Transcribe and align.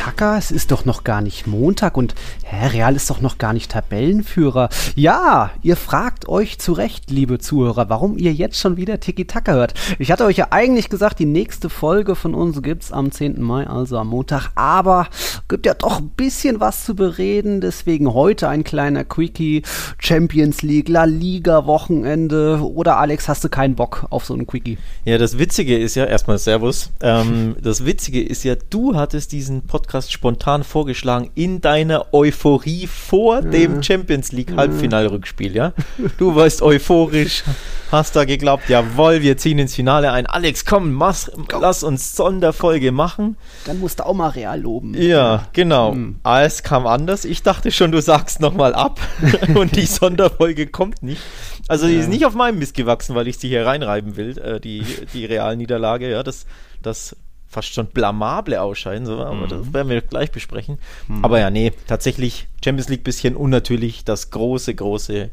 Tiki-Taka? 0.00 0.38
Es 0.38 0.50
ist 0.50 0.70
doch 0.70 0.86
noch 0.86 1.04
gar 1.04 1.20
nicht 1.20 1.46
Montag 1.46 1.96
und 1.98 2.14
hä, 2.44 2.68
Real 2.68 2.96
ist 2.96 3.10
doch 3.10 3.20
noch 3.20 3.36
gar 3.36 3.52
nicht 3.52 3.70
Tabellenführer. 3.70 4.70
Ja, 4.94 5.50
ihr 5.62 5.76
fragt 5.76 6.26
euch 6.26 6.58
zu 6.58 6.72
Recht, 6.72 7.10
liebe 7.10 7.38
Zuhörer, 7.38 7.90
warum 7.90 8.16
ihr 8.16 8.32
jetzt 8.32 8.58
schon 8.58 8.78
wieder 8.78 8.98
Tiki-Taka 8.98 9.52
hört. 9.52 9.74
Ich 9.98 10.10
hatte 10.10 10.24
euch 10.24 10.38
ja 10.38 10.48
eigentlich 10.50 10.88
gesagt, 10.88 11.18
die 11.18 11.26
nächste 11.26 11.68
Folge 11.68 12.14
von 12.14 12.34
uns 12.34 12.62
gibt's 12.62 12.92
am 12.92 13.12
10. 13.12 13.42
Mai, 13.42 13.66
also 13.66 13.98
am 13.98 14.08
Montag, 14.08 14.50
aber 14.54 15.06
gibt 15.48 15.66
ja 15.66 15.74
doch 15.74 15.98
ein 15.98 16.08
bisschen 16.08 16.60
was 16.60 16.84
zu 16.84 16.94
bereden, 16.94 17.60
deswegen 17.60 18.14
heute 18.14 18.48
ein 18.48 18.64
kleiner 18.64 19.04
Quickie, 19.04 19.62
Champions 19.98 20.62
League, 20.62 20.88
La 20.88 21.04
Liga 21.04 21.66
Wochenende 21.66 22.60
oder 22.62 22.96
Alex, 22.96 23.28
hast 23.28 23.44
du 23.44 23.50
keinen 23.50 23.74
Bock 23.74 24.06
auf 24.08 24.24
so 24.24 24.32
einen 24.32 24.46
Quickie? 24.46 24.78
Ja, 25.04 25.18
das 25.18 25.38
Witzige 25.38 25.76
ist 25.76 25.94
ja, 25.94 26.06
erstmal 26.06 26.38
Servus, 26.38 26.90
ähm, 27.02 27.56
das 27.60 27.84
Witzige 27.84 28.22
ist 28.22 28.44
ja, 28.44 28.54
du 28.70 28.96
hattest 28.96 29.32
diesen 29.32 29.66
Podcast 29.66 29.89
spontan 30.10 30.64
vorgeschlagen 30.64 31.30
in 31.34 31.60
deiner 31.60 32.12
Euphorie 32.12 32.86
vor 32.86 33.36
ja. 33.36 33.40
dem 33.42 33.82
Champions 33.82 34.32
League 34.32 34.54
Halbfinalrückspiel, 34.56 35.54
ja? 35.54 35.72
Du 36.18 36.34
warst 36.36 36.62
euphorisch, 36.62 37.42
hast 37.90 38.16
da 38.16 38.24
geglaubt, 38.24 38.68
jawohl, 38.68 39.22
wir 39.22 39.36
ziehen 39.36 39.58
ins 39.58 39.74
Finale 39.74 40.12
ein. 40.12 40.26
Alex, 40.26 40.64
komm, 40.64 40.92
mach, 40.92 41.28
lass 41.60 41.82
uns 41.82 42.14
Sonderfolge 42.14 42.92
machen. 42.92 43.36
Dann 43.64 43.80
musst 43.80 44.00
du 44.00 44.06
auch 44.06 44.14
mal 44.14 44.28
real 44.28 44.60
loben. 44.60 44.94
Ja, 44.94 45.46
genau. 45.52 45.92
Hm. 45.92 46.16
Alles 46.22 46.62
kam 46.62 46.86
anders. 46.86 47.24
Ich 47.24 47.42
dachte 47.42 47.70
schon, 47.72 47.90
du 47.90 48.00
sagst 48.00 48.40
nochmal 48.40 48.74
ab 48.74 49.00
und 49.54 49.76
die 49.76 49.86
Sonderfolge 49.86 50.68
kommt 50.68 51.02
nicht. 51.02 51.22
Also 51.68 51.86
die 51.86 51.94
ist 51.94 52.08
nicht 52.08 52.26
auf 52.26 52.34
meinem 52.34 52.58
Mist 52.58 52.74
gewachsen, 52.74 53.14
weil 53.14 53.28
ich 53.28 53.38
sie 53.38 53.48
hier 53.48 53.66
reinreiben 53.66 54.16
will, 54.16 54.38
äh, 54.38 54.60
die, 54.60 54.84
die 55.14 55.24
Realniederlage. 55.24 56.10
Ja, 56.10 56.22
das, 56.22 56.46
das 56.82 57.16
fast 57.50 57.74
schon 57.74 57.88
blamable 57.88 58.62
ausscheiden, 58.62 59.04
so, 59.04 59.18
aber 59.18 59.34
mhm. 59.34 59.48
das 59.48 59.72
werden 59.72 59.88
wir 59.88 60.00
gleich 60.00 60.30
besprechen. 60.30 60.78
Mhm. 61.08 61.24
Aber 61.24 61.40
ja, 61.40 61.50
nee, 61.50 61.72
tatsächlich 61.88 62.46
Champions 62.64 62.88
League 62.88 63.02
bisschen 63.02 63.34
unnatürlich, 63.34 64.04
das 64.04 64.30
große, 64.30 64.74
große 64.74 65.30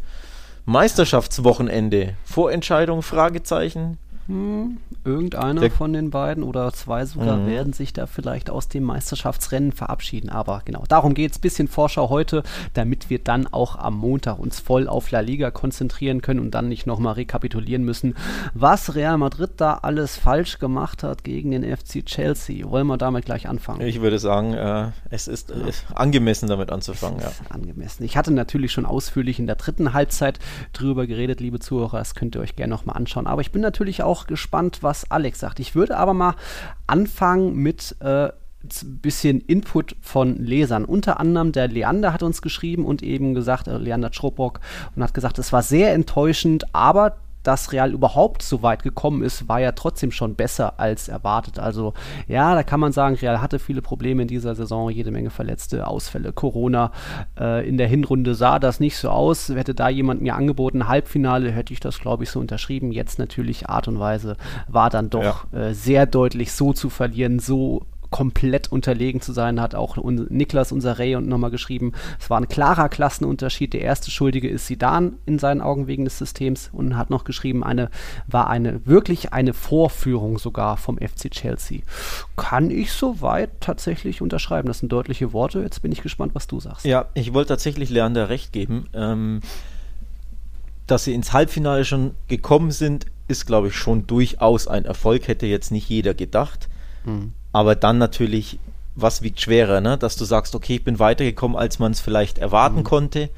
Meisterschaftswochenende. 0.65 2.15
Vorentscheidung, 2.25 3.03
Fragezeichen. 3.03 3.99
Hm, 4.27 4.77
irgendeiner 5.05 5.61
Der, 5.61 5.71
von 5.71 5.93
den 5.93 6.09
beiden 6.09 6.43
oder 6.43 6.73
zwei 6.73 7.05
sogar 7.05 7.37
mhm. 7.37 7.47
werden 7.47 7.73
sich 7.73 7.93
da 7.93 8.07
vielleicht 8.07 8.49
aus 8.49 8.67
dem 8.67 8.83
Meisterschaftsrennen 8.83 9.71
verabschieden. 9.71 10.29
Aber 10.29 10.61
genau, 10.65 10.83
darum 10.89 11.13
geht 11.13 11.31
es. 11.31 11.39
Bisschen 11.39 11.69
Vorschau 11.69 12.09
heute, 12.09 12.43
damit 12.73 13.09
wir 13.09 13.19
dann 13.19 13.47
auch 13.47 13.77
am 13.77 13.95
Montag 13.95 14.39
uns 14.39 14.59
voll 14.59 14.89
auf 14.89 15.11
La 15.11 15.21
Liga 15.21 15.49
konzentrieren 15.49 16.21
können 16.21 16.41
und 16.41 16.51
dann 16.51 16.67
nicht 16.67 16.85
nochmal 16.87 17.13
rekapitulieren 17.13 17.83
müssen, 17.83 18.15
was 18.53 18.95
Real 18.95 19.17
Madrid 19.17 19.51
da 19.57 19.75
alles 19.75 20.17
falsch 20.17 20.59
gemacht 20.59 21.03
hat 21.03 21.23
gegen 21.23 21.51
den 21.51 21.63
FC 21.63 22.05
Chelsea. 22.05 22.69
Wollen 22.69 22.87
wir 22.87 22.97
damit 22.97 23.25
gleich 23.25 23.47
anfangen? 23.47 23.81
Ich 23.81 24.01
würde 24.01 24.19
sagen, 24.19 24.53
äh, 24.53 24.91
es 25.09 25.29
ist 25.29 25.51
äh, 25.51 25.71
angemessen 25.95 26.49
damit 26.49 26.69
anzufangen. 26.69 27.21
Ja. 27.21 27.31
Angemessen. 27.49 28.03
Ich 28.03 28.17
hatte 28.17 28.31
natürlich 28.31 28.73
schon 28.73 28.85
ausführlich 28.85 29.39
in 29.39 29.47
der 29.47 29.55
dritten 29.55 29.93
Halbzeit 29.93 30.39
drüber 30.73 31.07
geredet, 31.07 31.39
liebe 31.39 31.59
Zuhörer. 31.59 31.99
Das 31.99 32.13
könnt 32.13 32.35
ihr 32.35 32.41
euch 32.41 32.57
gerne 32.57 32.71
nochmal 32.71 32.97
anschauen. 32.97 33.27
Aber 33.27 33.41
ich 33.41 33.51
bin 33.51 33.61
natürlich 33.61 34.03
auch 34.03 34.16
auch 34.17 34.27
gespannt, 34.27 34.79
was 34.81 35.09
Alex 35.11 35.39
sagt. 35.39 35.59
Ich 35.59 35.75
würde 35.75 35.97
aber 35.97 36.13
mal 36.13 36.35
anfangen 36.87 37.55
mit 37.55 37.95
äh, 37.99 38.29
bisschen 38.83 39.39
Input 39.41 39.95
von 40.01 40.35
Lesern. 40.37 40.83
Unter 40.83 41.19
anderem 41.19 41.51
der 41.51 41.67
Leander 41.67 42.11
hat 42.11 42.23
uns 42.23 42.41
geschrieben 42.41 42.85
und 42.85 43.03
eben 43.03 43.33
gesagt, 43.33 43.67
äh, 43.67 43.77
Leander 43.77 44.11
Schrobock, 44.11 44.59
und 44.95 45.03
hat 45.03 45.13
gesagt, 45.13 45.39
es 45.39 45.53
war 45.53 45.61
sehr 45.61 45.93
enttäuschend, 45.93 46.73
aber 46.73 47.17
dass 47.47 47.71
Real 47.71 47.93
überhaupt 47.93 48.43
so 48.43 48.61
weit 48.61 48.83
gekommen 48.83 49.23
ist, 49.23 49.47
war 49.47 49.61
ja 49.61 49.71
trotzdem 49.71 50.11
schon 50.11 50.35
besser 50.35 50.81
als 50.81 51.07
erwartet. 51.07 51.59
Also 51.59 51.93
ja, 52.27 52.53
da 52.53 52.63
kann 52.63 52.81
man 52.81 52.91
sagen, 52.91 53.15
Real 53.15 53.41
hatte 53.41 53.57
viele 53.57 53.81
Probleme 53.81 54.23
in 54.23 54.27
dieser 54.27 54.53
Saison, 54.53 54.89
jede 54.89 55.11
Menge 55.11 55.29
Verletzte, 55.29 55.87
Ausfälle, 55.87 56.33
Corona. 56.33 56.91
Äh, 57.39 57.65
in 57.65 57.77
der 57.77 57.87
Hinrunde 57.87 58.35
sah 58.35 58.59
das 58.59 58.81
nicht 58.81 58.97
so 58.97 59.09
aus. 59.09 59.47
Hätte 59.47 59.73
da 59.73 59.87
jemand 59.87 60.21
mir 60.21 60.35
angeboten, 60.35 60.89
Halbfinale, 60.89 61.49
hätte 61.49 61.71
ich 61.71 61.79
das, 61.79 61.99
glaube 61.99 62.25
ich, 62.25 62.29
so 62.31 62.41
unterschrieben. 62.41 62.91
Jetzt 62.91 63.17
natürlich 63.17 63.69
Art 63.69 63.87
und 63.87 63.97
Weise 63.97 64.35
war 64.67 64.89
dann 64.89 65.09
doch 65.09 65.45
ja. 65.53 65.67
äh, 65.67 65.73
sehr 65.73 66.05
deutlich 66.05 66.51
so 66.51 66.73
zu 66.73 66.89
verlieren, 66.89 67.39
so 67.39 67.85
komplett 68.09 68.71
unterlegen 68.71 69.21
zu 69.21 69.33
sein, 69.33 69.61
hat 69.61 69.75
auch 69.75 69.97
un 69.97 70.27
Niklas, 70.29 70.71
unser 70.71 70.99
Ray, 70.99 71.15
und 71.15 71.27
nochmal 71.27 71.51
geschrieben, 71.51 71.93
es 72.19 72.29
war 72.29 72.39
ein 72.39 72.47
klarer 72.47 72.89
Klassenunterschied. 72.89 73.73
Der 73.73 73.81
erste 73.81 74.11
Schuldige 74.11 74.49
ist 74.49 74.67
Sidan 74.67 75.17
in 75.25 75.39
seinen 75.39 75.61
Augen 75.61 75.87
wegen 75.87 76.05
des 76.05 76.17
Systems 76.17 76.69
und 76.71 76.97
hat 76.97 77.09
noch 77.09 77.23
geschrieben, 77.23 77.63
eine 77.63 77.89
war 78.27 78.49
eine 78.49 78.85
wirklich 78.85 79.33
eine 79.33 79.53
Vorführung 79.53 80.37
sogar 80.37 80.77
vom 80.77 80.97
FC 80.97 81.29
Chelsea. 81.31 81.81
Kann 82.35 82.71
ich 82.71 82.91
soweit 82.91 83.49
tatsächlich 83.59 84.21
unterschreiben. 84.21 84.67
Das 84.67 84.79
sind 84.79 84.91
deutliche 84.91 85.33
Worte. 85.33 85.61
Jetzt 85.61 85.81
bin 85.81 85.91
ich 85.91 86.01
gespannt, 86.01 86.33
was 86.35 86.47
du 86.47 86.59
sagst. 86.59 86.85
Ja, 86.85 87.05
ich 87.13 87.33
wollte 87.33 87.49
tatsächlich 87.49 87.89
Leander 87.89 88.29
recht 88.29 88.53
geben. 88.53 88.85
Ähm, 88.93 89.41
dass 90.87 91.03
sie 91.03 91.13
ins 91.13 91.33
Halbfinale 91.33 91.83
schon 91.83 92.11
gekommen 92.27 92.71
sind, 92.71 93.05
ist, 93.27 93.45
glaube 93.45 93.67
ich, 93.67 93.75
schon 93.75 94.07
durchaus 94.07 94.67
ein 94.67 94.85
Erfolg. 94.85 95.27
Hätte 95.27 95.45
jetzt 95.45 95.71
nicht 95.71 95.89
jeder 95.89 96.13
gedacht. 96.13 96.69
Mhm. 97.05 97.33
Aber 97.57 97.73
dann 97.73 97.97
natürlich, 97.97 98.59
was 98.93 99.23
wiegt 99.23 99.41
schwerer, 99.41 99.81
ne? 99.81 99.97
dass 99.97 100.15
du 100.15 100.25
sagst, 100.25 100.53
okay, 100.53 100.75
ich 100.75 100.83
bin 100.83 100.99
weitergekommen, 100.99 101.57
als 101.57 101.79
man 101.79 101.91
es 101.91 101.99
vielleicht 101.99 102.37
erwarten 102.37 102.81
mhm. 102.81 102.83
konnte. 102.83 103.29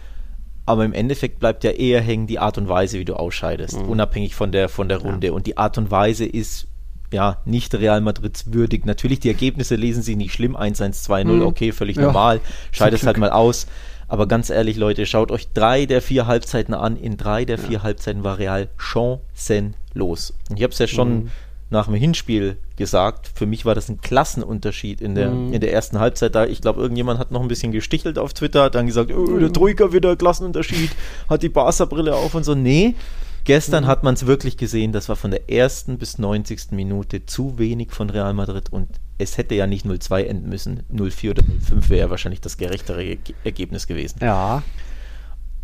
Aber 0.65 0.83
im 0.83 0.91
Endeffekt 0.91 1.39
bleibt 1.39 1.63
ja 1.63 1.71
eher 1.71 2.01
hängen 2.01 2.27
die 2.27 2.37
Art 2.37 2.57
und 2.57 2.67
Weise, 2.67 2.99
wie 2.99 3.05
du 3.05 3.13
ausscheidest, 3.13 3.79
mhm. 3.79 3.87
unabhängig 3.87 4.35
von 4.35 4.51
der, 4.51 4.67
von 4.67 4.89
der 4.89 4.97
Runde. 4.97 5.27
Ja. 5.27 5.33
Und 5.33 5.47
die 5.47 5.55
Art 5.55 5.77
und 5.77 5.89
Weise 5.89 6.25
ist 6.25 6.67
ja 7.13 7.37
nicht 7.45 7.73
Real 7.73 8.01
Madrids 8.01 8.51
würdig. 8.51 8.85
Natürlich, 8.85 9.21
die 9.21 9.29
Ergebnisse 9.29 9.75
lesen 9.75 10.03
sie 10.03 10.17
nicht 10.17 10.33
schlimm. 10.33 10.57
1-1, 10.57 11.07
2-0, 11.07 11.23
mhm. 11.23 11.41
okay, 11.43 11.71
völlig 11.71 11.95
ja. 11.95 12.03
normal. 12.03 12.41
Scheidest 12.73 13.05
halt 13.05 13.19
mal 13.19 13.31
aus. 13.31 13.67
Aber 14.09 14.27
ganz 14.27 14.49
ehrlich, 14.49 14.75
Leute, 14.75 15.05
schaut 15.05 15.31
euch 15.31 15.47
drei 15.53 15.85
der 15.85 16.01
vier 16.01 16.27
Halbzeiten 16.27 16.73
an. 16.73 16.97
In 16.97 17.15
drei 17.15 17.45
der 17.45 17.57
ja. 17.57 17.63
vier 17.63 17.83
Halbzeiten 17.83 18.25
war 18.25 18.37
Real 18.37 18.67
chancenlos. 18.75 20.33
Ich 20.53 20.61
habe 20.61 20.73
es 20.73 20.79
ja 20.79 20.87
schon 20.87 21.09
mhm 21.13 21.31
nach 21.69 21.85
dem 21.85 21.95
Hinspiel 21.95 22.57
gesagt. 22.75 23.29
Für 23.33 23.45
mich 23.45 23.65
war 23.65 23.75
das 23.75 23.89
ein 23.89 24.01
Klassenunterschied 24.01 25.01
in 25.01 25.15
der, 25.15 25.31
mhm. 25.31 25.53
in 25.53 25.61
der 25.61 25.71
ersten 25.71 25.99
Halbzeit. 25.99 26.33
Da, 26.35 26.45
ich 26.45 26.61
glaube, 26.61 26.81
irgendjemand 26.81 27.19
hat 27.19 27.31
noch 27.31 27.41
ein 27.41 27.47
bisschen 27.47 27.71
gestichelt 27.71 28.17
auf 28.17 28.33
Twitter, 28.33 28.63
hat 28.63 28.75
dann 28.75 28.87
gesagt, 28.87 29.11
oh, 29.11 29.37
der 29.37 29.53
Troika 29.53 29.93
wieder 29.93 30.15
Klassenunterschied, 30.15 30.91
hat 31.29 31.43
die 31.43 31.49
Barca-Brille 31.49 32.15
auf 32.15 32.33
und 32.33 32.43
so. 32.43 32.55
Nee, 32.55 32.95
gestern 33.43 33.83
mhm. 33.83 33.87
hat 33.87 34.03
man 34.03 34.15
es 34.15 34.25
wirklich 34.25 34.57
gesehen, 34.57 34.91
das 34.91 35.09
war 35.09 35.15
von 35.15 35.31
der 35.31 35.49
ersten 35.49 35.97
bis 35.97 36.17
90. 36.17 36.71
Minute 36.71 37.25
zu 37.25 37.59
wenig 37.59 37.91
von 37.91 38.09
Real 38.09 38.33
Madrid 38.33 38.71
und 38.71 38.89
es 39.19 39.37
hätte 39.37 39.53
ja 39.53 39.67
nicht 39.67 39.85
0-2 39.85 40.23
enden 40.23 40.49
müssen. 40.49 40.83
0-4 40.93 41.31
oder 41.31 41.43
0-5 41.43 41.89
wäre 41.89 41.99
ja 41.99 42.09
wahrscheinlich 42.09 42.41
das 42.41 42.57
gerechtere 42.57 43.17
Ergebnis 43.43 43.85
gewesen. 43.85 44.19
Ja, 44.21 44.63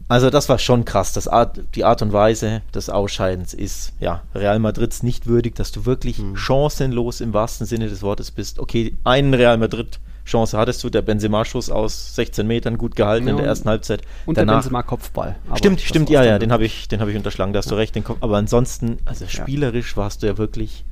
also 0.08 0.30
das 0.30 0.50
war 0.50 0.60
schon 0.60 0.86
krass. 0.86 1.14
Das 1.14 1.28
Art, 1.28 1.62
die 1.74 1.84
Art 1.84 2.02
und 2.02 2.14
Weise 2.14 2.62
des 2.74 2.90
Ausscheidens 2.90 3.54
ist 3.54 3.94
ja 4.00 4.22
Real 4.36 4.60
Madrids 4.60 5.02
nicht 5.02 5.26
würdig, 5.26 5.56
dass 5.56 5.72
du 5.72 5.86
wirklich 5.86 6.20
mhm. 6.20 6.36
chancenlos 6.36 7.22
im 7.22 7.34
wahrsten 7.34 7.66
Sinne 7.66 7.90
des 7.90 8.04
Wortes 8.04 8.32
bist. 8.32 8.60
Okay, 8.60 8.96
einen 9.04 9.34
Real 9.34 9.58
Madrid 9.58 10.00
Chance 10.26 10.58
hattest 10.58 10.84
du, 10.84 10.90
der 10.90 11.04
Benzema-Schuss 11.04 11.70
aus 11.70 12.16
16 12.16 12.48
Metern 12.48 12.80
gut 12.80 12.96
gehalten 12.96 13.28
ja, 13.28 13.32
in 13.32 13.38
der 13.38 13.46
ersten 13.46 13.70
Halbzeit. 13.70 14.02
Und 14.26 14.38
Danach, 14.38 14.54
der 14.54 14.58
Benzema-Kopfball. 14.58 15.36
Stimmt, 15.56 15.82
stimmt, 15.82 16.10
ja, 16.10 16.24
ja, 16.24 16.40
den 16.40 16.52
habe 16.52 16.66
ich, 16.66 16.88
hab 16.92 17.08
ich 17.08 17.16
unterschlagen, 17.16 17.54
da 17.54 17.60
hast 17.60 17.66
ja. 17.66 17.72
du 17.72 17.78
recht. 17.78 17.96
Den 17.96 18.04
Kopf, 18.04 18.18
aber 18.22 18.38
ansonsten, 18.38 18.98
also 19.06 19.28
spielerisch 19.28 19.96
warst 19.98 20.24
du 20.24 20.28
ja 20.28 20.40
wirklich 20.40 20.84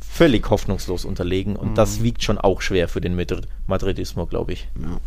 völlig 0.00 0.48
hoffnungslos 0.48 1.04
unterlegen 1.04 1.56
und 1.56 1.72
mhm. 1.72 1.74
das 1.74 2.02
wiegt 2.02 2.22
schon 2.22 2.38
auch 2.38 2.62
schwer 2.62 2.88
für 2.88 3.02
den 3.02 3.14
Madrid 3.14 3.46
Madridismo, 3.66 4.24
glaube 4.24 4.54
ich. 4.54 4.68
Ja 4.80 4.98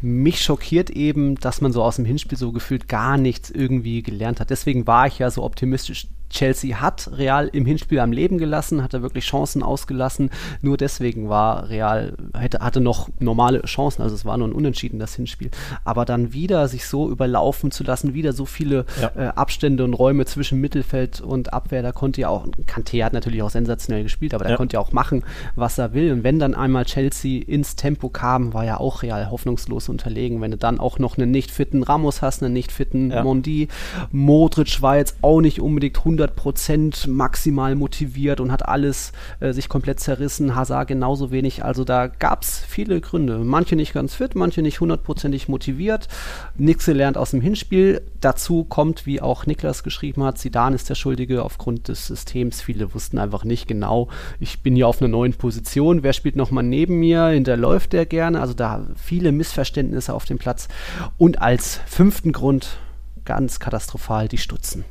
mich 0.00 0.42
schockiert 0.42 0.90
eben, 0.90 1.34
dass 1.36 1.60
man 1.60 1.72
so 1.72 1.82
aus 1.82 1.96
dem 1.96 2.04
Hinspiel 2.04 2.38
so 2.38 2.52
gefühlt 2.52 2.88
gar 2.88 3.16
nichts 3.16 3.50
irgendwie 3.50 4.02
gelernt 4.02 4.40
hat. 4.40 4.50
Deswegen 4.50 4.86
war 4.86 5.06
ich 5.06 5.18
ja 5.18 5.30
so 5.30 5.42
optimistisch 5.42 6.06
Chelsea 6.30 6.80
hat 6.80 7.10
Real 7.16 7.48
im 7.48 7.66
Hinspiel 7.66 8.00
am 8.00 8.12
Leben 8.12 8.38
gelassen, 8.38 8.82
hatte 8.82 9.02
wirklich 9.02 9.24
Chancen 9.24 9.62
ausgelassen. 9.62 10.30
Nur 10.60 10.76
deswegen 10.76 11.28
war 11.28 11.68
Real, 11.68 12.14
hätte, 12.36 12.60
hatte 12.60 12.80
noch 12.80 13.08
normale 13.18 13.62
Chancen, 13.62 14.02
also 14.02 14.14
es 14.14 14.24
war 14.24 14.36
nur 14.36 14.48
ein 14.48 14.52
Unentschieden, 14.52 14.98
das 14.98 15.14
Hinspiel. 15.14 15.50
Aber 15.84 16.04
dann 16.04 16.32
wieder 16.32 16.68
sich 16.68 16.86
so 16.86 17.10
überlaufen 17.10 17.70
zu 17.70 17.84
lassen, 17.84 18.14
wieder 18.14 18.32
so 18.32 18.44
viele 18.44 18.84
ja. 19.00 19.10
äh, 19.16 19.28
Abstände 19.28 19.84
und 19.84 19.94
Räume 19.94 20.24
zwischen 20.26 20.60
Mittelfeld 20.60 21.20
und 21.20 21.52
Abwehr, 21.52 21.82
da 21.82 21.92
konnte 21.92 22.20
ja 22.20 22.28
auch, 22.28 22.46
Kanté 22.66 23.04
hat 23.04 23.12
natürlich 23.12 23.42
auch 23.42 23.50
sensationell 23.50 24.02
gespielt, 24.02 24.34
aber 24.34 24.44
der 24.44 24.52
ja. 24.52 24.56
konnte 24.56 24.74
ja 24.74 24.80
auch 24.80 24.92
machen, 24.92 25.24
was 25.56 25.78
er 25.78 25.94
will. 25.94 26.12
Und 26.12 26.24
wenn 26.24 26.38
dann 26.38 26.54
einmal 26.54 26.84
Chelsea 26.84 27.42
ins 27.42 27.76
Tempo 27.76 28.08
kam, 28.08 28.52
war 28.52 28.64
ja 28.64 28.78
auch 28.78 29.02
Real 29.02 29.30
hoffnungslos 29.30 29.88
unterlegen. 29.88 30.40
Wenn 30.40 30.50
du 30.50 30.56
dann 30.56 30.78
auch 30.78 30.98
noch 30.98 31.16
einen 31.16 31.30
nicht 31.30 31.50
fitten 31.50 31.82
Ramos 31.82 32.22
hast, 32.22 32.42
einen 32.42 32.52
nicht 32.52 32.72
fitten 32.72 33.10
ja. 33.10 33.22
Mondi, 33.22 33.68
Modric 34.10 34.82
war 34.82 34.96
jetzt 34.96 35.16
auch 35.22 35.40
nicht 35.40 35.60
unbedingt 35.60 35.98
100 35.98 36.17
100% 36.18 37.08
maximal 37.08 37.74
motiviert 37.74 38.40
und 38.40 38.52
hat 38.52 38.66
alles 38.66 39.12
äh, 39.40 39.52
sich 39.52 39.68
komplett 39.68 40.00
zerrissen. 40.00 40.54
Hazard 40.54 40.88
genauso 40.88 41.30
wenig. 41.30 41.64
Also 41.64 41.84
da 41.84 42.06
gab 42.06 42.42
es 42.42 42.58
viele 42.58 43.00
Gründe. 43.00 43.38
Manche 43.38 43.76
nicht 43.76 43.92
ganz 43.92 44.14
fit, 44.14 44.34
manche 44.34 44.62
nicht 44.62 44.80
hundertprozentig 44.80 45.48
motiviert. 45.48 46.08
Nixe 46.56 46.92
lernt 46.92 47.16
aus 47.16 47.30
dem 47.30 47.40
Hinspiel. 47.40 48.02
Dazu 48.20 48.64
kommt, 48.64 49.06
wie 49.06 49.20
auch 49.20 49.46
Niklas 49.46 49.82
geschrieben 49.82 50.24
hat, 50.24 50.38
Sidan 50.38 50.74
ist 50.74 50.90
der 50.90 50.94
Schuldige 50.94 51.42
aufgrund 51.42 51.88
des 51.88 52.06
Systems. 52.06 52.60
Viele 52.60 52.94
wussten 52.94 53.18
einfach 53.18 53.44
nicht 53.44 53.68
genau, 53.68 54.08
ich 54.40 54.62
bin 54.62 54.74
hier 54.74 54.88
auf 54.88 55.00
einer 55.00 55.08
neuen 55.08 55.34
Position. 55.34 56.02
Wer 56.02 56.12
spielt 56.12 56.36
nochmal 56.36 56.64
neben 56.64 56.98
mir? 56.98 57.26
Hinterläuft 57.28 57.92
der 57.92 58.06
gerne? 58.06 58.40
Also 58.40 58.54
da 58.54 58.86
viele 58.96 59.32
Missverständnisse 59.32 60.12
auf 60.12 60.24
dem 60.24 60.38
Platz. 60.38 60.68
Und 61.16 61.40
als 61.40 61.80
fünften 61.86 62.32
Grund 62.32 62.78
ganz 63.24 63.60
katastrophal 63.60 64.26
die 64.26 64.38
Stutzen. 64.38 64.84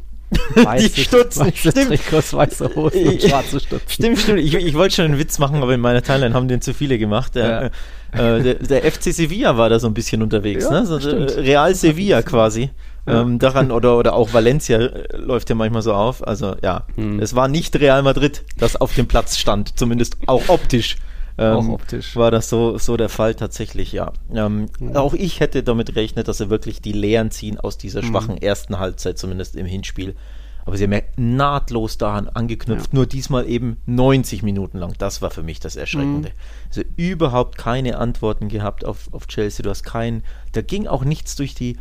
Weiße, 0.56 0.90
die 0.96 1.02
Stutzen, 1.04 1.48
weiße 1.48 1.72
stimmt. 1.72 1.88
Trikots, 1.88 2.34
weiße 2.34 2.76
Hosen 2.76 3.08
und 3.08 3.22
schwarze 3.22 3.60
Stutzen. 3.60 3.90
Stimmt, 3.90 4.20
stimmt. 4.20 4.40
Ich, 4.40 4.54
ich 4.54 4.74
wollte 4.74 4.96
schon 4.96 5.06
einen 5.06 5.20
Witz 5.20 5.40
machen, 5.40 5.62
aber 5.62 5.74
in 5.74 5.80
meiner 5.80 6.02
Timeline 6.02 6.34
haben 6.34 6.48
den 6.48 6.62
zu 6.62 6.74
viele 6.74 6.98
gemacht. 6.98 7.36
Der, 7.36 7.72
äh, 8.12 8.42
der, 8.42 8.56
der, 8.56 8.92
FC 8.92 9.14
Sevilla 9.14 9.58
war 9.58 9.70
da 9.70 9.80
so 9.80 9.88
ein 9.88 9.94
bisschen 9.94 10.22
unterwegs, 10.22 10.66
ja, 10.66 10.72
ne? 10.72 10.86
So, 10.86 10.98
Real 10.98 11.74
Sevilla 11.76 12.22
quasi. 12.22 12.72
Ja. 13.06 13.22
Ähm, 13.22 13.40
daran 13.40 13.72
oder, 13.72 13.98
oder 13.98 14.14
auch 14.14 14.34
Valencia 14.34 14.80
äh, 14.80 15.16
läuft 15.16 15.50
ja 15.50 15.56
manchmal 15.56 15.82
so 15.82 15.94
auf. 15.94 16.28
Also 16.28 16.56
ja, 16.62 16.86
hm. 16.96 17.20
es 17.20 17.36
war 17.36 17.48
nicht 17.48 17.80
Real 17.80 18.04
Madrid, 18.04 18.44
das 18.58 18.76
auf 18.76 18.96
dem 18.96 19.08
Platz 19.08 19.38
stand, 19.38 19.80
zumindest 19.80 20.18
auch 20.28 20.50
optisch. 20.50 20.98
Ähm, 21.38 21.56
auch 21.56 21.68
optisch. 21.70 22.16
War 22.16 22.32
das 22.32 22.50
so, 22.50 22.78
so 22.78 22.98
der 22.98 23.10
Fall 23.10 23.36
tatsächlich, 23.36 23.92
ja. 23.92 24.12
Ähm, 24.34 24.68
mhm. 24.80 24.96
Auch 24.96 25.14
ich 25.14 25.40
hätte 25.40 25.64
damit 25.64 25.88
gerechnet, 25.88 26.28
dass 26.28 26.40
sie 26.40 26.50
wirklich 26.50 26.82
die 26.82 26.94
Lehren 26.94 27.32
ziehen 27.32 27.60
aus 27.60 27.78
dieser 27.78 28.02
mhm. 28.02 28.08
schwachen 28.08 28.36
mhm. 28.36 28.42
ersten 28.42 28.80
Halbzeit, 28.80 29.18
zumindest 29.18 29.56
im 29.56 29.66
Hinspiel. 29.66 30.16
Aber 30.66 30.76
sie 30.76 30.84
haben 30.84 30.92
ja 30.92 31.02
nahtlos 31.16 31.98
daran 31.98 32.28
angeknüpft, 32.28 32.92
ja. 32.92 32.96
nur 32.96 33.06
diesmal 33.06 33.48
eben 33.48 33.78
90 33.86 34.44
Minuten 34.44 34.80
lang. 34.80 34.96
Das 34.98 35.22
war 35.22 35.30
für 35.30 35.44
mich 35.44 35.62
das 35.62 35.78
Erschreckende. 35.78 36.30
Mhm. 36.30 36.36
Also 36.68 36.82
überhaupt 36.98 37.58
keine 37.58 37.98
Antworten 37.98 38.50
gehabt 38.50 38.84
auf, 38.84 39.08
auf 39.14 39.28
Chelsea. 39.28 39.64
Du 39.64 39.70
hast 39.70 39.84
keinen, 39.84 40.24
da 40.52 40.62
ging 40.62 40.86
auch 40.88 41.06
nichts 41.06 41.38
durch 41.38 41.56
die, 41.56 41.78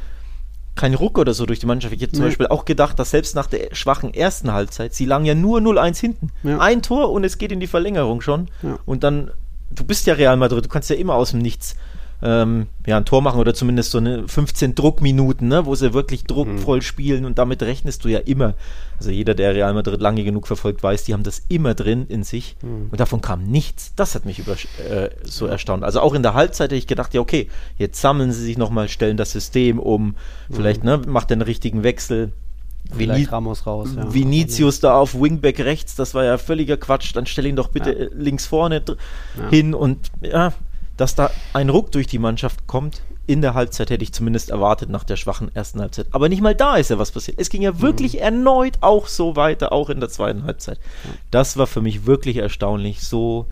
kein 0.77 0.95
Ruck 0.95 1.19
oder 1.19 1.35
so 1.35 1.47
durch 1.47 1.59
die 1.59 1.67
Mannschaft. 1.67 1.95
Ich 1.95 2.01
hätte 2.01 2.13
zum 2.13 2.23
nee. 2.23 2.29
Beispiel 2.29 2.47
auch 2.47 2.65
gedacht, 2.65 2.97
dass 2.99 3.11
selbst 3.11 3.35
nach 3.35 3.49
der 3.49 3.75
schwachen 3.75 4.15
ersten 4.15 4.53
Halbzeit, 4.53 4.95
sie 4.95 5.07
lagen 5.07 5.25
ja 5.25 5.35
nur 5.35 5.59
0-1 5.59 5.99
hinten. 5.99 6.31
Ja. 6.45 6.59
Ein 6.59 6.83
Tor 6.83 7.11
und 7.11 7.25
es 7.25 7.39
geht 7.39 7.51
in 7.51 7.59
die 7.59 7.67
Verlängerung 7.67 8.21
schon. 8.21 8.49
Ja. 8.63 8.79
Und 8.85 9.03
dann 9.03 9.33
du 9.77 9.85
bist 9.85 10.07
ja 10.07 10.15
Real 10.15 10.37
Madrid, 10.37 10.65
du 10.65 10.69
kannst 10.69 10.91
ja 10.91 10.97
immer 10.97 11.15
aus 11.15 11.31
dem 11.31 11.41
Nichts 11.41 11.77
ähm, 12.23 12.69
ja, 12.87 12.97
ein 12.97 13.05
Tor 13.05 13.21
machen 13.21 13.41
oder 13.41 13.53
zumindest 13.53 13.91
so 13.91 13.99
eine 13.99 14.27
15 14.27 14.75
Druckminuten, 14.75 15.49
ne, 15.49 15.67
wo 15.67 15.75
sie 15.75 15.93
wirklich 15.93 16.25
druckvoll 16.25 16.79
mhm. 16.79 16.83
spielen 16.83 17.25
und 17.25 17.39
damit 17.39 17.63
rechnest 17.63 18.05
du 18.05 18.09
ja 18.09 18.21
immer. 18.21 18.55
Also 18.99 19.11
jeder, 19.11 19.35
der 19.35 19.55
Real 19.55 19.75
Madrid 19.75 20.01
lange 20.01 20.25
genug 20.25 20.47
verfolgt, 20.47 20.83
weiß, 20.83 21.05
die 21.05 21.13
haben 21.13 21.25
das 21.25 21.43
immer 21.49 21.75
drin 21.75 22.07
in 22.09 22.25
sich 22.25 22.57
mhm. 22.63 22.89
und 22.91 23.01
davon 23.01 23.21
kam 23.21 23.45
nichts. 23.45 23.93
Das 23.97 24.15
hat 24.15 24.25
mich 24.25 24.39
über, 24.39 24.53
äh, 24.53 25.11
so 25.25 25.47
erstaunt. 25.47 25.85
Also 25.85 26.01
auch 26.01 26.15
in 26.15 26.23
der 26.23 26.35
Halbzeit 26.35 26.71
hätte 26.71 26.77
ich 26.77 26.87
gedacht, 26.87 27.13
ja 27.13 27.21
okay, 27.21 27.49
jetzt 27.77 28.01
sammeln 28.01 28.33
sie 28.33 28.43
sich 28.43 28.57
nochmal, 28.57 28.89
stellen 28.89 29.19
das 29.19 29.33
System 29.33 29.79
um, 29.79 30.07
mhm. 30.07 30.15
vielleicht 30.55 30.85
ne, 30.85 31.01
macht 31.07 31.31
den 31.31 31.43
richtigen 31.43 31.83
Wechsel. 31.83 32.33
Vini 32.95 33.25
Ramos 33.25 33.67
raus, 33.67 33.91
ja. 33.97 34.13
Vinicius 34.13 34.81
da 34.81 34.99
auf 34.99 35.15
Wingback 35.15 35.61
rechts, 35.61 35.95
das 35.95 36.15
war 36.15 36.25
ja 36.25 36.39
völliger 36.39 36.77
Quatsch. 36.77 37.15
Dann 37.15 37.27
stell 37.27 37.47
ihn 37.47 37.57
doch 37.57 37.69
bitte 37.69 37.93
ja. 37.93 38.09
links 38.13 38.47
vorne 38.47 38.83
ja. 38.87 39.49
hin 39.51 39.75
und 39.75 40.11
ja, 40.21 40.53
dass 40.97 41.15
da 41.15 41.31
ein 41.53 41.69
Ruck 41.69 41.93
durch 41.93 42.07
die 42.07 42.19
Mannschaft 42.19 42.67
kommt. 42.67 43.03
In 43.29 43.43
der 43.43 43.55
Halbzeit 43.55 43.91
hätte 43.91 44.05
ich 44.05 44.13
zumindest 44.13 44.51
erwartet 44.51 44.89
nach 44.89 45.03
der 45.03 45.17
schwachen 45.17 45.53
ersten 45.53 45.81
Halbzeit. 45.81 46.07
Aber 46.13 46.29
nicht 46.29 46.43
mal 46.43 46.55
da 46.55 46.77
ist 46.77 46.91
ja 46.91 46.99
was 46.99 47.11
passiert. 47.11 47.41
Es 47.41 47.51
ging 47.51 47.61
ja 47.61 47.81
wirklich 47.81 48.15
mhm. 48.15 48.21
erneut 48.21 48.79
auch 48.83 49.09
so 49.09 49.35
weiter, 49.35 49.73
auch 49.73 49.91
in 49.91 49.99
der 49.99 50.09
zweiten 50.09 50.45
Halbzeit. 50.45 50.79
Das 51.33 51.57
war 51.57 51.67
für 51.67 51.81
mich 51.81 52.07
wirklich 52.07 52.37
erstaunlich. 52.37 53.01
So, 53.01 53.47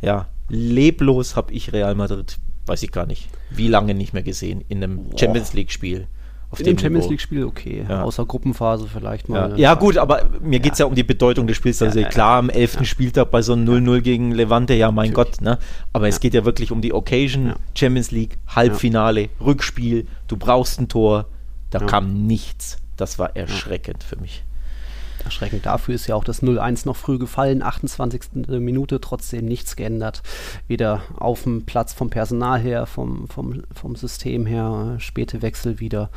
ja, 0.00 0.28
leblos 0.48 1.36
habe 1.36 1.52
ich 1.52 1.74
Real 1.74 1.94
Madrid, 1.94 2.38
weiß 2.64 2.82
ich 2.82 2.90
gar 2.90 3.04
nicht, 3.04 3.28
wie 3.50 3.68
lange 3.68 3.94
nicht 3.94 4.14
mehr 4.14 4.22
gesehen 4.22 4.64
in 4.68 4.82
einem 4.82 5.10
Boah. 5.10 5.18
Champions 5.18 5.52
League 5.52 5.72
Spiel 5.72 6.08
auf 6.50 6.60
in 6.60 6.66
dem 6.66 6.78
Champions 6.78 7.08
League-Spiel 7.08 7.44
okay. 7.44 7.84
Ja. 7.88 8.02
Außer 8.02 8.24
Gruppenphase 8.24 8.86
vielleicht 8.86 9.28
mal. 9.28 9.50
Ja, 9.50 9.56
ja 9.56 9.74
gut, 9.74 9.98
aber 9.98 10.30
mir 10.40 10.60
geht 10.60 10.72
es 10.72 10.78
ja. 10.78 10.86
um 10.86 10.94
die 10.94 11.02
Bedeutung 11.02 11.46
des 11.46 11.56
Spiels. 11.56 11.82
Also 11.82 12.00
klar, 12.02 12.38
am 12.38 12.48
11. 12.48 12.86
Spieltag 12.86 13.30
bei 13.30 13.42
so 13.42 13.52
einem 13.52 13.68
0-0 13.68 14.00
gegen 14.00 14.32
Levante, 14.32 14.74
ja 14.74 14.90
mein 14.90 15.10
Natürlich. 15.10 15.38
Gott, 15.38 15.40
ne? 15.42 15.58
Aber 15.92 16.08
es 16.08 16.20
geht 16.20 16.32
ja 16.32 16.44
wirklich 16.44 16.72
um 16.72 16.80
die 16.80 16.94
Occasion, 16.94 17.54
Champions 17.74 18.10
League, 18.10 18.38
Halbfinale, 18.48 19.28
Rückspiel, 19.40 20.06
du 20.26 20.36
brauchst 20.38 20.80
ein 20.80 20.88
Tor, 20.88 21.26
da 21.70 21.80
kam 21.80 22.26
nichts. 22.26 22.78
Das 22.96 23.18
war 23.18 23.36
erschreckend 23.36 24.02
für 24.02 24.16
mich. 24.16 24.42
Erschreckend 25.24 25.66
dafür 25.66 25.94
ist 25.94 26.06
ja 26.06 26.14
auch 26.14 26.24
das 26.24 26.42
0-1 26.42 26.86
noch 26.86 26.96
früh 26.96 27.18
gefallen, 27.18 27.62
28. 27.62 28.46
Minute, 28.60 29.00
trotzdem 29.00 29.46
nichts 29.46 29.76
geändert. 29.76 30.22
Weder 30.66 31.02
auf 31.16 31.42
dem 31.42 31.64
Platz 31.64 31.92
vom 31.92 32.10
Personal 32.10 32.60
her, 32.60 32.86
vom, 32.86 33.28
vom, 33.28 33.62
vom 33.72 33.96
System 33.96 34.46
her, 34.46 34.96
späte 34.98 35.42
Wechsel 35.42 35.80
wieder. 35.80 36.10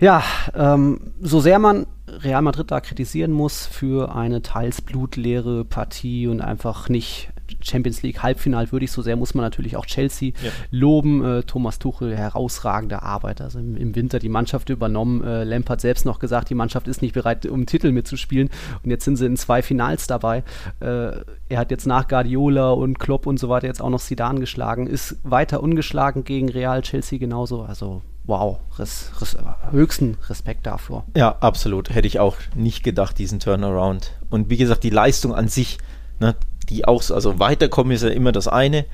Ja, 0.00 0.22
ähm, 0.54 1.12
so 1.20 1.40
sehr 1.40 1.58
man 1.58 1.86
Real 2.08 2.42
Madrid 2.42 2.70
da 2.70 2.80
kritisieren 2.80 3.32
muss 3.32 3.66
für 3.66 4.14
eine 4.14 4.42
teils 4.42 4.80
blutleere 4.80 5.64
Partie 5.64 6.26
und 6.26 6.40
einfach 6.40 6.88
nicht 6.88 7.28
Champions 7.60 8.02
League 8.02 8.22
Halbfinal 8.22 8.70
würdig. 8.72 8.90
So 8.92 9.02
sehr 9.02 9.16
muss 9.16 9.34
man 9.34 9.44
natürlich 9.44 9.76
auch 9.76 9.86
Chelsea 9.86 10.32
ja. 10.42 10.50
loben. 10.70 11.24
Äh, 11.24 11.42
Thomas 11.42 11.78
Tuchel, 11.78 12.16
herausragende 12.16 13.02
Arbeit. 13.02 13.40
Also 13.40 13.58
im, 13.58 13.76
im 13.76 13.94
Winter 13.94 14.18
die 14.18 14.28
Mannschaft 14.28 14.70
übernommen. 14.70 15.22
Äh, 15.24 15.44
Lampard 15.44 15.80
selbst 15.80 16.04
noch 16.04 16.18
gesagt, 16.18 16.50
die 16.50 16.54
Mannschaft 16.54 16.88
ist 16.88 17.02
nicht 17.02 17.14
bereit, 17.14 17.46
um 17.46 17.66
Titel 17.66 17.92
mitzuspielen. 17.92 18.50
Und 18.82 18.90
jetzt 18.90 19.04
sind 19.04 19.16
sie 19.16 19.26
in 19.26 19.36
zwei 19.36 19.62
Finals 19.62 20.06
dabei. 20.06 20.44
Äh, 20.80 21.12
er 21.48 21.58
hat 21.58 21.70
jetzt 21.70 21.86
nach 21.86 22.08
Guardiola 22.08 22.70
und 22.70 22.98
Klopp 22.98 23.26
und 23.26 23.38
so 23.38 23.48
weiter 23.48 23.66
jetzt 23.66 23.80
auch 23.80 23.90
noch 23.90 24.00
Sidan 24.00 24.40
geschlagen. 24.40 24.86
Ist 24.86 25.16
weiter 25.22 25.62
ungeschlagen 25.62 26.24
gegen 26.24 26.48
Real 26.48 26.82
Chelsea 26.82 27.18
genauso. 27.18 27.62
Also 27.62 28.02
wow, 28.28 28.58
res, 28.78 29.10
res, 29.20 29.36
höchsten 29.72 30.18
Respekt 30.28 30.66
dafür. 30.66 31.04
Ja, 31.16 31.36
absolut. 31.40 31.90
Hätte 31.90 32.06
ich 32.06 32.20
auch 32.20 32.36
nicht 32.54 32.84
gedacht, 32.84 33.18
diesen 33.18 33.40
Turnaround. 33.40 34.12
Und 34.30 34.50
wie 34.50 34.58
gesagt, 34.58 34.84
die 34.84 34.90
Leistung 34.90 35.34
an 35.34 35.48
sich, 35.48 35.78
ne, 36.20 36.36
die 36.68 36.86
auch, 36.86 37.02
also 37.10 37.38
weiterkommen 37.38 37.92
ist 37.92 38.02
ja 38.02 38.10
immer 38.10 38.32
das 38.32 38.48
eine, 38.48 38.84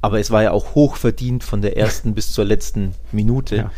aber 0.00 0.18
es 0.20 0.30
war 0.30 0.42
ja 0.42 0.52
auch 0.52 0.74
hoch 0.74 0.96
verdient 0.96 1.44
von 1.44 1.62
der 1.62 1.76
ersten 1.76 2.14
bis 2.14 2.32
zur 2.32 2.44
letzten 2.44 2.94
Minute. 3.12 3.56
Ja. 3.56 3.70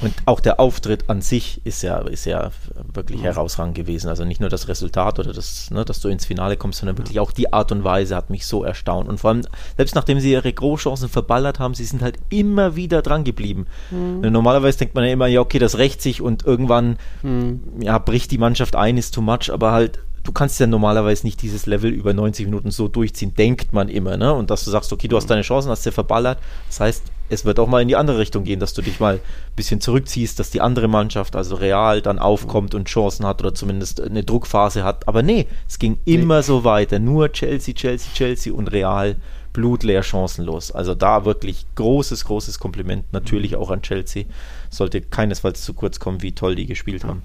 Und 0.00 0.12
auch 0.26 0.40
der 0.40 0.58
Auftritt 0.58 1.08
an 1.08 1.20
sich 1.20 1.60
ist 1.64 1.82
ja, 1.82 1.98
ist 1.98 2.26
ja 2.26 2.50
wirklich 2.92 3.20
ja. 3.20 3.26
herausragend 3.26 3.76
gewesen. 3.76 4.08
Also 4.08 4.24
nicht 4.24 4.40
nur 4.40 4.50
das 4.50 4.66
Resultat 4.66 5.20
oder 5.20 5.32
das, 5.32 5.70
ne, 5.70 5.84
dass 5.84 6.00
du 6.00 6.08
ins 6.08 6.26
Finale 6.26 6.56
kommst, 6.56 6.80
sondern 6.80 6.98
wirklich 6.98 7.20
auch 7.20 7.30
die 7.30 7.52
Art 7.52 7.70
und 7.70 7.84
Weise 7.84 8.16
hat 8.16 8.28
mich 8.28 8.44
so 8.44 8.64
erstaunt. 8.64 9.08
Und 9.08 9.18
vor 9.18 9.30
allem, 9.30 9.42
selbst 9.76 9.94
nachdem 9.94 10.18
sie 10.18 10.32
ihre 10.32 10.52
Großchancen 10.52 11.08
verballert 11.08 11.60
haben, 11.60 11.74
sie 11.74 11.84
sind 11.84 12.02
halt 12.02 12.16
immer 12.28 12.74
wieder 12.74 13.02
dran 13.02 13.22
geblieben. 13.22 13.66
Mhm. 13.92 14.32
Normalerweise 14.32 14.78
denkt 14.78 14.96
man 14.96 15.04
ja 15.04 15.12
immer, 15.12 15.28
ja, 15.28 15.40
okay, 15.40 15.60
das 15.60 15.78
rächt 15.78 16.02
sich 16.02 16.20
und 16.20 16.44
irgendwann 16.44 16.98
mhm. 17.22 17.60
ja, 17.80 17.96
bricht 17.98 18.32
die 18.32 18.38
Mannschaft 18.38 18.74
ein, 18.74 18.98
ist 18.98 19.14
too 19.14 19.22
much, 19.22 19.50
aber 19.52 19.70
halt 19.70 20.00
du 20.24 20.32
kannst 20.32 20.58
ja 20.58 20.66
normalerweise 20.66 21.24
nicht 21.26 21.40
dieses 21.42 21.66
Level 21.66 21.92
über 21.92 22.12
90 22.12 22.46
Minuten 22.46 22.70
so 22.70 22.88
durchziehen, 22.88 23.34
denkt 23.34 23.72
man 23.72 23.88
immer, 23.88 24.16
ne? 24.16 24.32
Und 24.32 24.50
dass 24.50 24.64
du 24.64 24.70
sagst, 24.70 24.92
okay, 24.92 25.06
du 25.06 25.16
hast 25.16 25.28
deine 25.28 25.42
Chancen, 25.42 25.70
hast 25.70 25.84
sie 25.84 25.92
verballert. 25.92 26.38
Das 26.66 26.80
heißt, 26.80 27.04
es 27.28 27.44
wird 27.44 27.58
auch 27.58 27.68
mal 27.68 27.82
in 27.82 27.88
die 27.88 27.96
andere 27.96 28.18
Richtung 28.18 28.44
gehen, 28.44 28.58
dass 28.58 28.74
du 28.74 28.82
dich 28.82 29.00
mal 29.00 29.14
ein 29.14 29.20
bisschen 29.54 29.80
zurückziehst, 29.80 30.38
dass 30.38 30.50
die 30.50 30.60
andere 30.60 30.88
Mannschaft, 30.88 31.36
also 31.36 31.54
real, 31.54 32.00
dann 32.00 32.18
aufkommt 32.18 32.74
und 32.74 32.88
Chancen 32.88 33.26
hat 33.26 33.40
oder 33.40 33.54
zumindest 33.54 34.00
eine 34.00 34.24
Druckphase 34.24 34.82
hat. 34.82 35.06
Aber 35.06 35.22
nee, 35.22 35.46
es 35.68 35.78
ging 35.78 35.98
immer 36.06 36.38
nee. 36.38 36.42
so 36.42 36.64
weiter. 36.64 36.98
Nur 36.98 37.30
Chelsea, 37.30 37.74
Chelsea, 37.74 38.12
Chelsea 38.14 38.52
und 38.52 38.72
real 38.72 39.16
blutleer 39.52 40.02
chancenlos. 40.02 40.72
Also 40.72 40.94
da 40.94 41.24
wirklich 41.24 41.66
großes, 41.76 42.24
großes 42.24 42.58
Kompliment 42.58 43.12
natürlich 43.12 43.56
auch 43.56 43.70
an 43.70 43.82
Chelsea. 43.82 44.24
Sollte 44.70 45.00
keinesfalls 45.00 45.62
zu 45.62 45.74
kurz 45.74 46.00
kommen, 46.00 46.22
wie 46.22 46.32
toll 46.32 46.56
die 46.56 46.66
gespielt 46.66 47.04
haben. 47.04 47.22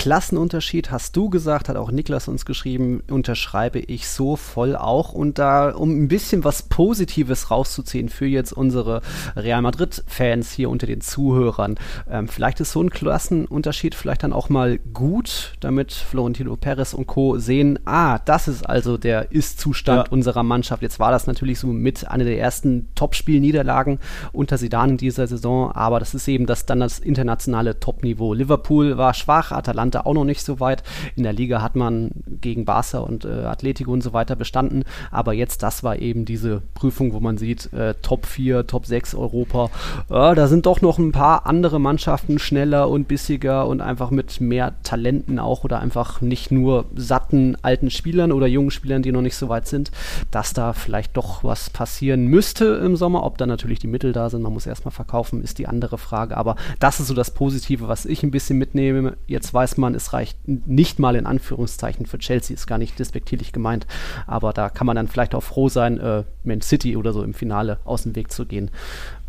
Klassenunterschied, 0.00 0.90
hast 0.90 1.14
du 1.14 1.28
gesagt, 1.28 1.68
hat 1.68 1.76
auch 1.76 1.90
Niklas 1.90 2.26
uns 2.26 2.46
geschrieben, 2.46 3.02
unterschreibe 3.10 3.80
ich 3.80 4.08
so 4.08 4.36
voll 4.36 4.74
auch. 4.74 5.12
Und 5.12 5.38
da, 5.38 5.72
um 5.72 5.90
ein 5.90 6.08
bisschen 6.08 6.42
was 6.42 6.62
Positives 6.62 7.50
rauszuziehen 7.50 8.08
für 8.08 8.24
jetzt 8.24 8.54
unsere 8.54 9.02
Real 9.36 9.60
Madrid-Fans 9.60 10.52
hier 10.52 10.70
unter 10.70 10.86
den 10.86 11.02
Zuhörern, 11.02 11.74
ähm, 12.10 12.28
vielleicht 12.28 12.60
ist 12.60 12.72
so 12.72 12.82
ein 12.82 12.88
Klassenunterschied 12.88 13.94
vielleicht 13.94 14.22
dann 14.22 14.32
auch 14.32 14.48
mal 14.48 14.78
gut, 14.78 15.52
damit 15.60 15.92
Florentino 15.92 16.56
Perez 16.56 16.94
und 16.94 17.06
Co. 17.06 17.36
sehen, 17.36 17.78
ah, 17.84 18.20
das 18.20 18.48
ist 18.48 18.66
also 18.66 18.96
der 18.96 19.32
Ist-Zustand 19.32 20.06
ja. 20.06 20.12
unserer 20.12 20.44
Mannschaft. 20.44 20.80
Jetzt 20.80 20.98
war 20.98 21.10
das 21.10 21.26
natürlich 21.26 21.58
so 21.58 21.66
mit 21.66 22.08
einer 22.08 22.24
der 22.24 22.40
ersten 22.40 22.88
Topspielniederlagen 22.94 23.98
unter 24.32 24.56
Sidan 24.56 24.92
in 24.92 24.96
dieser 24.96 25.26
Saison, 25.26 25.72
aber 25.72 25.98
das 25.98 26.14
ist 26.14 26.26
eben 26.26 26.46
das 26.46 26.64
dann 26.64 26.80
das 26.80 27.00
internationale 27.00 27.78
Topniveau. 27.80 28.32
Liverpool 28.32 28.96
war 28.96 29.12
schwach, 29.12 29.52
Atalanta 29.52 29.89
Atalanta 29.90 30.08
auch 30.08 30.14
noch 30.14 30.24
nicht 30.24 30.42
so 30.42 30.60
weit. 30.60 30.82
In 31.16 31.24
der 31.24 31.32
Liga 31.32 31.62
hat 31.62 31.76
man 31.76 32.10
gegen 32.40 32.64
Barca 32.64 32.98
und 32.98 33.24
äh, 33.24 33.44
Atletico 33.44 33.92
und 33.92 34.02
so 34.02 34.12
weiter 34.12 34.36
bestanden, 34.36 34.84
aber 35.10 35.32
jetzt, 35.32 35.62
das 35.62 35.82
war 35.82 35.98
eben 35.98 36.24
diese 36.24 36.62
Prüfung, 36.74 37.12
wo 37.12 37.20
man 37.20 37.36
sieht, 37.38 37.72
äh, 37.72 37.94
Top 38.02 38.26
4, 38.26 38.66
Top 38.66 38.86
6 38.86 39.14
Europa, 39.14 39.70
äh, 40.08 40.34
da 40.34 40.46
sind 40.46 40.66
doch 40.66 40.80
noch 40.80 40.98
ein 40.98 41.12
paar 41.12 41.46
andere 41.46 41.78
Mannschaften 41.78 42.38
schneller 42.38 42.88
und 42.88 43.08
bissiger 43.08 43.66
und 43.66 43.80
einfach 43.80 44.10
mit 44.10 44.40
mehr 44.40 44.74
Talenten 44.82 45.38
auch 45.38 45.64
oder 45.64 45.80
einfach 45.80 46.20
nicht 46.20 46.50
nur 46.50 46.86
satten 46.94 47.56
alten 47.62 47.90
Spielern 47.90 48.32
oder 48.32 48.46
jungen 48.46 48.70
Spielern, 48.70 49.02
die 49.02 49.12
noch 49.12 49.22
nicht 49.22 49.36
so 49.36 49.48
weit 49.48 49.66
sind, 49.66 49.90
dass 50.30 50.52
da 50.52 50.72
vielleicht 50.72 51.16
doch 51.16 51.44
was 51.44 51.70
passieren 51.70 52.26
müsste 52.26 52.64
im 52.84 52.96
Sommer. 52.96 53.24
Ob 53.24 53.38
da 53.38 53.46
natürlich 53.46 53.78
die 53.78 53.86
Mittel 53.86 54.12
da 54.12 54.30
sind, 54.30 54.42
man 54.42 54.52
muss 54.52 54.66
erstmal 54.66 54.92
verkaufen, 54.92 55.42
ist 55.42 55.58
die 55.58 55.66
andere 55.66 55.98
Frage. 55.98 56.36
Aber 56.36 56.56
das 56.78 57.00
ist 57.00 57.08
so 57.08 57.14
das 57.14 57.32
Positive, 57.32 57.88
was 57.88 58.06
ich 58.06 58.22
ein 58.22 58.30
bisschen 58.30 58.58
mitnehme. 58.58 59.16
Jetzt 59.26 59.52
weiß 59.52 59.69
man, 59.78 59.94
es 59.94 60.12
reicht 60.12 60.36
nicht 60.46 60.98
mal 60.98 61.16
in 61.16 61.26
Anführungszeichen 61.26 62.06
für 62.06 62.18
Chelsea, 62.18 62.54
ist 62.54 62.66
gar 62.66 62.78
nicht 62.78 62.98
despektierlich 62.98 63.52
gemeint. 63.52 63.86
Aber 64.26 64.52
da 64.52 64.68
kann 64.68 64.86
man 64.86 64.96
dann 64.96 65.08
vielleicht 65.08 65.34
auch 65.34 65.42
froh 65.42 65.68
sein, 65.68 65.98
äh, 65.98 66.24
Man 66.44 66.60
City 66.60 66.96
oder 66.96 67.12
so 67.12 67.22
im 67.22 67.34
Finale 67.34 67.78
aus 67.84 68.04
dem 68.04 68.16
Weg 68.16 68.32
zu 68.32 68.46
gehen. 68.46 68.70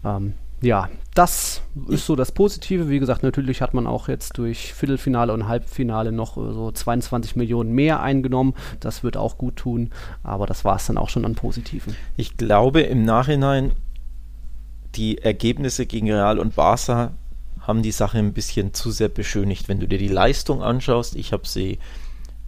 Ähm, 0.03 0.33
ja, 0.61 0.89
das 1.15 1.63
ist 1.87 2.05
so 2.05 2.15
das 2.15 2.31
Positive. 2.31 2.87
Wie 2.87 2.99
gesagt, 2.99 3.23
natürlich 3.23 3.61
hat 3.61 3.73
man 3.73 3.87
auch 3.87 4.07
jetzt 4.07 4.37
durch 4.37 4.73
Viertelfinale 4.73 5.33
und 5.33 5.47
Halbfinale 5.47 6.11
noch 6.11 6.37
äh, 6.37 6.53
so 6.53 6.71
22 6.71 7.35
Millionen 7.35 7.73
mehr 7.73 8.01
eingenommen. 8.01 8.53
Das 8.79 9.03
wird 9.03 9.17
auch 9.17 9.37
gut 9.37 9.55
tun, 9.55 9.89
aber 10.23 10.45
das 10.45 10.63
war 10.63 10.75
es 10.75 10.85
dann 10.85 10.97
auch 10.97 11.09
schon 11.09 11.25
an 11.25 11.33
Positiven. 11.33 11.95
Ich 12.15 12.37
glaube 12.37 12.81
im 12.81 13.03
Nachhinein, 13.03 13.71
die 14.95 15.17
Ergebnisse 15.17 15.85
gegen 15.85 16.11
Real 16.11 16.37
und 16.37 16.55
Barca 16.55 17.13
haben 17.61 17.81
die 17.81 17.91
Sache 17.91 18.17
ein 18.17 18.33
bisschen 18.33 18.73
zu 18.73 18.91
sehr 18.91 19.09
beschönigt. 19.09 19.69
Wenn 19.69 19.79
du 19.79 19.87
dir 19.87 19.97
die 19.97 20.07
Leistung 20.07 20.63
anschaust, 20.63 21.15
ich 21.15 21.33
habe 21.33 21.47
sie 21.47 21.79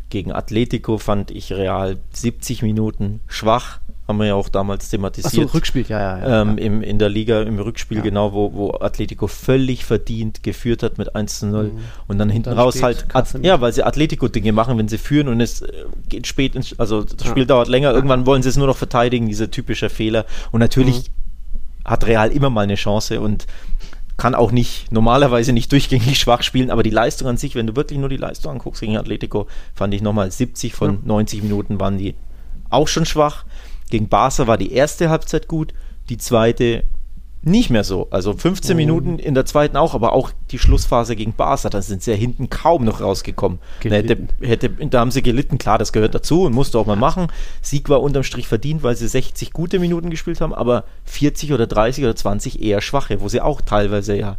gegen 0.09 0.31
Atletico, 0.31 0.97
fand 0.97 1.31
ich 1.31 1.51
Real 1.51 1.97
70 2.11 2.61
Minuten 2.61 3.21
schwach 3.27 3.79
haben 4.07 4.19
wir 4.19 4.27
ja 4.27 4.35
auch 4.35 4.49
damals 4.49 4.89
thematisiert. 4.89 5.45
Achso, 5.45 5.55
Rückspiel, 5.55 5.85
ja, 5.87 5.99
ja. 5.99 6.19
ja, 6.19 6.41
ähm, 6.41 6.57
im, 6.57 6.81
in 6.81 6.99
der 6.99 7.07
Liga, 7.07 7.41
im 7.41 7.57
Rückspiel, 7.57 7.97
ja. 7.97 8.03
genau, 8.03 8.33
wo, 8.33 8.53
wo 8.53 8.71
Atletico 8.71 9.27
völlig 9.27 9.85
verdient 9.85 10.43
geführt 10.43 10.83
hat 10.83 10.97
mit 10.97 11.15
1 11.15 11.39
zu 11.39 11.47
0. 11.47 11.63
Mhm. 11.63 11.79
Und 12.07 12.17
dann 12.17 12.29
hinten 12.29 12.49
dann 12.49 12.59
raus 12.59 12.83
halt, 12.83 13.05
ja, 13.41 13.61
weil 13.61 13.71
sie 13.71 13.83
Atletico-Dinge 13.83 14.51
machen, 14.51 14.77
wenn 14.77 14.89
sie 14.89 14.97
führen 14.97 15.29
und 15.29 15.39
es 15.39 15.61
äh, 15.61 15.85
geht 16.09 16.27
spät, 16.27 16.55
ins, 16.55 16.77
also 16.77 17.03
das 17.03 17.25
Spiel 17.25 17.45
dauert 17.45 17.69
länger, 17.69 17.93
irgendwann 17.93 18.25
wollen 18.25 18.43
sie 18.43 18.49
es 18.49 18.57
nur 18.57 18.67
noch 18.67 18.77
verteidigen, 18.77 19.27
diese 19.27 19.49
typische 19.49 19.89
Fehler. 19.89 20.25
Und 20.51 20.59
natürlich 20.59 21.09
mhm. 21.09 21.89
hat 21.89 22.05
Real 22.05 22.29
immer 22.29 22.49
mal 22.49 22.61
eine 22.61 22.75
Chance 22.75 23.21
und 23.21 23.47
kann 24.23 24.35
auch 24.35 24.53
nicht, 24.53 24.89
normalerweise 24.89 25.51
nicht 25.51 25.69
durchgängig 25.73 26.17
schwach 26.21 26.43
spielen, 26.43 26.71
aber 26.71 26.81
die 26.81 26.91
Leistung 26.91 27.27
an 27.27 27.35
sich, 27.35 27.55
wenn 27.55 27.67
du 27.67 27.75
wirklich 27.75 27.99
nur 27.99 28.07
die 28.07 28.15
Leistung 28.15 28.53
anguckst 28.53 28.79
gegen 28.79 28.95
Atletico, 28.95 29.47
fand 29.75 29.93
ich 29.93 30.01
nochmal 30.01 30.31
70 30.31 30.73
von 30.73 30.91
ja. 30.91 30.99
90 31.03 31.43
Minuten 31.43 31.77
waren 31.81 31.97
die 31.97 32.15
auch 32.69 32.87
schon 32.87 33.05
schwach. 33.05 33.43
Gegen 33.89 34.07
Barca 34.07 34.47
war 34.47 34.57
die 34.57 34.71
erste 34.71 35.09
Halbzeit 35.09 35.49
gut, 35.49 35.73
die 36.07 36.17
zweite 36.17 36.85
nicht 37.45 37.69
mehr 37.69 37.83
so. 37.83 38.07
Also 38.09 38.33
15 38.33 38.71
mhm. 38.71 38.77
Minuten 38.77 39.19
in 39.19 39.33
der 39.33 39.45
zweiten 39.45 39.75
auch, 39.75 39.93
aber 39.93 40.13
auch 40.13 40.31
die 40.51 40.59
Schlussphase 40.59 41.15
gegen 41.15 41.33
Barca, 41.33 41.69
da 41.69 41.81
sind 41.81 42.01
sie 42.01 42.11
ja 42.11 42.17
hinten 42.17 42.49
kaum 42.49 42.85
noch 42.85 43.01
rausgekommen. 43.01 43.59
Da, 43.83 43.89
hätte, 43.89 44.17
hätte, 44.41 44.69
da 44.69 44.99
haben 44.99 45.11
sie 45.11 45.21
gelitten, 45.21 45.57
klar, 45.57 45.77
das 45.77 45.91
gehört 45.91 46.15
dazu 46.15 46.43
und 46.43 46.53
musste 46.53 46.79
auch 46.79 46.85
mal 46.85 46.95
machen. 46.95 47.27
Sieg 47.61 47.89
war 47.89 48.01
unterm 48.01 48.23
Strich 48.23 48.47
verdient, 48.47 48.83
weil 48.83 48.95
sie 48.95 49.07
60 49.07 49.51
gute 49.51 49.79
Minuten 49.79 50.09
gespielt 50.09 50.41
haben, 50.41 50.53
aber 50.53 50.85
40 51.05 51.53
oder 51.53 51.67
30 51.67 52.05
oder 52.05 52.15
20 52.15 52.61
eher 52.61 52.81
schwache, 52.81 53.21
wo 53.21 53.27
sie 53.27 53.41
auch 53.41 53.61
teilweise 53.61 54.15
ja, 54.15 54.37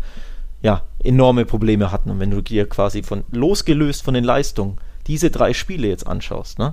ja 0.62 0.82
enorme 1.02 1.44
Probleme 1.44 1.92
hatten. 1.92 2.10
Und 2.10 2.20
wenn 2.20 2.30
du 2.30 2.40
dir 2.40 2.68
quasi 2.68 3.02
von 3.02 3.24
losgelöst 3.30 4.02
von 4.02 4.14
den 4.14 4.24
Leistungen 4.24 4.78
diese 5.06 5.30
drei 5.30 5.52
Spiele 5.52 5.88
jetzt 5.88 6.06
anschaust, 6.06 6.58
ne? 6.58 6.72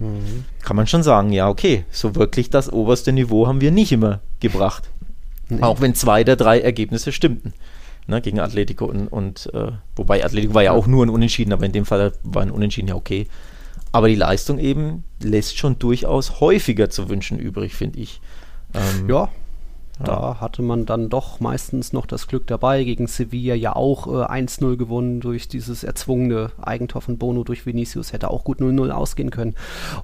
Mhm. 0.00 0.44
Kann 0.62 0.76
man 0.76 0.86
schon 0.86 1.02
sagen, 1.02 1.30
ja, 1.30 1.48
okay, 1.48 1.84
so 1.90 2.16
wirklich 2.16 2.50
das 2.50 2.72
oberste 2.72 3.12
Niveau 3.12 3.46
haben 3.46 3.60
wir 3.60 3.70
nicht 3.70 3.92
immer 3.92 4.20
gebracht. 4.40 4.90
Nee. 5.50 5.62
Auch 5.62 5.80
wenn 5.80 5.94
zwei 5.94 6.24
der 6.24 6.36
drei 6.36 6.60
Ergebnisse 6.60 7.12
stimmten. 7.12 7.52
Ne, 8.06 8.20
gegen 8.22 8.40
Atletico 8.40 8.86
und, 8.86 9.08
und 9.08 9.50
äh, 9.52 9.72
wobei 9.94 10.24
Atletico 10.24 10.54
war 10.54 10.62
ja 10.62 10.72
auch 10.72 10.86
nur 10.86 11.04
ein 11.04 11.10
Unentschieden, 11.10 11.52
aber 11.52 11.66
in 11.66 11.72
dem 11.72 11.84
Fall 11.84 12.12
war 12.24 12.42
ein 12.42 12.50
Unentschieden 12.50 12.88
ja 12.88 12.94
okay. 12.94 13.26
Aber 13.92 14.08
die 14.08 14.14
Leistung 14.14 14.58
eben 14.58 15.04
lässt 15.22 15.58
schon 15.58 15.78
durchaus 15.78 16.40
häufiger 16.40 16.90
zu 16.90 17.08
wünschen 17.08 17.38
übrig, 17.38 17.74
finde 17.74 18.00
ich. 18.00 18.20
Ähm, 18.74 19.08
ja, 19.08 19.28
da 20.02 20.40
hatte 20.40 20.62
man 20.62 20.86
dann 20.86 21.10
doch 21.10 21.40
meistens 21.40 21.92
noch 21.92 22.06
das 22.06 22.26
Glück 22.26 22.46
dabei. 22.46 22.84
Gegen 22.84 23.06
Sevilla 23.06 23.54
ja 23.54 23.76
auch 23.76 24.06
äh, 24.06 24.26
1-0 24.26 24.76
gewonnen 24.76 25.20
durch 25.20 25.48
dieses 25.48 25.84
erzwungene 25.84 26.52
Eigentor 26.60 27.02
von 27.02 27.18
Bono 27.18 27.44
durch 27.44 27.66
Vinicius. 27.66 28.12
Hätte 28.12 28.30
auch 28.30 28.44
gut 28.44 28.60
0-0 28.60 28.90
ausgehen 28.90 29.30
können 29.30 29.54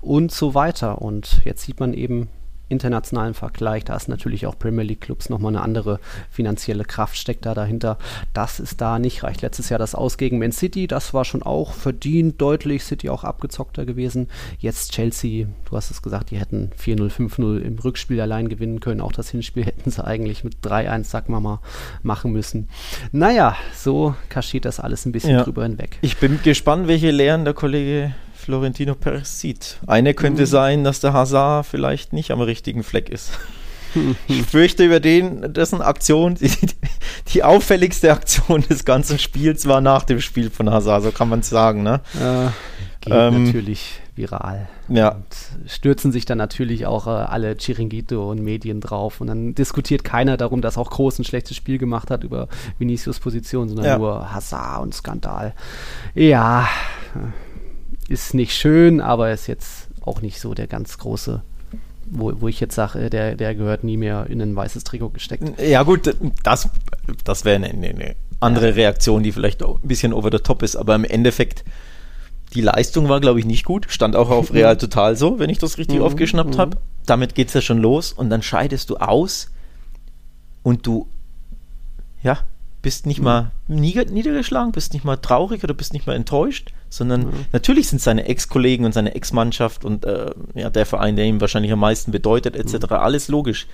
und 0.02 0.32
so 0.32 0.54
weiter. 0.54 1.00
Und 1.00 1.40
jetzt 1.44 1.62
sieht 1.62 1.80
man 1.80 1.94
eben, 1.94 2.28
internationalen 2.68 3.34
Vergleich, 3.34 3.84
da 3.84 3.96
ist 3.96 4.08
natürlich 4.08 4.46
auch 4.46 4.58
Premier 4.58 4.84
League 4.84 5.00
Clubs 5.00 5.28
nochmal 5.28 5.54
eine 5.54 5.62
andere 5.62 6.00
finanzielle 6.30 6.84
Kraft 6.84 7.16
steckt 7.16 7.46
da 7.46 7.54
dahinter. 7.54 7.98
Das 8.32 8.60
ist 8.60 8.80
da 8.80 8.98
nicht 8.98 9.22
reicht. 9.22 9.42
Letztes 9.42 9.68
Jahr 9.68 9.78
das 9.78 9.94
Aus 9.94 10.18
gegen 10.18 10.38
Man 10.38 10.52
City, 10.52 10.86
das 10.86 11.14
war 11.14 11.24
schon 11.24 11.42
auch 11.42 11.72
verdient, 11.72 12.40
deutlich, 12.40 12.84
City 12.84 13.08
auch 13.08 13.24
abgezockter 13.24 13.86
gewesen. 13.86 14.28
Jetzt 14.58 14.92
Chelsea, 14.92 15.46
du 15.68 15.76
hast 15.76 15.90
es 15.90 16.02
gesagt, 16.02 16.30
die 16.30 16.38
hätten 16.38 16.70
4-0, 16.80 17.10
5-0 17.10 17.58
im 17.60 17.78
Rückspiel 17.78 18.20
allein 18.20 18.48
gewinnen 18.48 18.80
können. 18.80 19.00
Auch 19.00 19.12
das 19.12 19.30
Hinspiel 19.30 19.64
hätten 19.66 19.90
sie 19.90 20.04
eigentlich 20.04 20.42
mit 20.42 20.56
3-1, 20.62 21.04
sag 21.04 21.28
mal 21.28 21.40
mal, 21.40 21.60
machen 22.02 22.32
müssen. 22.32 22.68
Naja, 23.12 23.56
so 23.74 24.14
kaschiert 24.28 24.64
das 24.64 24.80
alles 24.80 25.06
ein 25.06 25.12
bisschen 25.12 25.30
ja. 25.30 25.44
drüber 25.44 25.62
hinweg. 25.62 25.98
Ich 26.00 26.16
bin 26.18 26.40
gespannt, 26.42 26.88
welche 26.88 27.10
Lehren 27.10 27.44
der 27.44 27.54
Kollege 27.54 28.14
Florentino 28.46 28.94
Perez 28.94 29.40
sieht. 29.40 29.78
Eine 29.88 30.14
könnte 30.14 30.42
mhm. 30.42 30.46
sein, 30.46 30.84
dass 30.84 31.00
der 31.00 31.12
Hazard 31.12 31.66
vielleicht 31.66 32.12
nicht 32.12 32.30
am 32.30 32.40
richtigen 32.40 32.84
Fleck 32.84 33.08
ist. 33.08 33.32
Ich 34.28 34.42
fürchte 34.42 34.84
über 34.84 35.00
den, 35.00 35.54
dessen 35.54 35.80
Aktion, 35.80 36.34
die, 36.34 36.50
die, 37.28 37.42
auffälligste 37.42 38.12
Aktion 38.12 38.60
des 38.68 38.84
ganzen 38.84 39.18
Spiels 39.18 39.66
war 39.66 39.80
nach 39.80 40.02
dem 40.02 40.20
Spiel 40.20 40.50
von 40.50 40.68
Hazard, 40.68 41.04
so 41.04 41.12
kann 41.12 41.30
man 41.30 41.40
es 41.40 41.48
sagen. 41.48 41.82
Ne? 41.82 42.02
Äh, 42.14 42.50
geht 43.00 43.14
ähm, 43.14 43.44
natürlich 43.44 44.00
viral. 44.14 44.68
Ja. 44.88 45.12
Und 45.12 45.70
stürzen 45.70 46.12
sich 46.12 46.26
dann 46.26 46.36
natürlich 46.36 46.84
auch 46.84 47.06
äh, 47.06 47.10
alle 47.10 47.56
Chiringuito 47.56 48.30
und 48.30 48.42
Medien 48.42 48.82
drauf. 48.82 49.22
Und 49.22 49.28
dann 49.28 49.54
diskutiert 49.54 50.04
keiner 50.04 50.36
darum, 50.36 50.60
dass 50.60 50.76
auch 50.76 50.90
Groß 50.90 51.18
ein 51.20 51.24
schlechtes 51.24 51.56
Spiel 51.56 51.78
gemacht 51.78 52.10
hat 52.10 52.22
über 52.22 52.48
Vinicius 52.78 53.18
Position, 53.18 53.68
sondern 53.68 53.86
ja. 53.86 53.96
nur 53.96 54.34
Hazard 54.34 54.82
und 54.82 54.94
Skandal. 54.94 55.54
Ja, 56.14 56.68
ist 58.08 58.34
nicht 58.34 58.54
schön, 58.54 59.00
aber 59.00 59.32
ist 59.32 59.46
jetzt 59.46 59.88
auch 60.00 60.22
nicht 60.22 60.40
so 60.40 60.54
der 60.54 60.66
ganz 60.66 60.98
große 60.98 61.42
wo, 62.08 62.32
wo 62.40 62.48
ich 62.48 62.60
jetzt 62.60 62.74
sage, 62.74 63.10
der, 63.10 63.34
der 63.34 63.54
gehört 63.54 63.84
nie 63.84 63.96
mehr 63.96 64.26
in 64.28 64.40
ein 64.40 64.54
weißes 64.54 64.84
Trikot 64.84 65.10
gesteckt. 65.10 65.60
Ja, 65.60 65.82
gut, 65.82 66.14
das, 66.42 66.68
das 67.24 67.44
wäre 67.44 67.56
eine, 67.56 67.68
eine, 67.68 68.16
andere 68.40 68.68
ja. 68.68 68.74
Reaktion, 68.74 69.22
die 69.22 69.32
vielleicht 69.32 69.62
ein 69.62 69.76
bisschen 69.82 70.12
over 70.12 70.30
the 70.30 70.38
top 70.38 70.62
ist, 70.62 70.76
aber 70.76 70.94
im 70.94 71.04
Endeffekt, 71.04 71.64
die 72.54 72.60
Leistung 72.60 73.08
war, 73.08 73.20
glaube 73.20 73.40
ich, 73.40 73.46
nicht 73.46 73.64
gut. 73.64 73.86
Stand 73.88 74.14
auch 74.14 74.30
auf 74.30 74.52
Real 74.54 74.76
Total 74.76 75.16
so, 75.16 75.38
wenn 75.38 75.50
ich 75.50 75.58
das 75.58 75.78
richtig 75.78 75.98
mhm. 75.98 76.04
aufgeschnappt 76.04 76.54
mhm. 76.54 76.58
habe. 76.58 76.76
Damit 77.06 77.34
geht 77.34 77.48
es 77.48 77.54
ja 77.54 77.60
schon 77.60 77.78
los 77.78 78.12
und 78.12 78.30
dann 78.30 78.42
scheidest 78.42 78.90
du 78.90 78.96
aus 78.96 79.50
und 80.62 80.86
du, 80.86 81.08
ja, 82.22 82.38
bist 82.82 83.06
nicht 83.06 83.18
mhm. 83.18 83.24
mal 83.24 83.50
niedergeschlagen, 83.68 84.72
bist 84.72 84.92
nicht 84.92 85.04
mal 85.04 85.16
traurig 85.16 85.64
oder 85.64 85.74
bist 85.74 85.92
nicht 85.92 86.06
mal 86.06 86.14
enttäuscht, 86.14 86.72
sondern 86.88 87.26
mhm. 87.26 87.46
natürlich 87.52 87.88
sind 87.88 88.00
seine 88.00 88.26
Ex-Kollegen 88.26 88.84
und 88.84 88.92
seine 88.92 89.14
Ex-Mannschaft 89.14 89.84
und 89.84 90.04
äh, 90.04 90.30
ja, 90.54 90.70
der 90.70 90.86
Verein, 90.86 91.16
der 91.16 91.26
ihm 91.26 91.40
wahrscheinlich 91.40 91.72
am 91.72 91.80
meisten 91.80 92.12
bedeutet, 92.12 92.56
etc., 92.56 92.74
mhm. 92.74 92.96
alles 92.96 93.28
logisch. 93.28 93.66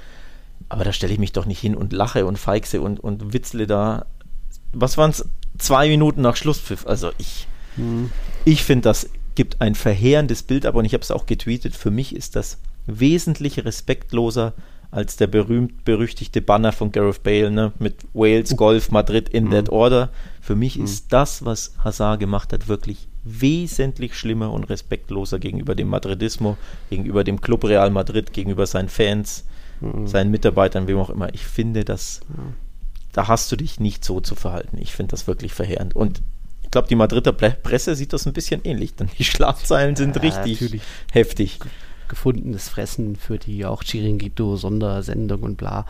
Aber 0.69 0.85
da 0.85 0.93
stelle 0.93 1.13
ich 1.13 1.19
mich 1.19 1.33
doch 1.33 1.47
nicht 1.47 1.61
hin 1.61 1.75
und 1.75 1.93
lache 1.93 2.25
und 2.27 2.39
feixe 2.39 2.81
und, 2.81 3.01
und 3.01 3.33
witzle 3.33 3.67
da. 3.67 4.07
Was 4.73 4.97
waren 4.97 5.11
es? 5.11 5.29
Zwei 5.59 5.89
Minuten 5.89 6.23
nach 6.23 6.37
Schlusspfiff. 6.37 6.87
Also 6.87 7.11
ich, 7.19 7.47
mhm. 7.77 8.11
ich 8.45 8.65
finde, 8.65 8.83
das 8.83 9.11
gibt 9.35 9.61
ein 9.61 9.75
verheerendes 9.75 10.43
Bild 10.43 10.67
ab 10.67 10.75
und 10.75 10.85
ich 10.85 10.95
habe 10.95 11.03
es 11.03 11.11
auch 11.11 11.27
getweetet. 11.27 11.77
Für 11.77 11.91
mich 11.91 12.15
ist 12.15 12.37
das 12.37 12.59
wesentlich 12.87 13.65
respektloser 13.65 14.55
als 14.93 15.17
der 15.17 15.27
berühmt-berüchtigte 15.27 16.43
Banner 16.43 16.71
von 16.71 16.93
Gareth 16.93 17.23
Bale 17.23 17.51
ne, 17.51 17.73
mit 17.79 17.97
Wales, 18.13 18.55
Golf, 18.57 18.91
Madrid 18.91 19.31
in 19.31 19.47
mhm. 19.47 19.51
that 19.51 19.69
order. 19.71 20.11
Für 20.43 20.55
mich 20.55 20.79
mhm. 20.79 20.85
ist 20.85 21.13
das, 21.13 21.45
was 21.45 21.75
Hazard 21.83 22.21
gemacht 22.21 22.53
hat, 22.53 22.69
wirklich 22.69 23.09
wesentlich 23.25 24.15
schlimmer 24.15 24.53
und 24.53 24.65
respektloser 24.65 25.39
gegenüber 25.39 25.75
dem 25.75 25.89
Madridismo, 25.89 26.59
gegenüber 26.91 27.25
dem 27.25 27.41
Club 27.41 27.65
Real 27.65 27.91
Madrid, 27.91 28.35
gegenüber 28.35 28.67
seinen 28.67 28.91
Fans, 28.91 29.47
mhm. 29.81 30.07
seinen 30.07 30.31
Mitarbeitern, 30.31 30.87
wem 30.87 30.99
auch 30.99 31.11
immer. 31.11 31.33
Ich 31.33 31.47
finde, 31.47 31.85
dass 31.87 32.21
da 33.13 33.29
hast 33.29 33.51
du 33.51 33.57
dich 33.57 33.81
nicht 33.81 34.05
so 34.05 34.21
zu 34.21 34.35
verhalten. 34.35 34.77
Ich 34.79 34.93
finde 34.93 35.13
das 35.13 35.27
wirklich 35.27 35.55
verheerend. 35.55 35.97
Und 35.97 36.21
ich 36.63 36.71
glaube, 36.71 36.89
die 36.89 36.97
Madrider 36.97 37.33
Presse 37.33 37.95
sieht 37.95 38.13
das 38.13 38.27
ein 38.27 38.33
bisschen 38.35 38.63
ähnlich, 38.65 38.95
denn 38.95 39.09
die 39.19 39.25
Schlagzeilen 39.25 39.97
sind 39.97 40.17
ja, 40.17 40.23
richtig 40.23 40.61
natürlich. 40.61 40.83
heftig 41.13 41.61
gefundenes 42.13 42.69
Fressen 42.69 43.17
für 43.17 43.39
die 43.39 43.65
auch 43.65 43.83
Chiringuito-Sondersendung 43.83 45.43
und 45.43 45.57
bla. 45.57 45.87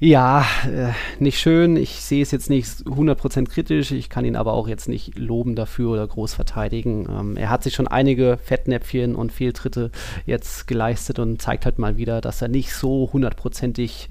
Ja, 0.00 0.44
äh, 0.64 0.90
nicht 1.20 1.38
schön. 1.38 1.76
Ich 1.76 2.00
sehe 2.00 2.22
es 2.22 2.32
jetzt 2.32 2.50
nicht 2.50 2.68
100% 2.84 3.48
kritisch. 3.48 3.92
Ich 3.92 4.10
kann 4.10 4.24
ihn 4.24 4.34
aber 4.34 4.54
auch 4.54 4.66
jetzt 4.66 4.88
nicht 4.88 5.16
loben 5.16 5.54
dafür 5.54 5.92
oder 5.92 6.08
groß 6.08 6.34
verteidigen. 6.34 7.06
Ähm, 7.08 7.36
er 7.36 7.50
hat 7.50 7.62
sich 7.62 7.72
schon 7.72 7.86
einige 7.86 8.36
Fettnäpfchen 8.36 9.14
und 9.14 9.30
Fehltritte 9.30 9.92
jetzt 10.26 10.66
geleistet 10.66 11.20
und 11.20 11.40
zeigt 11.40 11.66
halt 11.66 11.78
mal 11.78 11.96
wieder, 11.96 12.20
dass 12.20 12.42
er 12.42 12.48
nicht 12.48 12.74
so 12.74 13.08
hundertprozentig 13.12 14.08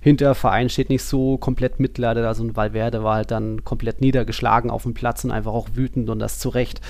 hinter 0.00 0.36
Verein 0.36 0.68
steht, 0.68 0.90
nicht 0.90 1.02
so 1.02 1.38
komplett 1.38 1.80
mitleidet. 1.80 2.24
Also 2.24 2.44
ein 2.44 2.54
Valverde 2.54 3.02
war 3.02 3.16
halt 3.16 3.32
dann 3.32 3.64
komplett 3.64 4.00
niedergeschlagen 4.00 4.70
auf 4.70 4.84
dem 4.84 4.94
Platz 4.94 5.24
und 5.24 5.32
einfach 5.32 5.52
auch 5.52 5.70
wütend 5.74 6.08
und 6.08 6.20
das 6.20 6.38
zu 6.38 6.50
Recht. 6.50 6.80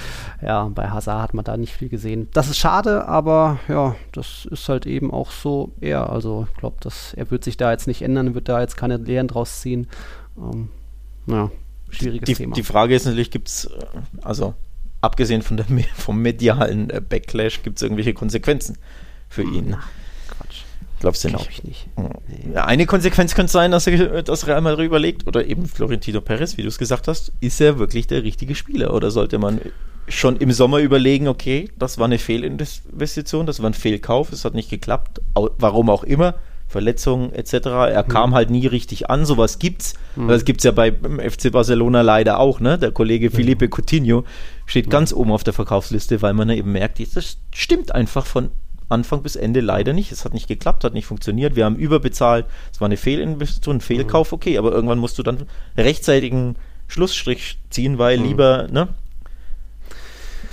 Ja, 0.43 0.65
bei 0.75 0.91
Hazard 0.91 1.23
hat 1.23 1.33
man 1.33 1.47
da 1.47 1.57
nicht 1.57 1.73
viel 1.73 1.89
gesehen. 1.89 2.29
Das 2.35 2.51
ist 2.51 2.59
schade, 2.59 3.09
aber 3.09 3.61
ja, 3.67 3.94
das 4.13 4.47
ist 4.51 4.69
halt 4.69 4.87
eben 4.87 5.11
auch 5.11 5.31
so 5.31 5.73
er. 5.81 6.11
Also 6.11 6.47
ich 6.53 6.59
glaube, 6.59 6.77
er 7.17 7.31
wird 7.31 7.45
sich 7.45 7.57
da 7.57 7.71
jetzt 7.73 7.87
nicht 7.87 8.03
ändern, 8.03 8.35
wird 8.35 8.49
da 8.49 8.61
jetzt 8.61 8.77
keine 8.77 8.97
Lehren 8.97 9.29
draus 9.29 9.61
ziehen. 9.61 9.87
Ähm, 10.37 10.69
ja, 11.27 11.51
schwieriges 11.91 12.27
die, 12.27 12.35
Thema. 12.35 12.55
Die 12.55 12.63
Frage 12.63 12.95
ist 12.95 13.05
natürlich, 13.05 13.31
gibt 13.31 13.49
es, 13.49 13.67
äh, 13.67 13.87
also 14.23 14.55
abgesehen 15.01 15.43
von 15.43 15.57
der, 15.57 15.67
vom 15.95 16.21
medialen 16.21 16.91
äh, 16.91 17.01
Backlash, 17.01 17.63
gibt 17.63 17.77
es 17.77 17.83
irgendwelche 17.83 18.15
Konsequenzen 18.15 18.79
für 19.29 19.43
ihn? 19.43 19.69
Na, 19.71 19.83
Quatsch. 20.29 20.63
Glaubst 21.01 21.25
du 21.25 21.29
Glaube 21.29 21.45
nicht? 21.45 21.59
ich 21.59 21.65
nicht. 21.65 21.89
Nee. 21.97 22.57
Eine 22.57 22.87
Konsequenz 22.87 23.35
könnte 23.35 23.53
sein, 23.53 23.71
dass, 23.73 23.87
er, 23.87 24.23
dass 24.23 24.47
Real 24.47 24.63
Madrid 24.63 24.87
überlegt, 24.87 25.27
oder 25.27 25.45
eben 25.45 25.67
Florentino 25.67 26.21
Perez, 26.21 26.57
wie 26.57 26.63
du 26.63 26.69
es 26.69 26.79
gesagt 26.79 27.09
hast, 27.09 27.33
ist 27.41 27.61
er 27.61 27.79
wirklich 27.79 28.07
der 28.07 28.23
richtige 28.23 28.55
Spieler? 28.55 28.95
Oder 28.95 29.11
sollte 29.11 29.39
man 29.39 29.61
schon 30.09 30.37
im 30.37 30.53
Sommer 30.53 30.79
überlegen, 30.79 31.29
okay, 31.29 31.71
das 31.79 31.99
war 31.99 32.05
eine 32.07 32.19
Fehlinvestition, 32.19 33.47
das 33.47 33.63
war 33.63 33.71
ein 33.71 33.75
Fehlkauf, 33.75 34.33
es 34.33 34.45
hat 34.45 34.55
nicht 34.55 34.71
geklappt, 34.71 35.21
warum 35.35 35.91
auch 35.91 36.05
immer, 36.05 36.35
Verletzungen 36.67 37.33
etc. 37.33 37.53
Er 37.53 38.05
mhm. 38.05 38.09
kam 38.09 38.35
halt 38.35 38.51
nie 38.51 38.67
richtig 38.67 39.09
an, 39.11 39.25
sowas 39.25 39.59
gibt's. 39.59 39.95
Mhm. 40.17 40.29
Das 40.29 40.45
gibt's 40.45 40.65
ja 40.65 40.73
bei 40.73 40.93
FC 40.93 41.53
Barcelona 41.53 42.01
leider 42.01 42.41
auch, 42.41 42.59
ne? 42.59 42.79
Der 42.79 42.91
Kollege 42.91 43.31
Felipe 43.31 43.69
Coutinho 43.69 44.25
steht 44.67 44.87
mhm. 44.87 44.91
ganz 44.91 45.13
oben 45.13 45.31
auf 45.31 45.45
der 45.45 45.53
Verkaufsliste, 45.53 46.21
weil 46.23 46.35
man 46.35 46.51
eben 46.51 46.73
merkt, 46.73 47.01
das 47.15 47.39
stimmt 47.53 47.95
einfach 47.95 48.27
von 48.27 48.51
Anfang 48.89 49.23
bis 49.23 49.37
Ende 49.37 49.61
leider 49.61 49.93
nicht. 49.93 50.11
Es 50.11 50.25
hat 50.25 50.35
nicht 50.35 50.49
geklappt, 50.49 50.85
hat 50.85 50.95
nicht 50.95 51.07
funktioniert. 51.07 51.57
Wir 51.57 51.65
haben 51.65 51.77
überbezahlt. 51.77 52.47
Es 52.73 52.81
war 52.81 52.87
eine 52.87 52.97
Fehlinvestition, 52.97 53.77
ein 53.77 53.81
Fehlkauf, 53.81 54.33
mhm. 54.33 54.37
okay, 54.37 54.59
aber 54.59 54.73
irgendwann 54.73 54.99
musst 54.99 55.19
du 55.19 55.23
dann 55.23 55.47
rechtzeitigen 55.77 56.57
Schlussstrich 56.89 57.59
ziehen, 57.71 57.99
weil 57.99 58.19
mhm. 58.19 58.25
lieber, 58.25 58.69
ne? 58.71 58.89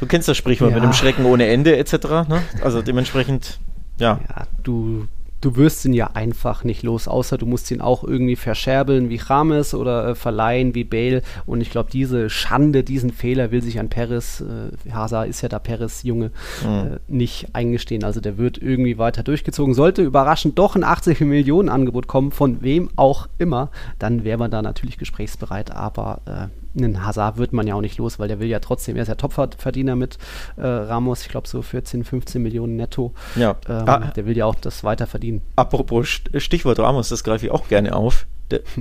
Du 0.01 0.07
kennst 0.07 0.27
das 0.27 0.35
Sprichwort 0.35 0.71
ja. 0.71 0.75
mit 0.75 0.83
dem 0.83 0.93
Schrecken 0.93 1.25
ohne 1.25 1.47
Ende 1.47 1.77
etc. 1.77 1.93
Ne? 2.27 2.41
Also 2.61 2.81
dementsprechend, 2.81 3.59
ja. 3.97 4.19
Ja, 4.27 4.47
du 4.63 5.07
du 5.41 5.55
wirst 5.55 5.83
ihn 5.85 5.93
ja 5.93 6.11
einfach 6.13 6.63
nicht 6.63 6.83
los, 6.83 7.07
außer 7.07 7.37
du 7.37 7.45
musst 7.45 7.69
ihn 7.71 7.81
auch 7.81 8.03
irgendwie 8.03 8.35
verscherbeln 8.35 9.09
wie 9.09 9.19
James 9.27 9.73
oder 9.73 10.09
äh, 10.09 10.15
verleihen 10.15 10.75
wie 10.75 10.83
Bale. 10.83 11.23
Und 11.45 11.61
ich 11.61 11.71
glaube, 11.71 11.89
diese 11.91 12.29
Schande, 12.29 12.83
diesen 12.83 13.11
Fehler 13.11 13.51
will 13.51 13.61
sich 13.61 13.79
an 13.79 13.89
Perez, 13.89 14.41
äh, 14.41 14.91
Hazard 14.91 15.27
ist 15.27 15.41
ja 15.41 15.49
da 15.49 15.59
Perez 15.59 16.03
Junge, 16.03 16.31
mhm. 16.63 16.69
äh, 16.69 16.99
nicht 17.07 17.47
eingestehen. 17.53 18.03
Also 18.03 18.21
der 18.21 18.37
wird 18.37 18.59
irgendwie 18.59 18.97
weiter 18.97 19.23
durchgezogen. 19.23 19.73
Sollte 19.73 20.03
überraschend 20.03 20.57
doch 20.57 20.75
ein 20.75 20.83
80 20.83 21.19
Millionen 21.21 21.69
Angebot 21.69 22.07
kommen, 22.07 22.31
von 22.31 22.61
wem 22.61 22.89
auch 22.95 23.27
immer, 23.39 23.71
dann 23.99 24.23
wäre 24.23 24.37
man 24.37 24.51
da 24.51 24.61
natürlich 24.61 24.97
gesprächsbereit. 24.97 25.71
Aber 25.71 26.21
äh, 26.25 26.60
einen 26.75 27.05
Hazard 27.05 27.37
wird 27.37 27.53
man 27.53 27.67
ja 27.67 27.75
auch 27.75 27.81
nicht 27.81 27.97
los, 27.97 28.19
weil 28.19 28.27
der 28.27 28.39
will 28.39 28.47
ja 28.47 28.59
trotzdem, 28.59 28.95
er 28.95 29.03
ist 29.03 29.07
ja 29.07 29.15
Topverdiener 29.15 29.95
mit 29.95 30.17
äh, 30.57 30.65
Ramos, 30.65 31.23
ich 31.23 31.29
glaube 31.29 31.47
so 31.47 31.61
14, 31.61 32.03
15 32.03 32.41
Millionen 32.41 32.75
netto. 32.75 33.13
Ja. 33.35 33.55
Ähm, 33.67 33.83
ah, 33.87 34.11
der 34.15 34.25
will 34.25 34.37
ja 34.37 34.45
auch 34.45 34.55
das 34.55 34.83
weiter 34.83 35.07
verdienen. 35.07 35.41
Apropos 35.55 36.21
Stichwort 36.37 36.79
Ramos, 36.79 37.09
das 37.09 37.23
greife 37.23 37.45
ich 37.45 37.51
auch 37.51 37.67
gerne 37.67 37.95
auf. 37.95 38.25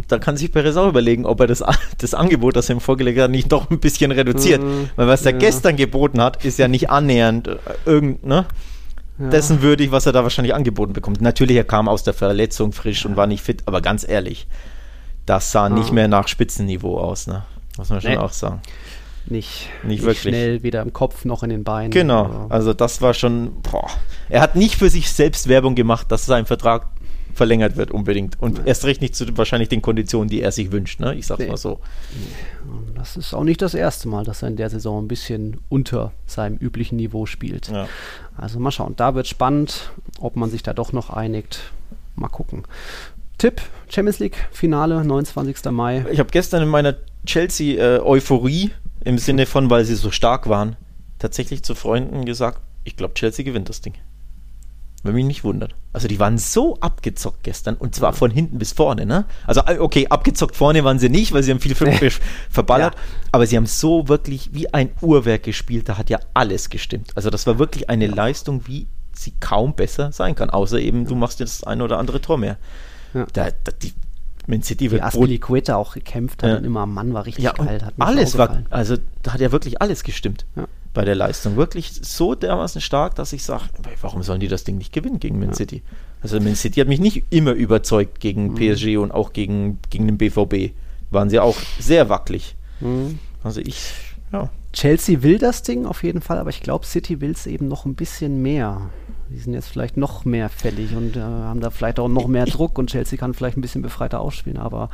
Da 0.08 0.18
kann 0.18 0.36
sich 0.36 0.50
Perez 0.50 0.76
auch 0.76 0.88
überlegen, 0.88 1.26
ob 1.26 1.40
er 1.40 1.46
das, 1.46 1.62
das 1.98 2.14
Angebot, 2.14 2.56
das 2.56 2.68
er 2.68 2.76
ihm 2.76 2.80
vorgelegt 2.80 3.20
hat, 3.20 3.30
nicht 3.30 3.52
doch 3.52 3.70
ein 3.70 3.78
bisschen 3.78 4.10
reduziert. 4.10 4.62
Mhm, 4.62 4.90
weil 4.96 5.06
was 5.06 5.24
er 5.24 5.32
ja. 5.32 5.38
gestern 5.38 5.76
geboten 5.76 6.20
hat, 6.20 6.44
ist 6.44 6.58
ja 6.58 6.68
nicht 6.68 6.90
annähernd 6.90 7.48
äh, 7.48 7.56
irgend, 7.86 8.24
ne? 8.24 8.46
Ja. 9.18 9.28
dessen 9.28 9.60
würdig, 9.60 9.92
was 9.92 10.06
er 10.06 10.12
da 10.12 10.22
wahrscheinlich 10.22 10.54
angeboten 10.54 10.94
bekommt. 10.94 11.20
Natürlich, 11.20 11.56
er 11.56 11.64
kam 11.64 11.88
aus 11.88 12.02
der 12.02 12.14
Verletzung 12.14 12.72
frisch 12.72 13.04
ja. 13.04 13.10
und 13.10 13.16
war 13.16 13.26
nicht 13.26 13.42
fit, 13.42 13.62
aber 13.66 13.82
ganz 13.82 14.08
ehrlich, 14.08 14.46
das 15.26 15.52
sah 15.52 15.68
nicht 15.68 15.92
mehr 15.92 16.08
nach 16.08 16.26
Spitzenniveau 16.26 16.98
aus. 16.98 17.26
Ne? 17.26 17.44
Muss 17.78 17.88
man 17.88 18.00
schon 18.00 18.10
nee. 18.12 18.16
auch 18.16 18.32
sagen. 18.32 18.60
Nicht, 19.26 19.68
nicht, 19.84 20.02
nicht 20.04 20.20
schnell, 20.20 20.62
weder 20.62 20.82
im 20.82 20.92
Kopf 20.92 21.24
noch 21.24 21.42
in 21.42 21.50
den 21.50 21.62
Beinen. 21.62 21.90
Genau, 21.90 22.46
also 22.48 22.72
das 22.72 23.02
war 23.02 23.14
schon, 23.14 23.60
boah. 23.62 23.88
Er 24.28 24.40
hat 24.40 24.56
nicht 24.56 24.76
für 24.76 24.88
sich 24.88 25.12
selbst 25.12 25.46
Werbung 25.46 25.74
gemacht, 25.74 26.10
dass 26.10 26.26
sein 26.26 26.46
Vertrag 26.46 26.86
verlängert 27.34 27.76
wird 27.76 27.90
unbedingt. 27.90 28.40
Und 28.40 28.58
Nein. 28.58 28.66
erst 28.66 28.84
recht 28.84 29.00
nicht 29.00 29.14
zu 29.14 29.24
wahrscheinlich 29.36 29.68
den 29.68 29.82
Konditionen, 29.82 30.28
die 30.28 30.40
er 30.42 30.52
sich 30.52 30.72
wünscht, 30.72 31.00
ne? 31.00 31.14
Ich 31.14 31.26
sag's 31.26 31.40
nee. 31.40 31.48
mal 31.48 31.56
so. 31.56 31.80
Das 32.94 33.16
ist 33.16 33.34
auch 33.34 33.44
nicht 33.44 33.62
das 33.62 33.74
erste 33.74 34.08
Mal, 34.08 34.24
dass 34.24 34.42
er 34.42 34.48
in 34.48 34.56
der 34.56 34.68
Saison 34.68 35.04
ein 35.04 35.08
bisschen 35.08 35.60
unter 35.68 36.12
seinem 36.26 36.56
üblichen 36.56 36.96
Niveau 36.96 37.26
spielt. 37.26 37.68
Ja. 37.68 37.88
Also 38.36 38.58
mal 38.58 38.70
schauen. 38.70 38.94
Da 38.96 39.14
wird 39.14 39.26
spannend, 39.26 39.90
ob 40.20 40.36
man 40.36 40.50
sich 40.50 40.62
da 40.62 40.74
doch 40.74 40.92
noch 40.92 41.10
einigt. 41.10 41.72
Mal 42.16 42.28
gucken. 42.28 42.64
Tipp, 43.38 43.62
Champions 43.88 44.18
League 44.18 44.36
Finale, 44.50 45.02
29. 45.02 45.70
Mai. 45.70 46.04
Ich 46.10 46.18
habe 46.18 46.30
gestern 46.30 46.62
in 46.62 46.68
meiner 46.68 46.94
Chelsea-Euphorie 47.26 48.70
äh, 49.04 49.08
im 49.08 49.18
Sinne 49.18 49.46
von, 49.46 49.70
weil 49.70 49.84
sie 49.84 49.94
so 49.94 50.10
stark 50.10 50.48
waren, 50.48 50.76
tatsächlich 51.18 51.62
zu 51.62 51.74
Freunden 51.74 52.24
gesagt, 52.24 52.60
ich 52.84 52.96
glaube, 52.96 53.14
Chelsea 53.14 53.44
gewinnt 53.44 53.68
das 53.68 53.80
Ding. 53.80 53.94
Wenn 55.02 55.14
mich 55.14 55.24
nicht 55.24 55.44
wundert. 55.44 55.74
Also 55.94 56.08
die 56.08 56.18
waren 56.18 56.36
so 56.36 56.76
abgezockt 56.80 57.42
gestern 57.42 57.76
und 57.76 57.94
zwar 57.94 58.12
von 58.12 58.30
hinten 58.30 58.58
bis 58.58 58.72
vorne, 58.72 59.06
ne? 59.06 59.24
Also 59.46 59.62
okay, 59.78 60.06
abgezockt 60.08 60.56
vorne 60.56 60.84
waren 60.84 60.98
sie 60.98 61.08
nicht, 61.08 61.32
weil 61.32 61.42
sie 61.42 61.50
haben 61.50 61.60
viel 61.60 61.74
Fünf 61.74 62.20
verballert, 62.50 62.94
ja. 62.94 63.00
aber 63.32 63.46
sie 63.46 63.56
haben 63.56 63.64
so 63.66 64.08
wirklich 64.08 64.50
wie 64.52 64.72
ein 64.74 64.90
Uhrwerk 65.00 65.44
gespielt, 65.44 65.88
da 65.88 65.96
hat 65.96 66.10
ja 66.10 66.20
alles 66.34 66.68
gestimmt. 66.68 67.12
Also 67.14 67.30
das 67.30 67.46
war 67.46 67.58
wirklich 67.58 67.88
eine 67.88 68.08
Leistung, 68.08 68.66
wie 68.66 68.88
sie 69.14 69.32
kaum 69.40 69.74
besser 69.74 70.12
sein 70.12 70.34
kann, 70.34 70.50
außer 70.50 70.78
eben 70.78 71.06
du 71.06 71.14
machst 71.14 71.40
jetzt 71.40 71.62
das 71.62 71.66
ein 71.66 71.80
oder 71.80 71.96
andere 71.96 72.20
Tor 72.20 72.36
mehr. 72.36 72.58
Ja. 73.14 73.26
Da, 73.32 73.50
da, 73.64 73.72
die, 73.72 73.94
Man 74.50 74.62
City 74.62 74.90
wird. 74.90 75.02
Aspilicueta 75.02 75.76
auch 75.76 75.94
gekämpft 75.94 76.42
hat 76.42 76.50
ja. 76.50 76.56
und 76.56 76.64
immer 76.64 76.80
am 76.80 76.92
Mann 76.92 77.14
war 77.14 77.24
richtig 77.24 77.44
ja, 77.44 77.52
geil. 77.52 77.80
Hat 77.82 77.94
alles 77.98 78.36
war, 78.36 78.62
also 78.70 78.96
da 79.22 79.32
hat 79.32 79.40
ja 79.40 79.52
wirklich 79.52 79.80
alles 79.80 80.02
gestimmt 80.02 80.44
ja. 80.56 80.66
bei 80.92 81.04
der 81.04 81.14
Leistung. 81.14 81.56
Wirklich 81.56 81.92
so 82.02 82.34
dermaßen 82.34 82.80
stark, 82.80 83.14
dass 83.14 83.32
ich 83.32 83.42
sage, 83.42 83.64
warum 84.00 84.22
sollen 84.22 84.40
die 84.40 84.48
das 84.48 84.64
Ding 84.64 84.76
nicht 84.76 84.92
gewinnen 84.92 85.20
gegen 85.20 85.38
Man 85.38 85.54
City? 85.54 85.82
Also 86.22 86.40
Man 86.40 86.56
City 86.56 86.80
hat 86.80 86.88
mich 86.88 87.00
nicht 87.00 87.24
immer 87.30 87.52
überzeugt 87.52 88.20
gegen 88.20 88.52
mhm. 88.52 88.54
PSG 88.56 88.98
und 88.98 89.12
auch 89.12 89.32
gegen, 89.32 89.78
gegen 89.88 90.06
den 90.06 90.18
BVB. 90.18 90.74
Waren 91.10 91.30
sie 91.30 91.40
auch 91.40 91.56
sehr 91.78 92.08
wackelig. 92.08 92.56
Mhm. 92.80 93.18
Also 93.42 93.60
ich, 93.60 93.92
ja. 94.32 94.50
Chelsea 94.72 95.22
will 95.22 95.38
das 95.38 95.62
Ding 95.62 95.86
auf 95.86 96.02
jeden 96.02 96.20
Fall, 96.20 96.38
aber 96.38 96.50
ich 96.50 96.60
glaube, 96.60 96.86
City 96.86 97.20
will 97.20 97.32
es 97.32 97.46
eben 97.46 97.68
noch 97.68 97.84
ein 97.84 97.94
bisschen 97.94 98.42
mehr 98.42 98.90
die 99.30 99.38
sind 99.38 99.54
jetzt 99.54 99.68
vielleicht 99.68 99.96
noch 99.96 100.24
mehr 100.24 100.48
fällig 100.48 100.96
und 100.96 101.16
äh, 101.16 101.20
haben 101.20 101.60
da 101.60 101.70
vielleicht 101.70 102.00
auch 102.00 102.08
noch 102.08 102.26
mehr 102.26 102.44
Druck 102.46 102.78
und 102.78 102.90
Chelsea 102.90 103.18
kann 103.18 103.32
vielleicht 103.32 103.56
ein 103.56 103.60
bisschen 103.60 103.82
befreiter 103.82 104.20
ausspielen. 104.20 104.58
Aber 104.58 104.90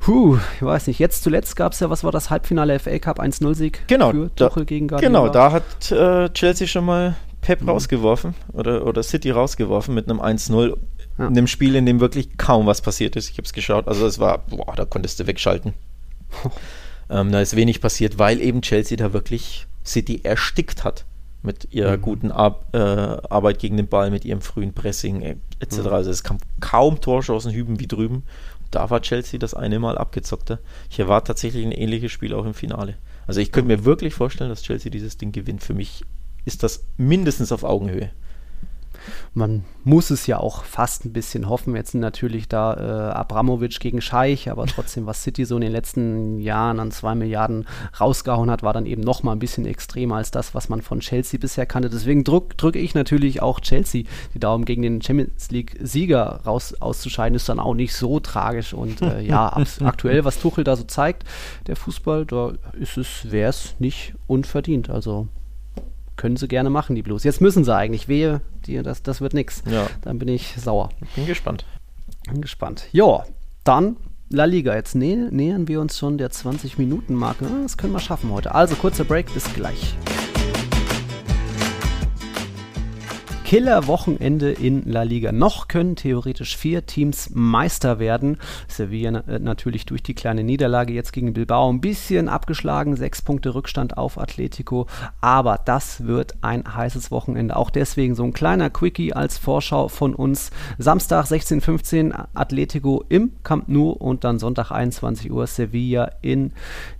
puh, 0.00 0.38
ich 0.56 0.62
weiß 0.62 0.86
nicht. 0.86 0.98
Jetzt 0.98 1.24
zuletzt 1.24 1.56
gab 1.56 1.72
es 1.72 1.80
ja, 1.80 1.90
was 1.90 2.04
war 2.04 2.12
das 2.12 2.30
Halbfinale 2.30 2.78
FA 2.78 2.98
Cup 2.98 3.20
1-0-Sieg 3.20 3.88
genau, 3.88 4.12
für 4.12 4.34
Tuchel 4.34 4.64
gegen 4.64 4.88
Guardiola. 4.88 5.20
Genau, 5.20 5.32
da 5.32 5.52
hat 5.52 5.90
äh, 5.90 6.28
Chelsea 6.30 6.68
schon 6.68 6.84
mal 6.84 7.16
Pep 7.40 7.62
mhm. 7.62 7.70
rausgeworfen 7.70 8.34
oder, 8.52 8.86
oder 8.86 9.02
City 9.02 9.30
rausgeworfen 9.30 9.94
mit 9.94 10.08
einem 10.08 10.20
1-0 10.20 10.76
ja. 11.18 11.26
in 11.26 11.36
einem 11.36 11.46
Spiel, 11.48 11.74
in 11.74 11.86
dem 11.86 11.98
wirklich 11.98 12.36
kaum 12.36 12.66
was 12.66 12.82
passiert 12.82 13.16
ist. 13.16 13.28
Ich 13.28 13.38
habe 13.38 13.46
es 13.46 13.52
geschaut. 13.52 13.88
Also 13.88 14.06
es 14.06 14.20
war, 14.20 14.38
boah, 14.38 14.74
da 14.76 14.84
konntest 14.84 15.18
du 15.18 15.26
wegschalten. 15.26 15.74
ähm, 17.10 17.32
da 17.32 17.40
ist 17.40 17.56
wenig 17.56 17.80
passiert, 17.80 18.20
weil 18.20 18.40
eben 18.40 18.62
Chelsea 18.62 18.96
da 18.96 19.12
wirklich 19.12 19.66
City 19.84 20.20
erstickt 20.22 20.84
hat 20.84 21.06
mit 21.42 21.72
ihrer 21.72 21.96
mhm. 21.96 22.02
guten 22.02 22.32
Ar 22.32 22.60
äh, 22.72 22.78
Arbeit 22.78 23.58
gegen 23.58 23.76
den 23.76 23.88
Ball, 23.88 24.10
mit 24.10 24.24
ihrem 24.24 24.40
frühen 24.40 24.74
Pressing 24.74 25.22
äh, 25.22 25.36
etc. 25.60 25.78
Mhm. 25.78 25.86
Also 25.88 26.10
es 26.10 26.22
kam 26.22 26.38
kaum 26.60 27.00
Torschancen 27.00 27.52
hüben 27.52 27.80
wie 27.80 27.86
drüben. 27.86 28.24
Da 28.70 28.88
war 28.90 29.02
Chelsea 29.02 29.38
das 29.38 29.54
eine 29.54 29.78
Mal 29.78 29.98
abgezockter. 29.98 30.60
Ich 30.90 31.00
erwarte 31.00 31.28
tatsächlich 31.28 31.64
ein 31.64 31.72
ähnliches 31.72 32.12
Spiel 32.12 32.34
auch 32.34 32.44
im 32.44 32.54
Finale. 32.54 32.96
Also 33.26 33.40
ich 33.40 33.52
könnte 33.52 33.68
mir 33.68 33.84
wirklich 33.84 34.14
vorstellen, 34.14 34.50
dass 34.50 34.62
Chelsea 34.62 34.90
dieses 34.90 35.18
Ding 35.18 35.32
gewinnt. 35.32 35.62
Für 35.62 35.74
mich 35.74 36.04
ist 36.44 36.62
das 36.62 36.84
mindestens 36.96 37.52
auf 37.52 37.64
Augenhöhe. 37.64 38.10
Man 39.34 39.64
muss 39.84 40.10
es 40.10 40.26
ja 40.26 40.38
auch 40.38 40.64
fast 40.64 41.04
ein 41.04 41.12
bisschen 41.12 41.48
hoffen. 41.48 41.74
Jetzt 41.74 41.94
natürlich 41.94 42.48
da 42.48 42.74
äh, 42.74 43.12
Abramovic 43.12 43.80
gegen 43.80 44.00
Scheich, 44.00 44.50
aber 44.50 44.66
trotzdem, 44.66 45.06
was 45.06 45.22
City 45.22 45.44
so 45.44 45.56
in 45.56 45.62
den 45.62 45.72
letzten 45.72 46.38
Jahren 46.38 46.80
an 46.80 46.90
zwei 46.90 47.14
Milliarden 47.14 47.66
rausgehauen 47.98 48.50
hat, 48.50 48.62
war 48.62 48.72
dann 48.72 48.86
eben 48.86 49.02
noch 49.02 49.22
mal 49.22 49.32
ein 49.32 49.38
bisschen 49.38 49.66
extremer 49.66 50.16
als 50.16 50.30
das, 50.30 50.54
was 50.54 50.68
man 50.68 50.82
von 50.82 51.00
Chelsea 51.00 51.38
bisher 51.40 51.66
kannte. 51.66 51.90
Deswegen 51.90 52.24
drücke 52.24 52.56
drück 52.56 52.76
ich 52.76 52.94
natürlich 52.94 53.42
auch 53.42 53.60
Chelsea 53.60 54.04
die 54.34 54.38
Daumen 54.38 54.64
gegen 54.64 54.82
den 54.82 55.02
Champions 55.02 55.50
League-Sieger 55.50 56.40
raus 56.46 56.74
auszuscheiden, 56.80 57.36
ist 57.36 57.48
dann 57.48 57.60
auch 57.60 57.74
nicht 57.74 57.94
so 57.94 58.20
tragisch. 58.20 58.74
Und 58.74 59.02
äh, 59.02 59.20
ja, 59.20 59.56
aktuell, 59.80 60.24
was 60.24 60.40
Tuchel 60.40 60.64
da 60.64 60.76
so 60.76 60.84
zeigt, 60.84 61.24
der 61.66 61.76
Fußball, 61.76 62.26
da 62.26 62.52
ist 62.78 62.96
es, 62.96 63.30
wäre 63.30 63.50
es 63.50 63.74
nicht 63.78 64.14
unverdient. 64.26 64.90
Also 64.90 65.28
können 66.20 66.36
sie 66.36 66.48
gerne 66.48 66.68
machen, 66.68 66.94
die 66.94 67.02
Blues. 67.02 67.24
Jetzt 67.24 67.40
müssen 67.40 67.64
sie 67.64 67.74
eigentlich. 67.74 68.06
Wehe, 68.06 68.42
die, 68.66 68.82
das, 68.82 69.02
das 69.02 69.22
wird 69.22 69.32
nichts. 69.32 69.62
Ja. 69.70 69.86
Dann 70.02 70.18
bin 70.18 70.28
ich 70.28 70.54
sauer. 70.58 70.90
Bin 71.16 71.24
gespannt. 71.24 71.64
Bin 72.30 72.42
gespannt. 72.42 72.88
Ja, 72.92 73.24
dann 73.64 73.96
La 74.28 74.44
Liga. 74.44 74.74
Jetzt 74.74 74.94
nä 74.94 75.16
nähern 75.30 75.66
wir 75.66 75.80
uns 75.80 75.96
schon 75.98 76.18
der 76.18 76.30
20-Minuten-Marke. 76.30 77.46
Das 77.62 77.78
können 77.78 77.94
wir 77.94 78.00
schaffen 78.00 78.30
heute. 78.30 78.54
Also 78.54 78.74
kurzer 78.74 79.04
Break, 79.04 79.32
bis 79.32 79.52
gleich. 79.54 79.96
Killer-Wochenende 83.50 84.52
in 84.52 84.88
La 84.88 85.02
Liga. 85.02 85.32
Noch 85.32 85.66
können 85.66 85.96
theoretisch 85.96 86.56
vier 86.56 86.86
Teams 86.86 87.30
Meister 87.34 87.98
werden. 87.98 88.38
Sevilla 88.68 89.24
äh, 89.26 89.40
natürlich 89.40 89.86
durch 89.86 90.04
die 90.04 90.14
kleine 90.14 90.44
Niederlage 90.44 90.92
jetzt 90.92 91.12
gegen 91.12 91.32
Bilbao 91.32 91.68
ein 91.68 91.80
bisschen 91.80 92.28
abgeschlagen. 92.28 92.94
Sechs 92.94 93.22
Punkte 93.22 93.52
Rückstand 93.52 93.98
auf 93.98 94.18
Atletico. 94.18 94.86
Aber 95.20 95.58
das 95.64 96.06
wird 96.06 96.36
ein 96.42 96.76
heißes 96.76 97.10
Wochenende. 97.10 97.56
Auch 97.56 97.70
deswegen 97.70 98.14
so 98.14 98.22
ein 98.22 98.32
kleiner 98.32 98.70
Quickie 98.70 99.14
als 99.14 99.36
Vorschau 99.36 99.88
von 99.88 100.14
uns. 100.14 100.52
Samstag 100.78 101.24
16.15 101.24 102.10
Uhr 102.10 102.28
Atletico 102.34 103.04
im 103.08 103.32
Camp 103.42 103.66
Nou 103.66 103.90
und 103.90 104.22
dann 104.22 104.38
Sonntag 104.38 104.70
21 104.70 105.28
Uhr 105.28 105.48
Sevilla 105.48 106.12
in 106.22 106.52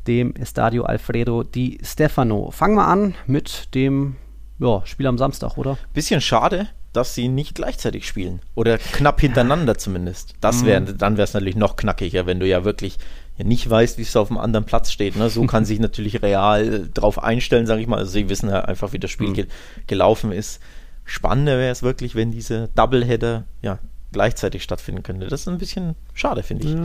dem 0.08 0.34
Estadio 0.34 0.82
Alfredo 0.82 1.44
Di 1.44 1.78
Stefano. 1.84 2.50
Fangen 2.50 2.74
wir 2.74 2.88
an 2.88 3.14
mit 3.28 3.72
dem 3.76 4.16
ja, 4.60 4.82
Spiel 4.84 5.06
am 5.06 5.18
Samstag, 5.18 5.56
oder? 5.56 5.78
Bisschen 5.94 6.20
schade, 6.20 6.68
dass 6.92 7.14
sie 7.14 7.28
nicht 7.28 7.54
gleichzeitig 7.54 8.06
spielen. 8.06 8.40
Oder 8.54 8.78
knapp 8.78 9.20
hintereinander 9.20 9.78
zumindest. 9.78 10.34
Das 10.40 10.64
wär, 10.64 10.80
mhm. 10.80 10.98
Dann 10.98 11.16
wäre 11.16 11.24
es 11.24 11.34
natürlich 11.34 11.56
noch 11.56 11.76
knackiger, 11.76 12.26
wenn 12.26 12.40
du 12.40 12.46
ja 12.46 12.64
wirklich 12.64 12.98
nicht 13.38 13.68
weißt, 13.68 13.96
wie 13.96 14.02
es 14.02 14.16
auf 14.16 14.28
dem 14.28 14.38
anderen 14.38 14.66
Platz 14.66 14.90
steht. 14.90 15.16
Ne? 15.16 15.30
So 15.30 15.44
kann 15.46 15.64
sich 15.66 15.80
natürlich 15.80 16.22
real 16.22 16.88
drauf 16.92 17.22
einstellen, 17.22 17.66
sage 17.66 17.80
ich 17.80 17.86
mal. 17.86 17.98
Also 17.98 18.12
sie 18.12 18.28
wissen 18.28 18.50
ja 18.50 18.60
einfach, 18.60 18.92
wie 18.92 18.98
das 18.98 19.10
Spiel 19.10 19.28
mhm. 19.28 19.34
ge 19.34 19.46
gelaufen 19.86 20.32
ist. 20.32 20.60
Spannender 21.04 21.58
wäre 21.58 21.72
es 21.72 21.82
wirklich, 21.82 22.14
wenn 22.14 22.30
diese 22.30 22.68
Doubleheader 22.74 23.44
ja 23.62 23.78
gleichzeitig 24.12 24.62
stattfinden 24.62 25.02
könnte. 25.02 25.26
Das 25.26 25.40
ist 25.40 25.48
ein 25.48 25.58
bisschen 25.58 25.94
schade, 26.14 26.42
finde 26.42 26.66
ich. 26.66 26.74
Ja. 26.74 26.80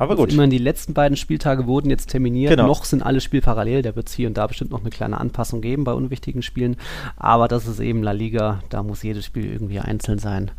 Aber 0.00 0.16
gut. 0.16 0.32
Immerhin 0.32 0.48
die 0.48 0.56
letzten 0.56 0.94
beiden 0.94 1.14
Spieltage 1.14 1.66
wurden 1.66 1.90
jetzt 1.90 2.08
terminiert. 2.08 2.52
Genau. 2.52 2.66
Noch 2.66 2.84
sind 2.84 3.02
alle 3.02 3.20
Spiele 3.20 3.42
parallel. 3.42 3.82
Da 3.82 3.96
wird 3.96 4.08
es 4.08 4.14
hier 4.14 4.28
und 4.28 4.38
da 4.38 4.46
bestimmt 4.46 4.70
noch 4.70 4.80
eine 4.80 4.88
kleine 4.88 5.20
Anpassung 5.20 5.60
geben 5.60 5.84
bei 5.84 5.92
unwichtigen 5.92 6.40
Spielen. 6.40 6.76
Aber 7.18 7.48
das 7.48 7.66
ist 7.66 7.80
eben 7.80 8.02
La 8.02 8.12
Liga. 8.12 8.62
Da 8.70 8.82
muss 8.82 9.02
jedes 9.02 9.26
Spiel 9.26 9.52
irgendwie 9.52 9.78
einzeln 9.78 10.18
sein. 10.18 10.52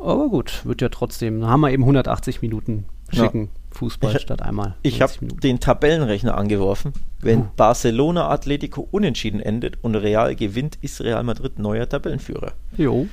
Aber 0.00 0.28
gut, 0.28 0.66
wird 0.66 0.82
ja 0.82 0.88
trotzdem. 0.88 1.42
Da 1.42 1.46
haben 1.46 1.60
wir 1.60 1.70
eben 1.70 1.84
180 1.84 2.42
Minuten 2.42 2.86
schicken. 3.12 3.42
Ja. 3.42 3.76
Fußball 3.76 4.16
ich, 4.16 4.22
statt 4.22 4.42
einmal. 4.42 4.74
Ich 4.82 5.00
habe 5.00 5.12
den 5.20 5.60
Tabellenrechner 5.60 6.36
angeworfen. 6.36 6.92
Wenn 7.20 7.42
uh. 7.42 7.48
Barcelona 7.56 8.30
Atletico 8.30 8.88
unentschieden 8.90 9.38
endet 9.38 9.78
und 9.82 9.94
Real 9.94 10.34
gewinnt, 10.34 10.76
ist 10.82 11.00
Real 11.00 11.22
Madrid 11.22 11.60
neuer 11.60 11.88
Tabellenführer. 11.88 12.50
Jo. 12.76 13.06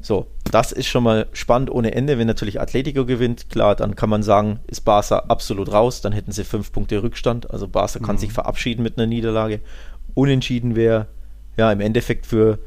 So, 0.00 0.26
das 0.50 0.72
ist 0.72 0.86
schon 0.86 1.04
mal 1.04 1.26
spannend 1.32 1.70
ohne 1.70 1.94
Ende. 1.94 2.18
Wenn 2.18 2.26
natürlich 2.26 2.60
Atletico 2.60 3.04
gewinnt, 3.04 3.50
klar, 3.50 3.76
dann 3.76 3.96
kann 3.96 4.10
man 4.10 4.22
sagen, 4.22 4.60
ist 4.66 4.82
Barca 4.82 5.20
absolut 5.28 5.72
raus. 5.72 6.00
Dann 6.00 6.12
hätten 6.12 6.32
sie 6.32 6.44
fünf 6.44 6.72
Punkte 6.72 7.02
Rückstand. 7.02 7.50
Also 7.50 7.68
Barca 7.68 7.98
mhm. 7.98 8.04
kann 8.04 8.18
sich 8.18 8.32
verabschieden 8.32 8.82
mit 8.82 8.98
einer 8.98 9.06
Niederlage. 9.06 9.60
Unentschieden 10.14 10.76
wäre 10.76 11.06
ja 11.56 11.72
im 11.72 11.80
Endeffekt 11.80 12.26
für 12.26 12.58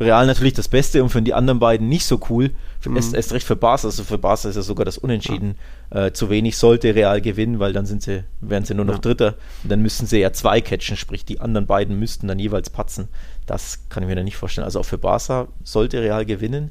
Real 0.00 0.26
natürlich 0.26 0.52
das 0.52 0.68
Beste 0.68 1.02
und 1.02 1.08
für 1.08 1.22
die 1.22 1.34
anderen 1.34 1.58
beiden 1.58 1.88
nicht 1.88 2.04
so 2.04 2.20
cool. 2.30 2.50
Für, 2.78 2.90
mhm. 2.90 2.96
erst, 2.96 3.14
erst, 3.14 3.32
recht 3.32 3.46
für 3.46 3.56
Barca, 3.56 3.88
also 3.88 4.04
für 4.04 4.18
Barca 4.18 4.48
ist 4.48 4.54
ja 4.54 4.62
sogar 4.62 4.84
das 4.84 4.96
Unentschieden 4.96 5.56
ja. 5.92 6.06
äh, 6.06 6.12
zu 6.12 6.30
wenig, 6.30 6.56
sollte 6.56 6.94
Real 6.94 7.20
gewinnen, 7.20 7.58
weil 7.58 7.72
dann 7.72 7.86
sind 7.86 8.02
sie, 8.02 8.22
wären 8.40 8.64
sie 8.64 8.74
nur 8.74 8.84
noch 8.84 8.94
ja. 8.94 9.00
Dritter 9.00 9.34
und 9.64 9.72
dann 9.72 9.82
müssten 9.82 10.06
sie 10.06 10.20
ja 10.20 10.32
zwei 10.32 10.60
catchen, 10.60 10.96
sprich 10.96 11.24
die 11.24 11.40
anderen 11.40 11.66
beiden 11.66 11.98
müssten 11.98 12.28
dann 12.28 12.38
jeweils 12.38 12.70
patzen. 12.70 13.08
Das 13.46 13.88
kann 13.88 14.04
ich 14.04 14.08
mir 14.08 14.14
da 14.14 14.22
nicht 14.22 14.36
vorstellen. 14.36 14.64
Also 14.64 14.78
auch 14.78 14.84
für 14.84 14.98
Barca 14.98 15.48
sollte 15.64 16.00
Real 16.00 16.24
gewinnen, 16.24 16.70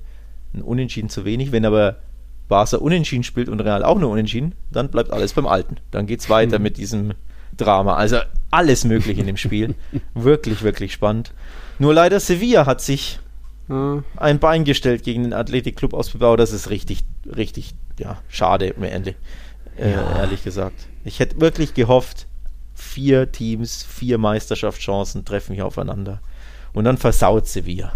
ein 0.53 0.61
Unentschieden 0.61 1.09
zu 1.09 1.25
wenig. 1.25 1.51
Wenn 1.51 1.65
aber 1.65 1.97
Barca 2.47 2.77
unentschieden 2.77 3.23
spielt 3.23 3.49
und 3.49 3.59
Real 3.59 3.83
auch 3.83 3.99
nur 3.99 4.09
unentschieden, 4.09 4.55
dann 4.71 4.89
bleibt 4.89 5.11
alles 5.11 5.33
beim 5.33 5.47
Alten. 5.47 5.77
Dann 5.91 6.07
geht 6.07 6.21
es 6.21 6.29
weiter 6.29 6.59
mit 6.59 6.77
diesem 6.77 7.13
Drama. 7.55 7.95
Also 7.95 8.19
alles 8.51 8.85
möglich 8.85 9.17
in 9.17 9.27
dem 9.27 9.37
Spiel. 9.37 9.75
wirklich, 10.13 10.63
wirklich 10.63 10.93
spannend. 10.93 11.33
Nur 11.79 11.93
leider 11.93 12.19
Sevilla 12.19 12.65
hat 12.65 12.81
sich 12.81 13.19
ein 13.69 14.39
Bein 14.39 14.63
gestellt 14.63 15.03
gegen 15.03 15.23
den 15.23 15.33
Athletic-Club 15.33 15.93
aus 15.93 16.11
Bilbao. 16.11 16.37
Das 16.37 16.53
ist 16.53 16.69
richtig, 16.69 17.03
richtig, 17.25 17.75
ja, 17.99 18.21
schade, 18.29 18.73
mir 18.77 18.91
endlich, 18.91 19.17
äh, 19.77 19.91
ja. 19.91 20.19
ehrlich 20.19 20.43
gesagt. 20.45 20.87
Ich 21.03 21.19
hätte 21.19 21.41
wirklich 21.41 21.73
gehofft, 21.73 22.27
vier 22.73 23.29
Teams, 23.29 23.83
vier 23.83 24.17
Meisterschaftschancen 24.17 25.25
treffen 25.25 25.53
hier 25.53 25.65
aufeinander. 25.65 26.21
Und 26.71 26.85
dann 26.85 26.97
versaut 26.97 27.47
Sevilla 27.47 27.91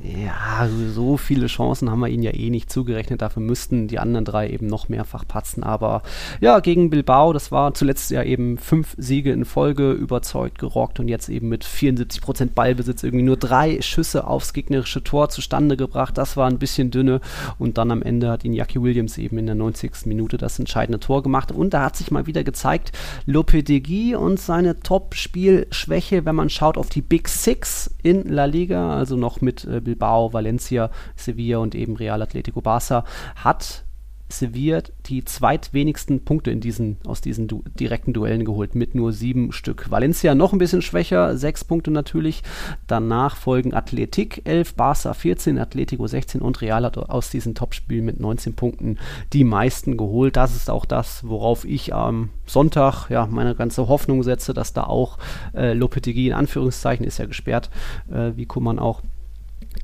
ja, 0.00 0.68
so 0.94 1.16
viele 1.16 1.48
Chancen 1.48 1.90
haben 1.90 1.98
wir 1.98 2.08
ihnen 2.08 2.22
ja 2.22 2.32
eh 2.32 2.50
nicht 2.50 2.70
zugerechnet. 2.70 3.20
Dafür 3.20 3.42
müssten 3.42 3.88
die 3.88 3.98
anderen 3.98 4.24
drei 4.24 4.48
eben 4.48 4.68
noch 4.68 4.88
mehrfach 4.88 5.26
patzen. 5.26 5.64
Aber 5.64 6.02
ja, 6.40 6.60
gegen 6.60 6.88
Bilbao, 6.88 7.32
das 7.32 7.50
war 7.50 7.74
zuletzt 7.74 8.12
ja 8.12 8.22
eben 8.22 8.58
fünf 8.58 8.94
Siege 8.96 9.32
in 9.32 9.44
Folge, 9.44 9.90
überzeugt 9.90 10.60
gerockt 10.60 11.00
und 11.00 11.08
jetzt 11.08 11.28
eben 11.28 11.48
mit 11.48 11.64
74 11.64 12.22
Prozent 12.22 12.54
Ballbesitz 12.54 13.02
irgendwie 13.02 13.24
nur 13.24 13.36
drei 13.36 13.82
Schüsse 13.82 14.26
aufs 14.26 14.52
gegnerische 14.52 15.02
Tor 15.02 15.30
zustande 15.30 15.76
gebracht. 15.76 16.16
Das 16.16 16.36
war 16.36 16.48
ein 16.48 16.60
bisschen 16.60 16.92
dünne. 16.92 17.20
Und 17.58 17.76
dann 17.76 17.90
am 17.90 18.02
Ende 18.02 18.30
hat 18.30 18.44
ihn 18.44 18.52
Jackie 18.52 18.80
Williams 18.80 19.18
eben 19.18 19.36
in 19.38 19.46
der 19.46 19.56
90. 19.56 20.06
Minute 20.06 20.38
das 20.38 20.60
entscheidende 20.60 21.00
Tor 21.00 21.24
gemacht. 21.24 21.50
Und 21.50 21.74
da 21.74 21.84
hat 21.84 21.96
sich 21.96 22.12
mal 22.12 22.26
wieder 22.26 22.44
gezeigt, 22.44 22.92
Lopetegui 23.26 24.14
und 24.14 24.38
seine 24.38 24.78
Top-Spielschwäche, 24.78 26.24
wenn 26.24 26.36
man 26.36 26.50
schaut 26.50 26.78
auf 26.78 26.88
die 26.88 27.02
Big 27.02 27.28
Six 27.28 27.90
in 28.04 28.28
La 28.28 28.44
Liga, 28.44 28.96
also 28.96 29.16
noch 29.16 29.40
mit 29.40 29.57
äh, 29.64 29.80
Bilbao, 29.80 30.32
Valencia, 30.32 30.90
Sevilla 31.16 31.58
und 31.58 31.74
eben 31.74 31.96
Real 31.96 32.22
Atletico 32.22 32.60
Barça, 32.60 33.04
hat 33.36 33.84
Sevilla 34.30 34.82
die 35.06 35.24
zweitwenigsten 35.24 36.24
Punkte 36.24 36.50
in 36.50 36.60
diesen, 36.60 36.98
aus 37.06 37.20
diesen 37.20 37.48
du 37.48 37.64
direkten 37.78 38.12
Duellen 38.12 38.44
geholt, 38.44 38.74
mit 38.74 38.94
nur 38.94 39.12
sieben 39.12 39.52
Stück. 39.52 39.90
Valencia 39.90 40.34
noch 40.34 40.52
ein 40.52 40.58
bisschen 40.58 40.82
schwächer, 40.82 41.36
sechs 41.36 41.64
Punkte 41.64 41.90
natürlich. 41.90 42.42
Danach 42.86 43.36
folgen 43.36 43.72
Athletic 43.72 44.42
11, 44.44 44.74
Barça 44.76 45.14
14, 45.14 45.58
Atletico 45.58 46.06
16 46.06 46.42
und 46.42 46.60
Real 46.60 46.84
hat 46.84 46.98
aus 46.98 47.30
diesen 47.30 47.54
Topspielen 47.54 48.04
mit 48.04 48.20
19 48.20 48.54
Punkten 48.54 48.98
die 49.32 49.44
meisten 49.44 49.96
geholt. 49.96 50.36
Das 50.36 50.54
ist 50.54 50.68
auch 50.68 50.84
das, 50.84 51.26
worauf 51.26 51.64
ich 51.64 51.94
am 51.94 52.30
Sonntag 52.44 53.08
ja 53.08 53.26
meine 53.26 53.54
ganze 53.54 53.88
Hoffnung 53.88 54.22
setze, 54.22 54.52
dass 54.52 54.74
da 54.74 54.84
auch 54.84 55.18
äh, 55.54 55.72
Lopetegui 55.72 56.26
in 56.26 56.34
Anführungszeichen 56.34 57.06
ist 57.06 57.18
ja 57.18 57.24
gesperrt, 57.24 57.70
äh, 58.12 58.32
wie 58.36 58.46
Kuman 58.46 58.78
auch 58.78 59.00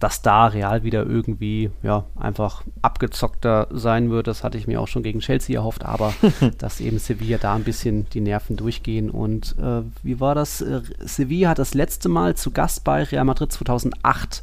dass 0.00 0.22
da 0.22 0.46
Real 0.46 0.82
wieder 0.82 1.04
irgendwie 1.04 1.70
ja, 1.82 2.04
einfach 2.16 2.62
abgezockter 2.82 3.68
sein 3.70 4.10
wird. 4.10 4.26
Das 4.26 4.44
hatte 4.44 4.58
ich 4.58 4.66
mir 4.66 4.80
auch 4.80 4.88
schon 4.88 5.02
gegen 5.02 5.20
Chelsea 5.20 5.56
erhofft, 5.56 5.84
aber 5.84 6.12
dass 6.58 6.80
eben 6.80 6.98
Sevilla 6.98 7.38
da 7.38 7.54
ein 7.54 7.64
bisschen 7.64 8.06
die 8.10 8.20
Nerven 8.20 8.56
durchgehen. 8.56 9.10
Und 9.10 9.56
äh, 9.58 9.82
wie 10.02 10.20
war 10.20 10.34
das? 10.34 10.60
Äh, 10.60 10.82
Sevilla 11.00 11.50
hat 11.50 11.58
das 11.58 11.74
letzte 11.74 12.08
Mal 12.08 12.34
zu 12.36 12.50
Gast 12.50 12.84
bei 12.84 13.02
Real 13.02 13.24
Madrid 13.24 13.52
2008 13.52 14.42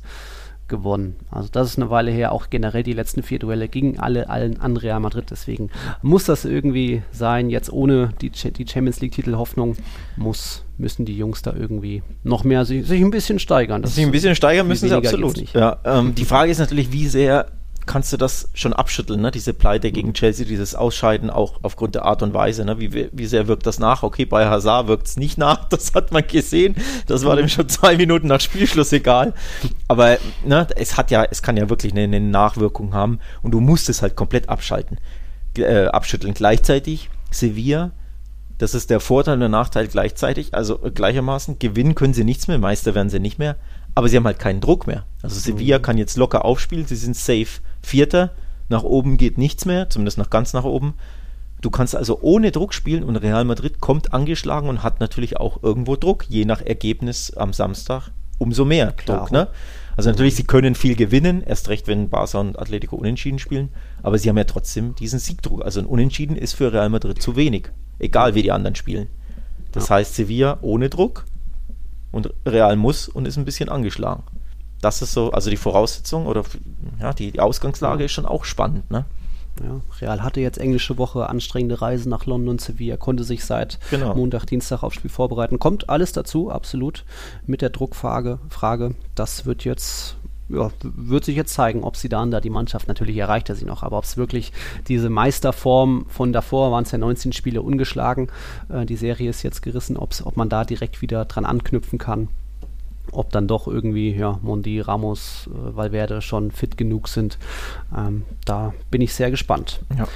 gewonnen. 0.71 1.15
Also 1.29 1.49
das 1.51 1.67
ist 1.67 1.77
eine 1.77 1.91
Weile 1.91 2.09
her, 2.09 2.31
auch 2.31 2.49
generell 2.49 2.81
die 2.81 2.93
letzten 2.93 3.21
vier 3.21 3.37
Duelle 3.37 3.67
gingen 3.67 3.99
alle 3.99 4.29
allen 4.29 4.59
an 4.59 4.75
Real 4.77 4.99
Madrid. 4.99 5.25
Deswegen 5.29 5.69
muss 6.01 6.25
das 6.25 6.45
irgendwie 6.45 7.03
sein. 7.11 7.51
Jetzt 7.51 7.71
ohne 7.71 8.13
die, 8.21 8.31
die 8.31 8.67
Champions 8.67 9.01
League-Titel 9.01 9.35
Hoffnung 9.35 9.75
muss, 10.17 10.63
müssen 10.79 11.05
die 11.05 11.15
Jungs 11.15 11.43
da 11.43 11.53
irgendwie 11.53 12.01
noch 12.23 12.43
mehr 12.43 12.65
sich, 12.65 12.87
sich 12.87 13.01
ein 13.01 13.11
bisschen 13.11 13.37
steigern. 13.37 13.83
Das 13.83 13.93
sich 13.93 14.05
ein 14.05 14.11
bisschen 14.11 14.33
steigern 14.33 14.67
müssen 14.67 14.89
sie 14.89 14.95
absolut. 14.95 15.53
Ja, 15.53 15.77
ähm, 15.83 16.15
die 16.15 16.25
Frage 16.25 16.49
ist 16.49 16.57
natürlich, 16.57 16.91
wie 16.91 17.07
sehr 17.07 17.45
kannst 17.85 18.13
du 18.13 18.17
das 18.17 18.49
schon 18.53 18.73
abschütteln, 18.73 19.21
ne? 19.21 19.31
diese 19.31 19.53
Pleite 19.53 19.91
gegen 19.91 20.09
mhm. 20.09 20.13
Chelsea, 20.13 20.45
dieses 20.45 20.75
Ausscheiden 20.75 21.29
auch 21.29 21.59
aufgrund 21.61 21.95
der 21.95 22.05
Art 22.05 22.21
und 22.23 22.33
Weise. 22.33 22.65
Ne? 22.65 22.79
Wie, 22.79 23.09
wie 23.11 23.25
sehr 23.25 23.47
wirkt 23.47 23.65
das 23.65 23.79
nach? 23.79 24.03
Okay, 24.03 24.25
bei 24.25 24.47
Hazard 24.47 24.87
wirkt 24.87 25.07
es 25.07 25.17
nicht 25.17 25.37
nach, 25.37 25.65
das 25.69 25.93
hat 25.93 26.11
man 26.11 26.25
gesehen. 26.25 26.75
Das 27.07 27.25
war 27.25 27.35
dem 27.35 27.49
schon 27.49 27.69
zwei 27.69 27.97
Minuten 27.97 28.27
nach 28.27 28.41
Spielschluss 28.41 28.91
egal. 28.93 29.33
Aber 29.87 30.17
ne, 30.45 30.67
es 30.75 30.97
hat 30.97 31.11
ja, 31.11 31.23
es 31.23 31.41
kann 31.41 31.57
ja 31.57 31.69
wirklich 31.69 31.93
eine, 31.93 32.03
eine 32.03 32.19
Nachwirkung 32.19 32.93
haben 32.93 33.19
und 33.41 33.51
du 33.51 33.59
musst 33.59 33.89
es 33.89 34.01
halt 34.01 34.15
komplett 34.15 34.49
abschalten, 34.49 34.97
äh, 35.57 35.85
abschütteln. 35.85 36.33
Gleichzeitig 36.33 37.09
Sevilla 37.31 37.91
das 38.61 38.75
ist 38.75 38.91
der 38.91 38.99
Vorteil 38.99 39.33
und 39.33 39.39
der 39.39 39.49
Nachteil 39.49 39.87
gleichzeitig, 39.87 40.53
also 40.53 40.77
gleichermaßen. 40.77 41.57
Gewinnen 41.57 41.95
können 41.95 42.13
sie 42.13 42.23
nichts 42.23 42.47
mehr, 42.47 42.59
Meister 42.59 42.93
werden 42.93 43.09
sie 43.09 43.19
nicht 43.19 43.39
mehr, 43.39 43.55
aber 43.95 44.09
sie 44.09 44.17
haben 44.17 44.25
halt 44.25 44.39
keinen 44.39 44.61
Druck 44.61 44.87
mehr. 44.87 45.05
Also 45.21 45.39
Sevilla 45.39 45.77
mhm. 45.77 45.81
kann 45.81 45.97
jetzt 45.97 46.17
locker 46.17 46.45
aufspielen, 46.45 46.85
sie 46.85 46.95
sind 46.95 47.15
safe 47.15 47.61
Vierter, 47.81 48.31
nach 48.69 48.83
oben 48.83 49.17
geht 49.17 49.37
nichts 49.37 49.65
mehr, 49.65 49.89
zumindest 49.89 50.17
noch 50.17 50.29
ganz 50.29 50.53
nach 50.53 50.63
oben. 50.63 50.93
Du 51.61 51.69
kannst 51.69 51.95
also 51.95 52.19
ohne 52.21 52.51
Druck 52.51 52.73
spielen 52.73 53.03
und 53.03 53.17
Real 53.17 53.45
Madrid 53.45 53.79
kommt 53.79 54.13
angeschlagen 54.13 54.67
und 54.67 54.81
hat 54.81 54.99
natürlich 54.99 55.37
auch 55.37 55.61
irgendwo 55.61 55.95
Druck, 55.95 56.25
je 56.27 56.45
nach 56.45 56.61
Ergebnis 56.61 57.35
am 57.35 57.53
Samstag 57.53 58.09
umso 58.39 58.65
mehr 58.65 58.91
Klar. 58.93 59.19
Druck. 59.19 59.31
Ne? 59.31 59.47
Also 59.95 60.09
natürlich, 60.09 60.35
sie 60.35 60.45
können 60.45 60.73
viel 60.73 60.95
gewinnen, 60.95 61.43
erst 61.43 61.69
recht, 61.69 61.87
wenn 61.87 62.09
Barca 62.09 62.39
und 62.39 62.57
Atletico 62.57 62.95
unentschieden 62.95 63.37
spielen, 63.37 63.69
aber 64.01 64.17
sie 64.17 64.29
haben 64.29 64.37
ja 64.37 64.45
trotzdem 64.45 64.95
diesen 64.95 65.19
Siegdruck. 65.19 65.63
Also 65.63 65.79
ein 65.79 65.85
Unentschieden 65.85 66.35
ist 66.35 66.53
für 66.53 66.73
Real 66.73 66.89
Madrid 66.89 67.21
zu 67.21 67.35
wenig, 67.35 67.69
egal 67.99 68.33
wie 68.33 68.41
die 68.41 68.51
anderen 68.51 68.75
spielen. 68.75 69.09
Das 69.71 69.89
ja. 69.89 69.95
heißt, 69.95 70.15
Sevilla 70.15 70.57
ohne 70.61 70.89
Druck 70.89 71.25
und 72.11 72.33
Real 72.45 72.75
muss 72.75 73.07
und 73.07 73.27
ist 73.27 73.37
ein 73.37 73.45
bisschen 73.45 73.69
angeschlagen. 73.69 74.23
Das 74.81 75.01
ist 75.01 75.13
so, 75.13 75.31
also 75.31 75.49
die 75.49 75.57
Voraussetzung 75.57 76.25
oder 76.25 76.43
ja, 76.99 77.13
die, 77.13 77.31
die 77.31 77.39
Ausgangslage 77.39 78.05
ist 78.05 78.11
schon 78.11 78.25
auch 78.25 78.45
spannend, 78.45 78.89
ne? 78.89 79.05
Ja, 79.61 79.81
Real 79.99 80.23
hatte 80.23 80.39
jetzt 80.39 80.57
englische 80.57 80.97
Woche, 80.97 81.29
anstrengende 81.29 81.81
Reisen 81.81 82.09
nach 82.09 82.25
London 82.25 82.49
und 82.49 82.61
Sevilla, 82.61 82.97
konnte 82.97 83.23
sich 83.23 83.43
seit 83.43 83.79
genau. 83.91 84.15
Montag, 84.15 84.45
Dienstag 84.45 84.81
aufs 84.81 84.95
Spiel 84.95 85.11
vorbereiten. 85.11 85.59
Kommt 85.59 85.89
alles 85.89 86.13
dazu, 86.13 86.49
absolut, 86.49 87.03
mit 87.45 87.61
der 87.61 87.69
Druckfrage. 87.69 88.39
Frage. 88.49 88.95
Das 89.13 89.45
wird 89.45 89.65
jetzt 89.65 90.15
ja, 90.53 90.71
wird 90.81 91.25
sich 91.25 91.35
jetzt 91.35 91.53
zeigen, 91.53 91.83
ob 91.83 91.95
sie 91.95 92.09
dann 92.09 92.31
da 92.31 92.41
die 92.41 92.49
Mannschaft, 92.49 92.87
natürlich 92.87 93.17
erreicht 93.17 93.49
er 93.49 93.55
sie 93.55 93.65
noch, 93.65 93.83
aber 93.83 93.97
ob 93.97 94.03
es 94.03 94.17
wirklich 94.17 94.51
diese 94.87 95.09
Meisterform 95.09 96.05
von 96.07 96.33
davor, 96.33 96.71
waren 96.71 96.83
es 96.83 96.91
ja 96.91 96.97
19 96.97 97.33
Spiele 97.33 97.61
ungeschlagen, 97.61 98.29
äh, 98.69 98.85
die 98.85 98.95
Serie 98.97 99.29
ist 99.29 99.43
jetzt 99.43 99.61
gerissen, 99.61 99.97
ob's, 99.97 100.25
ob 100.25 100.37
man 100.37 100.49
da 100.49 100.65
direkt 100.65 101.01
wieder 101.01 101.25
dran 101.25 101.45
anknüpfen 101.45 101.99
kann 101.99 102.29
ob 103.11 103.31
dann 103.31 103.47
doch 103.47 103.67
irgendwie 103.67 104.15
ja, 104.15 104.39
Mondi, 104.41 104.79
Ramos, 104.79 105.49
äh, 105.49 105.75
Valverde 105.75 106.21
schon 106.21 106.51
fit 106.51 106.77
genug 106.77 107.07
sind. 107.07 107.37
Ähm, 107.95 108.23
da 108.45 108.73
bin 108.89 109.01
ich 109.01 109.13
sehr 109.13 109.31
gespannt. 109.31 109.81
Ja. 109.97 110.07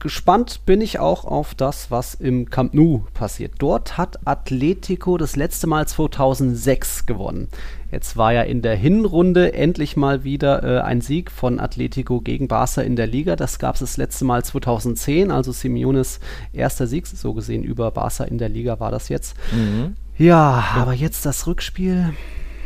Gespannt 0.00 0.62
bin 0.64 0.80
ich 0.80 0.98
auch 0.98 1.26
auf 1.26 1.54
das, 1.54 1.90
was 1.90 2.14
im 2.14 2.48
Camp 2.48 2.72
Nou 2.72 3.04
passiert. 3.12 3.52
Dort 3.58 3.98
hat 3.98 4.18
Atletico 4.26 5.18
das 5.18 5.36
letzte 5.36 5.66
Mal 5.66 5.86
2006 5.86 7.04
gewonnen. 7.04 7.48
Jetzt 7.92 8.16
war 8.16 8.32
ja 8.32 8.40
in 8.40 8.62
der 8.62 8.76
Hinrunde 8.76 9.52
endlich 9.52 9.98
mal 9.98 10.24
wieder 10.24 10.62
äh, 10.62 10.80
ein 10.80 11.02
Sieg 11.02 11.30
von 11.30 11.60
Atletico 11.60 12.22
gegen 12.22 12.48
Barca 12.48 12.80
in 12.80 12.96
der 12.96 13.06
Liga. 13.06 13.36
Das 13.36 13.58
gab 13.58 13.74
es 13.74 13.80
das 13.80 13.98
letzte 13.98 14.24
Mal 14.24 14.42
2010, 14.42 15.30
also 15.30 15.52
Simeones 15.52 16.18
erster 16.54 16.86
Sieg, 16.86 17.06
so 17.06 17.34
gesehen 17.34 17.62
über 17.62 17.90
Barca 17.90 18.24
in 18.24 18.38
der 18.38 18.48
Liga 18.48 18.80
war 18.80 18.90
das 18.90 19.10
jetzt. 19.10 19.36
Mhm. 19.52 19.96
Ja, 20.16 20.64
aber 20.76 20.94
jetzt 20.94 21.26
das 21.26 21.46
Rückspiel. 21.46 22.14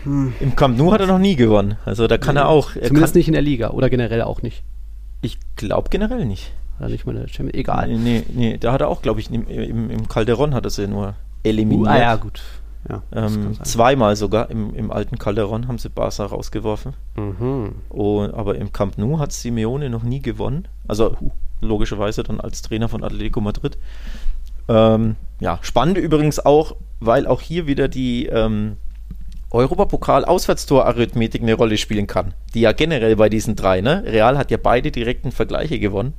Hm. 0.04 0.34
Im 0.38 0.54
Camp 0.54 0.78
Nou 0.78 0.92
hat 0.92 1.00
er 1.00 1.08
noch 1.08 1.18
nie 1.18 1.34
gewonnen. 1.34 1.78
Also 1.84 2.06
da 2.06 2.16
kann 2.16 2.36
nee, 2.36 2.42
er 2.42 2.48
auch. 2.48 2.76
Er 2.76 2.86
zumindest 2.86 3.16
nicht 3.16 3.26
in 3.26 3.32
der 3.32 3.42
Liga 3.42 3.70
oder 3.70 3.90
generell 3.90 4.22
auch 4.22 4.42
nicht. 4.42 4.62
Ich 5.20 5.38
glaube 5.56 5.88
generell 5.90 6.26
nicht. 6.26 6.52
Oder 6.78 6.88
nicht 6.88 7.06
mal 7.06 7.14
Champions 7.28 7.54
Egal. 7.54 7.88
Nee, 7.88 7.98
nee, 7.98 8.24
nee, 8.32 8.58
da 8.58 8.72
hat 8.72 8.80
er 8.80 8.88
auch, 8.88 9.02
glaube 9.02 9.20
ich, 9.20 9.30
im, 9.30 9.46
im, 9.46 9.90
im, 9.90 10.08
Calderon 10.08 10.54
hat 10.54 10.64
er 10.64 10.70
sie 10.70 10.88
nur 10.88 11.14
eliminiert. 11.42 11.87
Uh, 11.87 11.90
ah 11.90 11.98
ja, 11.98 12.16
gut. 12.16 12.42
Ja, 12.88 13.02
ähm, 13.14 13.54
zweimal 13.62 14.14
sogar 14.14 14.50
im, 14.50 14.74
im 14.74 14.90
alten 14.90 15.16
Calderon 15.18 15.68
haben 15.68 15.78
sie 15.78 15.88
Barca 15.88 16.26
rausgeworfen. 16.26 16.92
Mhm. 17.16 17.76
Und, 17.88 18.34
aber 18.34 18.56
im 18.56 18.72
Camp 18.72 18.98
Nou 18.98 19.18
hat 19.18 19.32
Simeone 19.32 19.88
noch 19.88 20.02
nie 20.02 20.20
gewonnen. 20.20 20.68
Also 20.87 21.16
logischerweise 21.60 22.22
dann 22.22 22.40
als 22.40 22.60
Trainer 22.60 22.88
von 22.88 23.02
Atletico 23.02 23.40
Madrid. 23.40 23.78
Ähm, 24.68 25.16
ja, 25.40 25.58
spannend 25.62 25.98
übrigens 25.98 26.44
auch, 26.44 26.76
weil 27.00 27.26
auch 27.26 27.40
hier 27.40 27.66
wieder 27.66 27.88
die 27.88 28.26
ähm, 28.26 28.76
Europapokal-Auswärtstor-Arithmetik 29.50 31.40
eine 31.40 31.54
Rolle 31.54 31.78
spielen 31.78 32.06
kann. 32.06 32.34
Die 32.54 32.60
ja 32.60 32.72
generell 32.72 33.16
bei 33.16 33.28
diesen 33.28 33.56
drei, 33.56 33.80
ne? 33.80 34.02
Real 34.06 34.37
hat 34.37 34.50
ja 34.50 34.56
beide 34.56 34.90
direkten 34.90 35.32
Vergleiche 35.32 35.78
gewonnen. 35.78 36.14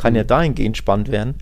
Kann 0.00 0.14
ja 0.14 0.24
dahingehend 0.24 0.76
spannend 0.76 1.10
werden. 1.10 1.34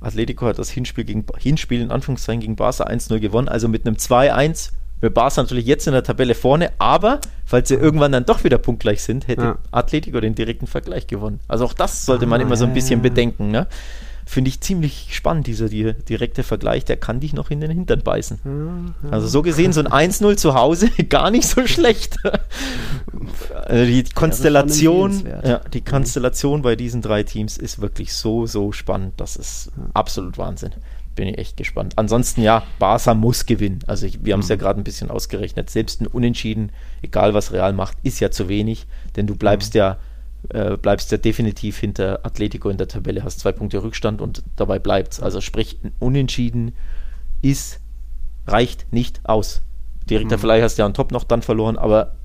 Atletico 0.00 0.46
hat 0.46 0.58
das 0.58 0.70
Hinspiel, 0.70 1.04
gegen, 1.04 1.24
Hinspiel 1.38 1.80
in 1.80 1.90
Anführungszeichen 1.90 2.40
gegen 2.40 2.56
Barca 2.56 2.84
1-0 2.84 3.18
gewonnen, 3.20 3.48
also 3.48 3.68
mit 3.68 3.86
einem 3.86 3.96
2-1 3.96 4.70
mit 5.02 5.14
Barca 5.14 5.40
natürlich 5.42 5.66
jetzt 5.66 5.86
in 5.86 5.94
der 5.94 6.02
Tabelle 6.02 6.34
vorne, 6.34 6.72
aber 6.78 7.20
falls 7.46 7.68
sie 7.68 7.74
irgendwann 7.74 8.12
dann 8.12 8.26
doch 8.26 8.44
wieder 8.44 8.58
punktgleich 8.58 9.02
sind, 9.02 9.28
hätte 9.28 9.42
ja. 9.42 9.58
Atletico 9.70 10.20
den 10.20 10.34
direkten 10.34 10.66
Vergleich 10.66 11.06
gewonnen. 11.06 11.40
Also 11.48 11.64
auch 11.64 11.72
das 11.72 12.04
sollte 12.04 12.26
man 12.26 12.40
ah, 12.40 12.44
immer 12.44 12.56
so 12.56 12.66
ein 12.66 12.74
bisschen 12.74 13.00
ja, 13.00 13.06
ja. 13.06 13.10
bedenken. 13.10 13.50
Ne? 13.50 13.66
Finde 14.26 14.48
ich 14.48 14.60
ziemlich 14.60 15.08
spannend, 15.10 15.46
dieser 15.46 15.68
die, 15.68 15.92
direkte 16.08 16.42
Vergleich, 16.42 16.84
der 16.84 16.96
kann 16.96 17.20
dich 17.20 17.32
noch 17.32 17.50
in 17.50 17.60
den 17.60 17.70
Hintern 17.70 18.02
beißen. 18.02 18.38
Ja, 18.44 19.10
Also 19.10 19.28
so 19.28 19.42
gesehen, 19.42 19.72
so 19.72 19.80
ein 19.80 20.10
1-0 20.10 20.36
zu 20.36 20.54
Hause, 20.54 20.90
gar 21.08 21.30
nicht 21.30 21.48
so 21.48 21.66
schlecht. 21.66 22.18
Also 23.64 23.84
die 23.90 24.04
Konstellation, 24.04 25.26
ja, 25.44 25.58
die 25.58 25.80
Konstellation 25.82 26.62
bei 26.62 26.76
diesen 26.76 27.02
drei 27.02 27.22
Teams 27.22 27.56
ist 27.56 27.80
wirklich 27.80 28.12
so, 28.12 28.46
so 28.46 28.72
spannend. 28.72 29.14
Das 29.16 29.36
ist 29.36 29.72
absolut 29.94 30.38
Wahnsinn. 30.38 30.72
Bin 31.16 31.28
ich 31.28 31.38
echt 31.38 31.56
gespannt. 31.56 31.94
Ansonsten, 31.96 32.40
ja, 32.42 32.62
Barca 32.78 33.14
muss 33.14 33.44
gewinnen. 33.44 33.80
Also 33.86 34.06
ich, 34.06 34.24
wir 34.24 34.32
haben 34.32 34.40
es 34.40 34.48
ja 34.48 34.56
mhm. 34.56 34.60
gerade 34.60 34.80
ein 34.80 34.84
bisschen 34.84 35.10
ausgerechnet. 35.10 35.68
Selbst 35.68 36.00
ein 36.00 36.06
Unentschieden, 36.06 36.70
egal 37.02 37.34
was 37.34 37.52
Real 37.52 37.72
macht, 37.72 37.98
ist 38.04 38.20
ja 38.20 38.30
zu 38.30 38.48
wenig, 38.48 38.86
denn 39.16 39.26
du 39.26 39.34
bleibst 39.34 39.74
mhm. 39.74 39.78
ja 39.78 39.96
äh, 40.48 40.76
bleibst 40.76 41.12
ja 41.12 41.18
definitiv 41.18 41.78
hinter 41.78 42.24
Atletico 42.24 42.70
in 42.70 42.78
der 42.78 42.88
Tabelle, 42.88 43.22
hast 43.22 43.40
zwei 43.40 43.52
Punkte 43.52 43.82
Rückstand 43.82 44.20
und 44.20 44.42
dabei 44.56 44.78
bleibt's. 44.78 45.20
Also 45.20 45.40
sprich, 45.40 45.78
Unentschieden 45.98 46.72
ist, 47.42 47.80
reicht 48.46 48.92
nicht 48.92 49.20
aus. 49.24 49.62
Direkter 50.08 50.36
mhm. 50.36 50.40
Verleih 50.40 50.62
hast 50.62 50.76
du 50.76 50.82
ja 50.82 50.86
on 50.86 50.94
top 50.94 51.12
noch 51.12 51.24
dann 51.24 51.42
verloren, 51.42 51.78
aber 51.78 52.16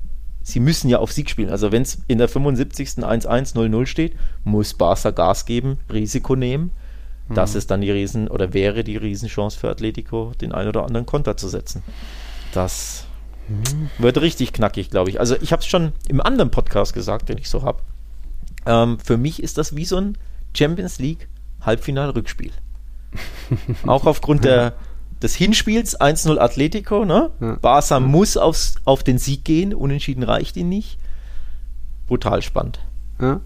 sie 0.41 0.60
müssen 0.60 0.89
ja 0.89 0.99
auf 0.99 1.12
Sieg 1.12 1.30
spielen. 1.30 1.49
Also 1.49 1.71
wenn 1.71 1.82
es 1.82 2.01
in 2.08 2.17
der 2.17 2.28
75. 2.28 3.04
1-1, 3.04 3.56
0-0 3.56 3.86
steht, 3.86 4.15
muss 4.43 4.73
Barca 4.73 5.12
Gas 5.12 5.45
geben, 5.45 5.80
Risiko 5.91 6.36
nehmen. 6.36 6.71
Mhm. 7.28 7.36
Das 7.36 7.56
ist 7.56 7.71
dann 7.71 7.82
die 7.82 7.91
Riesen- 7.91 8.28
oder 8.28 8.54
wäre 8.54 8.84
die 8.84 8.97
Riesenchance 8.97 9.58
für 9.58 9.69
Atletico, 9.69 10.32
den 10.39 10.51
einen 10.51 10.69
oder 10.69 10.86
anderen 10.86 11.06
Konter 11.06 11.38
zu 11.38 11.47
setzen. 11.47 11.84
Das 12.54 13.06
mhm. 13.47 13.89
wird 13.97 14.21
richtig 14.21 14.54
knackig, 14.54 14.89
glaube 14.89 15.10
ich. 15.10 15.19
Also 15.19 15.36
ich 15.41 15.51
habe 15.51 15.62
es 15.62 15.67
schon 15.67 15.91
im 16.08 16.21
anderen 16.21 16.51
Podcast 16.51 16.93
gesagt, 16.93 17.30
den 17.30 17.38
ich 17.38 17.49
so 17.49 17.63
habe. 17.63 17.82
Ähm, 18.65 18.99
für 18.99 19.17
mich 19.17 19.41
ist 19.41 19.58
das 19.58 19.75
wie 19.75 19.86
so 19.86 19.97
ein 19.97 20.17
Champions 20.56 20.99
League 20.99 21.28
Halbfinal-Rückspiel. 21.62 22.51
Auch 23.88 24.06
aufgrund 24.06 24.43
der, 24.43 24.73
des 25.21 25.36
Hinspiels 25.36 25.99
1-0 25.99 26.38
Atletico. 26.38 27.06
Ne? 27.06 27.32
Ja. 27.39 27.56
Barca 27.62 27.99
muss 27.99 28.38
aufs, 28.38 28.75
auf 28.86 29.04
den 29.04 29.17
Sieg 29.17 29.43
gehen, 29.45 29.73
unentschieden 29.73 30.23
reicht 30.23 30.58
ihn 30.58 30.69
nicht. 30.69 30.97
Brutal 32.08 32.41
spannend. 32.41 32.80
Ja. 33.19 33.41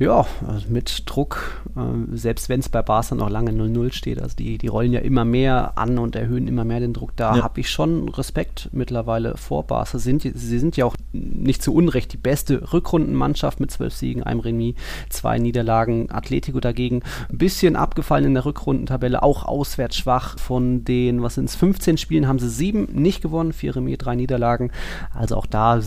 Ja, 0.00 0.24
also 0.48 0.66
mit 0.70 1.02
Druck, 1.04 1.60
äh, 1.76 2.16
selbst 2.16 2.48
wenn 2.48 2.60
es 2.60 2.70
bei 2.70 2.80
Barca 2.80 3.14
noch 3.14 3.28
lange 3.28 3.50
0-0 3.50 3.92
steht, 3.92 4.18
also 4.18 4.34
die, 4.34 4.56
die 4.56 4.66
rollen 4.66 4.94
ja 4.94 5.00
immer 5.00 5.26
mehr 5.26 5.76
an 5.76 5.98
und 5.98 6.16
erhöhen 6.16 6.48
immer 6.48 6.64
mehr 6.64 6.80
den 6.80 6.94
Druck, 6.94 7.14
da 7.16 7.36
ja. 7.36 7.42
habe 7.42 7.60
ich 7.60 7.68
schon 7.68 8.08
Respekt 8.08 8.70
mittlerweile 8.72 9.36
vor 9.36 9.64
Barca. 9.66 9.98
Sind, 9.98 10.22
sie 10.22 10.58
sind 10.58 10.78
ja 10.78 10.86
auch 10.86 10.96
nicht 11.12 11.62
zu 11.62 11.74
Unrecht 11.74 12.14
die 12.14 12.16
beste 12.16 12.72
Rückrundenmannschaft 12.72 13.60
mit 13.60 13.70
zwölf 13.70 13.92
Siegen, 13.92 14.22
einem 14.22 14.40
Remis, 14.40 14.74
zwei 15.10 15.38
Niederlagen. 15.38 16.10
Atletico 16.10 16.60
dagegen 16.60 17.02
ein 17.28 17.36
bisschen 17.36 17.76
abgefallen 17.76 18.24
in 18.24 18.34
der 18.34 18.46
Rückrundentabelle, 18.46 19.22
auch 19.22 19.44
auswärts 19.44 19.98
schwach. 19.98 20.38
Von 20.38 20.82
den, 20.82 21.22
was 21.22 21.34
sind 21.34 21.50
es, 21.50 21.56
15 21.56 21.98
Spielen 21.98 22.26
haben 22.26 22.38
sie 22.38 22.48
sieben 22.48 22.88
nicht 22.94 23.20
gewonnen, 23.20 23.52
vier 23.52 23.76
Remis, 23.76 23.98
drei 23.98 24.16
Niederlagen. 24.16 24.72
Also 25.12 25.36
auch 25.36 25.46
da 25.46 25.82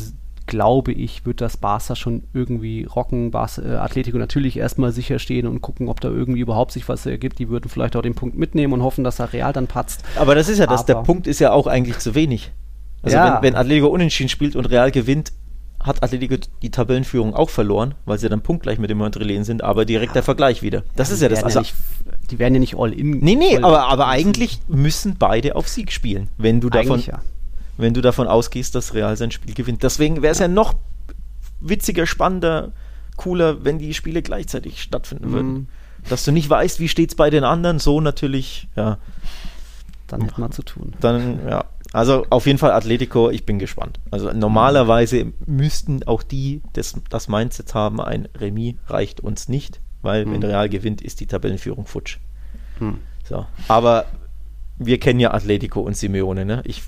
glaube 0.46 0.92
ich, 0.92 1.26
wird 1.26 1.42
das 1.42 1.58
Barca 1.58 1.96
schon 1.96 2.24
irgendwie 2.34 2.84
rocken. 2.84 3.32
Barca, 3.32 3.62
äh, 3.62 3.76
Atletico 3.76 4.18
natürlich 4.18 4.58
erstmal 4.58 4.92
sicher 4.92 5.20
stehen 5.20 5.48
und 5.48 5.62
gucken, 5.62 5.88
ob 5.88 6.02
da 6.02 6.10
irgendwie 6.10 6.42
überhaupt 6.42 6.72
sich 6.72 6.88
was 6.90 7.06
ergibt. 7.06 7.40
Die 7.40 7.50
würden 7.50 7.70
vielleicht 7.70 7.96
auch 7.96 8.02
den 8.02 8.16
Punkt 8.16 8.38
mitnehmen 8.38 8.74
und 8.74 8.84
hoffen, 8.84 9.04
dass 9.04 9.20
er 9.20 9.34
Real 9.34 9.54
dann 9.54 9.68
patzt. 9.68 10.04
Aber 10.18 10.36
das 10.36 10.50
ist 10.50 10.60
ja 10.60 10.68
das, 10.68 10.86
der 10.86 10.96
Punkt 10.96 11.28
ist 11.28 11.40
ja 11.40 11.52
auch 11.52 11.68
eigentlich 11.68 12.00
zu 12.00 12.16
wenig. 12.16 12.52
Also 13.02 13.18
ja. 13.18 13.36
wenn, 13.36 13.54
wenn 13.54 13.56
Atletico 13.56 13.88
unentschieden 13.88 14.30
spielt 14.30 14.56
und 14.56 14.66
Real 14.66 14.92
gewinnt, 14.92 15.34
hat 15.84 16.02
Atletico 16.02 16.36
die 16.62 16.72
Tabellenführung 16.72 17.36
auch 17.36 17.50
verloren, 17.50 17.96
weil 18.06 18.18
sie 18.18 18.30
dann 18.30 18.42
punktgleich 18.42 18.80
mit 18.80 18.90
dem 18.90 18.98
Montreal 19.00 19.44
sind, 19.44 19.64
aber 19.64 19.86
direkt 19.86 20.12
ja. 20.12 20.14
der 20.16 20.24
Vergleich 20.24 20.62
wieder. 20.62 20.84
Das 20.96 21.10
ja, 21.10 21.16
ist 21.16 21.22
ja 21.22 21.30
das. 21.30 21.44
Also, 21.44 21.60
ja 21.60 21.62
nicht, 21.62 21.76
die 22.32 22.40
werden 22.40 22.54
ja 22.54 22.60
nicht 22.60 22.76
all 22.78 22.94
in. 22.94 23.20
Nee, 23.20 23.36
nee, 23.36 23.58
aber, 23.58 23.90
aber 23.90 24.08
eigentlich 24.08 24.60
müssen 24.68 25.16
beide 25.20 25.56
auf 25.56 25.68
Sieg 25.68 25.92
spielen, 25.92 26.30
wenn 26.38 26.62
du 26.62 26.70
davon, 26.70 27.04
wenn 27.78 27.94
du 27.94 28.02
davon 28.02 28.28
ausgehst, 28.28 28.76
dass 28.76 28.94
Real 28.94 29.16
sein 29.18 29.32
Spiel 29.32 29.54
gewinnt. 29.54 29.84
Deswegen 29.84 30.22
wäre 30.22 30.32
es 30.32 30.40
ja. 30.40 30.48
noch 30.48 30.76
witziger, 31.60 32.06
spannender, 32.06 32.72
cooler, 33.16 33.64
wenn 33.64 33.80
die 33.80 33.94
Spiele 33.94 34.22
gleichzeitig 34.22 34.82
stattfinden 34.82 35.30
mhm. 35.30 35.34
würden. 35.34 35.68
Dass 36.10 36.26
du 36.26 36.32
nicht 36.32 36.50
weißt, 36.50 36.80
wie 36.80 36.90
steht 36.90 37.12
es 37.12 37.16
bei 37.16 37.30
den 37.30 37.44
anderen, 37.44 37.80
so 37.80 38.02
natürlich, 38.02 38.68
ja. 38.76 38.98
Dann 40.08 40.22
hätte 40.22 40.42
man 40.42 40.52
zu 40.52 40.64
tun. 40.64 40.94
Dann, 41.00 41.48
ja. 41.48 41.66
Also 41.94 42.26
auf 42.30 42.48
jeden 42.48 42.58
Fall 42.58 42.72
Atletico, 42.72 43.30
ich 43.30 43.46
bin 43.46 43.60
gespannt. 43.60 44.00
Also 44.10 44.34
normalerweise 44.34 45.32
müssten 45.46 46.04
auch 46.04 46.24
die 46.24 46.62
das, 46.74 46.96
das 47.10 47.28
Mindset 47.28 47.76
haben, 47.76 48.02
ein 48.02 48.28
Remis 48.36 48.76
reicht 48.88 49.22
uns 49.22 49.48
nicht, 49.48 49.80
weil 50.02 50.26
mhm. 50.26 50.34
wenn 50.34 50.44
Real 50.44 50.70
gewinnt, 50.70 51.02
ist 51.02 51.20
die 51.20 51.28
Tabellenführung 51.28 51.86
futsch. 51.86 52.18
Mhm. 52.80 52.98
So. 53.24 53.46
Aber 53.68 54.06
wir 54.78 55.00
kennen 55.00 55.20
ja 55.20 55.34
Atletico 55.34 55.82
und 55.82 55.96
Simeone, 55.96 56.46
ne? 56.46 56.62
Ich 56.66 56.84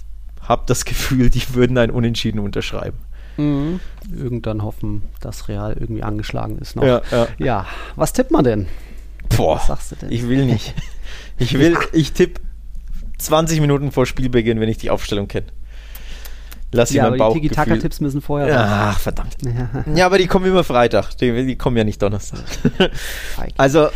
habe 0.47 0.63
das 0.65 0.85
Gefühl, 0.85 1.29
die 1.29 1.43
würden 1.53 1.77
ein 1.77 1.91
Unentschieden 1.91 2.39
unterschreiben. 2.39 2.97
Mhm. 3.37 3.79
Irgendwann 4.11 4.63
hoffen, 4.63 5.03
dass 5.19 5.47
Real 5.49 5.73
irgendwie 5.73 6.03
angeschlagen 6.03 6.57
ist 6.59 6.75
noch. 6.75 6.83
Ja, 6.83 7.01
ja. 7.11 7.27
ja. 7.37 7.65
was 7.95 8.13
tippt 8.13 8.31
man 8.31 8.43
denn? 8.43 8.67
Boah, 9.35 9.57
was 9.57 9.67
sagst 9.67 9.91
du 9.91 9.95
denn? 9.95 10.11
Ich 10.11 10.27
will 10.27 10.45
nicht. 10.45 10.73
Ich 11.37 11.57
will, 11.59 11.77
ich 11.91 12.13
tippe 12.13 12.39
20 13.17 13.59
Minuten 13.59 13.91
vor 13.91 14.05
Spielbeginn, 14.05 14.59
wenn 14.59 14.69
ich 14.69 14.77
die 14.77 14.89
Aufstellung 14.89 15.27
kenne. 15.27 15.47
Lass 16.71 16.91
ja, 16.91 17.07
aber 17.07 17.33
die 17.33 17.41
Tiki-Taka-Tipps 17.41 18.01
müssen 18.01 18.21
vorher 18.21 18.47
ja, 18.47 18.91
Ach, 18.91 18.99
verdammt. 18.99 19.35
Ja. 19.43 19.83
ja. 19.95 20.05
aber 20.05 20.17
die 20.17 20.27
kommen 20.27 20.45
immer 20.45 20.63
Freitag. 20.63 21.15
Die, 21.17 21.45
die 21.45 21.55
kommen 21.55 21.77
ja 21.77 21.83
nicht 21.83 22.01
Donnerstag. 22.01 22.43
also, 23.57 23.89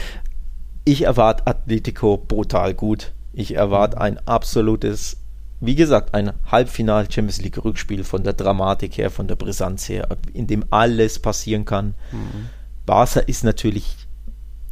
ich 0.85 1.03
erwarte 1.03 1.47
Atletico 1.47 2.17
brutal 2.17 2.73
gut. 2.73 3.11
Ich 3.33 3.55
erwarte 3.55 3.99
ein 3.99 4.17
absolutes 4.27 5.18
wie 5.61 5.75
gesagt, 5.75 6.13
ein 6.13 6.33
Halbfinal 6.49 7.11
Champions 7.11 7.41
League 7.41 7.63
Rückspiel 7.63 8.03
von 8.03 8.23
der 8.23 8.33
Dramatik 8.33 8.97
her, 8.97 9.09
von 9.11 9.27
der 9.27 9.35
Brisanz 9.35 9.89
her, 9.89 10.07
in 10.33 10.47
dem 10.47 10.63
alles 10.69 11.19
passieren 11.19 11.65
kann. 11.65 11.95
Mhm. 12.11 12.47
Barca 12.85 13.19
ist 13.19 13.43
natürlich 13.43 14.07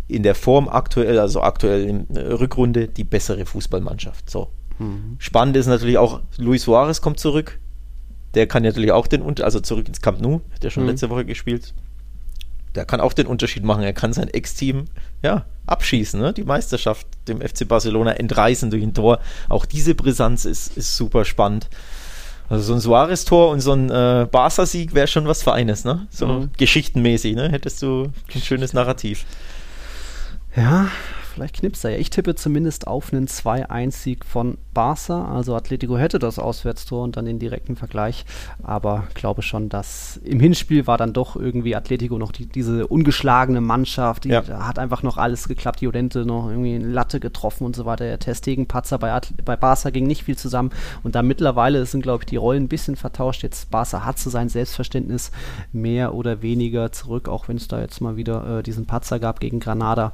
in 0.08 0.24
der 0.24 0.36
Form 0.36 0.70
aktuell, 0.70 1.20
also 1.20 1.42
aktuell 1.42 1.84
in 1.84 2.08
der 2.08 2.40
Rückrunde, 2.40 2.88
die 2.88 3.04
bessere 3.04 3.46
Fußballmannschaft. 3.46 4.30
So. 4.30 4.50
Mhm. 4.80 5.18
Spannend 5.20 5.58
ist 5.58 5.68
natürlich 5.68 5.98
auch, 5.98 6.22
Luis 6.38 6.64
Suarez 6.64 7.02
kommt 7.02 7.20
zurück. 7.20 7.60
Der 8.34 8.48
kann 8.48 8.64
natürlich 8.64 8.92
auch 8.92 9.08
den 9.08 9.22
Unter, 9.22 9.46
also 9.46 9.60
zurück 9.60 9.88
ins 9.88 10.02
Camp 10.02 10.22
Nou, 10.22 10.42
hat 10.54 10.64
ja 10.64 10.70
schon 10.70 10.84
mhm. 10.84 10.90
letzte 10.90 11.10
Woche 11.10 11.26
gespielt. 11.26 11.74
Der 12.78 12.86
kann 12.86 13.02
auch 13.02 13.14
den 13.14 13.26
Unterschied 13.26 13.64
machen. 13.64 13.84
Er 13.84 13.92
kann 13.92 14.14
sein 14.14 14.28
Ex-Team, 14.28 14.86
ja, 15.24 15.46
abschießen, 15.66 16.20
ne? 16.20 16.32
die 16.32 16.44
Meisterschaft 16.44 17.08
dem 17.28 17.42
FC 17.42 17.68
Barcelona 17.68 18.12
entreißen 18.12 18.70
durch 18.70 18.84
ein 18.84 18.94
Tor. 18.94 19.20
Auch 19.50 19.66
diese 19.66 19.96
Brisanz 19.96 20.46
ist, 20.46 20.78
ist 20.78 20.96
super 20.96 21.26
spannend. 21.26 21.70
Also 22.50 22.64
so 22.64 22.74
ein 22.76 22.80
Suarez-Tor 22.80 23.50
und 23.50 23.60
so 23.62 23.74
ein 23.74 23.90
äh, 23.90 24.28
Barca-Sieg 24.32 24.94
wäre 24.94 25.08
schon 25.08 25.28
was 25.28 25.44
Feines, 25.44 25.84
ne? 25.84 26.08
So 26.12 26.28
mhm. 26.28 26.50
geschichtenmäßig, 26.56 27.36
ne? 27.36 27.50
Hättest 27.50 27.82
du 27.82 28.12
ein 28.34 28.42
schönes 28.42 28.74
Narrativ. 28.74 29.26
Ja, 30.56 30.88
vielleicht 31.38 31.58
knipst 31.58 31.86
er 31.86 31.92
ja. 31.92 31.98
Ich 31.98 32.10
tippe 32.10 32.34
zumindest 32.36 32.88
auf 32.88 33.14
einen 33.14 33.28
2-1-Sieg 33.28 34.26
von 34.26 34.58
Barca. 34.74 35.32
Also 35.32 35.56
Atletico 35.56 35.98
hätte 35.98 36.18
das 36.18 36.40
Auswärtstor 36.40 37.04
und 37.04 37.16
dann 37.16 37.26
den 37.26 37.38
direkten 37.38 37.76
Vergleich. 37.76 38.26
Aber 38.64 39.08
glaube 39.14 39.44
schon, 39.44 39.70
dass 39.70 40.18
im 40.24 40.40
Hinspiel 40.40 40.88
war 40.88 40.98
dann 40.98 41.14
doch 41.14 41.36
irgendwie 41.36 41.76
Atletico 41.76 42.18
noch 42.18 42.32
die, 42.32 42.48
diese 42.48 42.88
ungeschlagene 42.88 43.62
Mannschaft. 43.62 44.24
Die 44.24 44.30
ja. 44.30 44.44
hat 44.68 44.80
einfach 44.80 45.04
noch 45.04 45.18
alles 45.18 45.48
geklappt. 45.48 45.82
Die 45.82 45.88
Odente 45.88 46.26
noch 46.26 46.50
irgendwie 46.50 46.76
eine 46.76 46.88
Latte 46.88 47.20
getroffen 47.20 47.66
und 47.66 47.76
so 47.76 47.86
weiter. 47.86 48.06
Der 48.06 48.20
Testegen-Patzer 48.20 48.98
bei, 48.98 49.20
bei 49.46 49.56
Barca 49.56 49.92
ging 49.92 50.08
nicht 50.08 50.24
viel 50.24 50.38
zusammen. 50.38 50.72
Und 51.04 51.14
da 51.14 51.22
mittlerweile 51.22 51.86
sind, 51.86 52.02
glaube 52.02 52.24
ich, 52.24 52.26
die 52.26 52.38
Rollen 52.38 52.64
ein 52.64 52.68
bisschen 52.68 52.96
vertauscht. 52.96 53.44
Jetzt 53.44 53.70
Barca 53.70 54.04
hat 54.04 54.18
zu 54.18 54.32
sein 54.32 54.50
Selbstverständnis 54.50 55.32
mehr 55.72 56.16
oder 56.16 56.42
weniger 56.42 56.92
zurück, 56.92 57.30
auch 57.30 57.48
wenn 57.48 57.58
es 57.58 57.68
da 57.68 57.80
jetzt 57.80 58.02
mal 58.02 58.18
wieder 58.18 58.60
äh, 58.60 58.64
diesen 58.64 58.88
Patzer 58.88 59.20
gab 59.20 59.40
gegen 59.40 59.60
Granada 59.60 60.14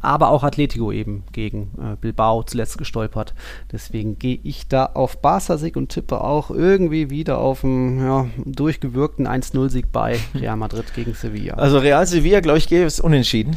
aber 0.00 0.30
auch 0.30 0.42
Atletico 0.42 0.92
eben 0.92 1.24
gegen 1.32 1.72
äh, 1.78 1.96
Bilbao 2.00 2.42
zuletzt 2.42 2.78
gestolpert. 2.78 3.34
Deswegen 3.70 4.18
gehe 4.18 4.38
ich 4.42 4.68
da 4.68 4.86
auf 4.86 5.20
Barca-Sieg 5.20 5.76
und 5.76 5.88
tippe 5.90 6.22
auch 6.22 6.50
irgendwie 6.50 7.10
wieder 7.10 7.38
auf 7.38 7.64
einen 7.64 8.04
ja, 8.04 8.26
durchgewirkten 8.44 9.26
1-0-Sieg 9.26 9.92
bei 9.92 10.18
Real 10.34 10.56
Madrid 10.56 10.92
gegen 10.94 11.14
Sevilla. 11.14 11.54
Also 11.54 11.78
Real 11.78 12.06
Sevilla, 12.06 12.40
glaube 12.40 12.58
ich, 12.58 12.68
gäbe 12.68 12.86
es 12.86 13.00
unentschieden. 13.00 13.56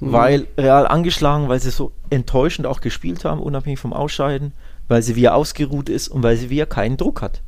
Mhm. 0.00 0.12
Weil 0.12 0.46
Real 0.56 0.86
angeschlagen, 0.86 1.48
weil 1.48 1.60
sie 1.60 1.70
so 1.70 1.92
enttäuschend 2.10 2.66
auch 2.66 2.80
gespielt 2.80 3.24
haben, 3.24 3.40
unabhängig 3.40 3.78
vom 3.78 3.92
Ausscheiden, 3.92 4.52
weil 4.86 5.02
Sevilla 5.02 5.34
ausgeruht 5.34 5.88
ist 5.88 6.08
und 6.08 6.22
weil 6.22 6.36
Sevilla 6.36 6.66
keinen 6.66 6.96
Druck 6.96 7.22
hat. 7.22 7.42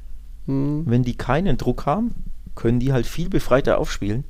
Mhm. 0.46 0.82
Wenn 0.86 1.02
die 1.02 1.16
keinen 1.16 1.56
Druck 1.56 1.86
haben, 1.86 2.14
können 2.54 2.80
die 2.80 2.92
halt 2.92 3.06
viel 3.06 3.28
befreiter 3.28 3.78
aufspielen. 3.78 4.24